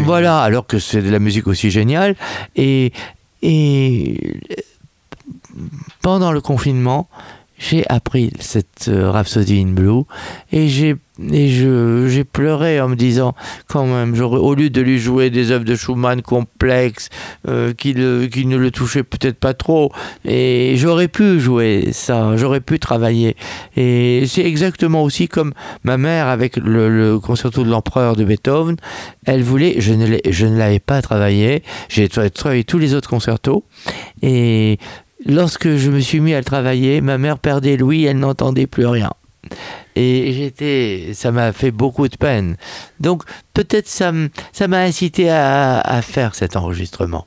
Voilà, 0.04 0.40
alors 0.40 0.66
que 0.66 0.78
c'est 0.78 1.00
de 1.00 1.08
la 1.08 1.18
musique 1.18 1.46
aussi 1.46 1.70
géniale. 1.70 2.14
Et, 2.56 2.92
et 3.42 4.18
pendant 6.02 6.32
le 6.32 6.40
confinement, 6.40 7.08
j'ai 7.56 7.84
appris 7.88 8.32
cette 8.40 8.88
euh, 8.88 9.10
Rhapsody 9.12 9.60
in 9.60 9.68
Blue 9.72 10.02
et 10.50 10.68
j'ai 10.68 10.96
j'ai 11.16 12.24
pleuré 12.24 12.80
en 12.80 12.88
me 12.88 12.96
disant 12.96 13.36
quand 13.68 13.86
même 13.86 14.20
au 14.20 14.54
lieu 14.56 14.68
de 14.68 14.80
lui 14.80 14.98
jouer 14.98 15.30
des 15.30 15.52
œuvres 15.52 15.64
de 15.64 15.76
Schumann 15.76 16.22
complexes 16.22 17.08
euh, 17.46 17.72
qui 17.72 17.94
qui 18.32 18.46
ne 18.46 18.56
le 18.56 18.70
touchaient 18.72 19.04
peut-être 19.04 19.38
pas 19.38 19.54
trop 19.54 19.92
et 20.24 20.74
j'aurais 20.76 21.06
pu 21.06 21.38
jouer 21.38 21.90
ça 21.92 22.36
j'aurais 22.36 22.60
pu 22.60 22.80
travailler. 22.80 23.36
Et 23.76 24.24
c'est 24.26 24.44
exactement 24.44 25.04
aussi 25.04 25.28
comme 25.28 25.52
ma 25.84 25.96
mère 25.96 26.26
avec 26.26 26.56
le, 26.56 26.88
le 26.88 27.20
concerto 27.20 27.62
de 27.62 27.70
l'empereur 27.70 28.16
de 28.16 28.24
Beethoven. 28.24 28.74
Elle 29.24 29.44
voulait 29.44 29.76
je 29.78 29.94
ne 29.94 30.18
je 30.28 30.46
ne 30.46 30.58
l'avais 30.58 30.80
pas 30.80 31.00
travaillé 31.00 31.62
j'ai 31.88 32.08
tra- 32.08 32.28
travaillé 32.28 32.64
tous 32.64 32.78
les 32.78 32.92
autres 32.94 33.08
concertos 33.08 33.62
et 34.20 34.78
lorsque 35.26 35.76
je 35.76 35.90
me 35.90 36.00
suis 36.00 36.20
mis 36.20 36.34
à 36.34 36.38
le 36.38 36.44
travailler, 36.44 37.00
ma 37.00 37.18
mère 37.18 37.38
perdait 37.38 37.76
l'ouïe, 37.76 38.04
elle 38.04 38.18
n'entendait 38.18 38.66
plus 38.66 38.86
rien. 38.86 39.10
Et 39.96 40.32
j'étais, 40.32 41.10
ça 41.14 41.30
m'a 41.30 41.52
fait 41.52 41.70
beaucoup 41.70 42.08
de 42.08 42.16
peine. 42.16 42.56
Donc 43.00 43.22
peut-être 43.52 43.88
ça 43.88 44.10
m'a 44.12 44.78
incité 44.80 45.28
à, 45.30 45.80
à 45.80 46.02
faire 46.02 46.34
cet 46.34 46.56
enregistrement. 46.56 47.26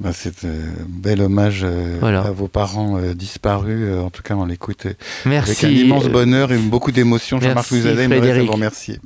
Bah, 0.00 0.10
c'est 0.12 0.44
un 0.44 0.48
bel 0.88 1.20
hommage 1.20 1.60
euh, 1.62 1.98
Voilà. 2.00 2.22
à 2.22 2.30
vos 2.32 2.48
parents 2.48 2.96
euh, 2.98 3.14
disparus. 3.14 3.78
Euh, 3.88 4.00
en 4.00 4.10
tout 4.10 4.22
cas, 4.22 4.34
on 4.34 4.46
l'écoute 4.46 4.86
euh, 4.86 5.38
avec 5.38 5.62
un 5.62 5.68
immense 5.68 6.06
euh, 6.06 6.08
bonheur 6.08 6.50
et 6.50 6.58
beaucoup 6.58 6.90
d'émotion. 6.90 7.40
Jean-Marc 7.40 7.72
à 7.72 7.76
Frédéric. 8.08 8.46
vous 8.46 8.52
remercier. 8.52 8.98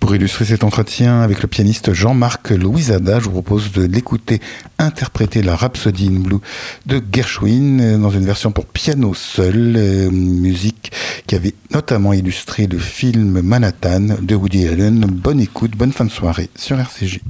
Pour 0.00 0.14
illustrer 0.14 0.44
cet 0.44 0.64
entretien 0.64 1.20
avec 1.22 1.42
le 1.42 1.48
pianiste 1.48 1.92
Jean-Marc 1.92 2.50
Louisada, 2.50 3.18
je 3.18 3.24
vous 3.24 3.42
propose 3.42 3.72
de 3.72 3.82
l'écouter 3.82 4.40
interpréter 4.78 5.42
la 5.42 5.56
Rhapsody 5.56 6.08
in 6.08 6.20
Blue 6.20 6.38
de 6.86 7.02
Gershwin 7.12 7.80
euh, 7.80 7.98
dans 7.98 8.10
une 8.10 8.24
version 8.24 8.52
pour 8.52 8.66
piano 8.66 9.12
seul, 9.14 9.74
euh, 9.76 10.10
musique 10.10 10.92
qui 11.26 11.34
avait 11.34 11.54
notamment 11.72 12.12
illustré 12.12 12.66
le 12.66 12.78
film 12.78 13.40
Manhattan 13.42 14.16
de 14.22 14.34
Woody 14.34 14.68
Allen. 14.68 15.04
Bonne 15.04 15.40
écoute, 15.40 15.72
bonne 15.76 15.92
fin 15.92 16.04
de 16.04 16.10
soirée 16.10 16.48
sur 16.54 16.78
RCJ. 16.78 17.20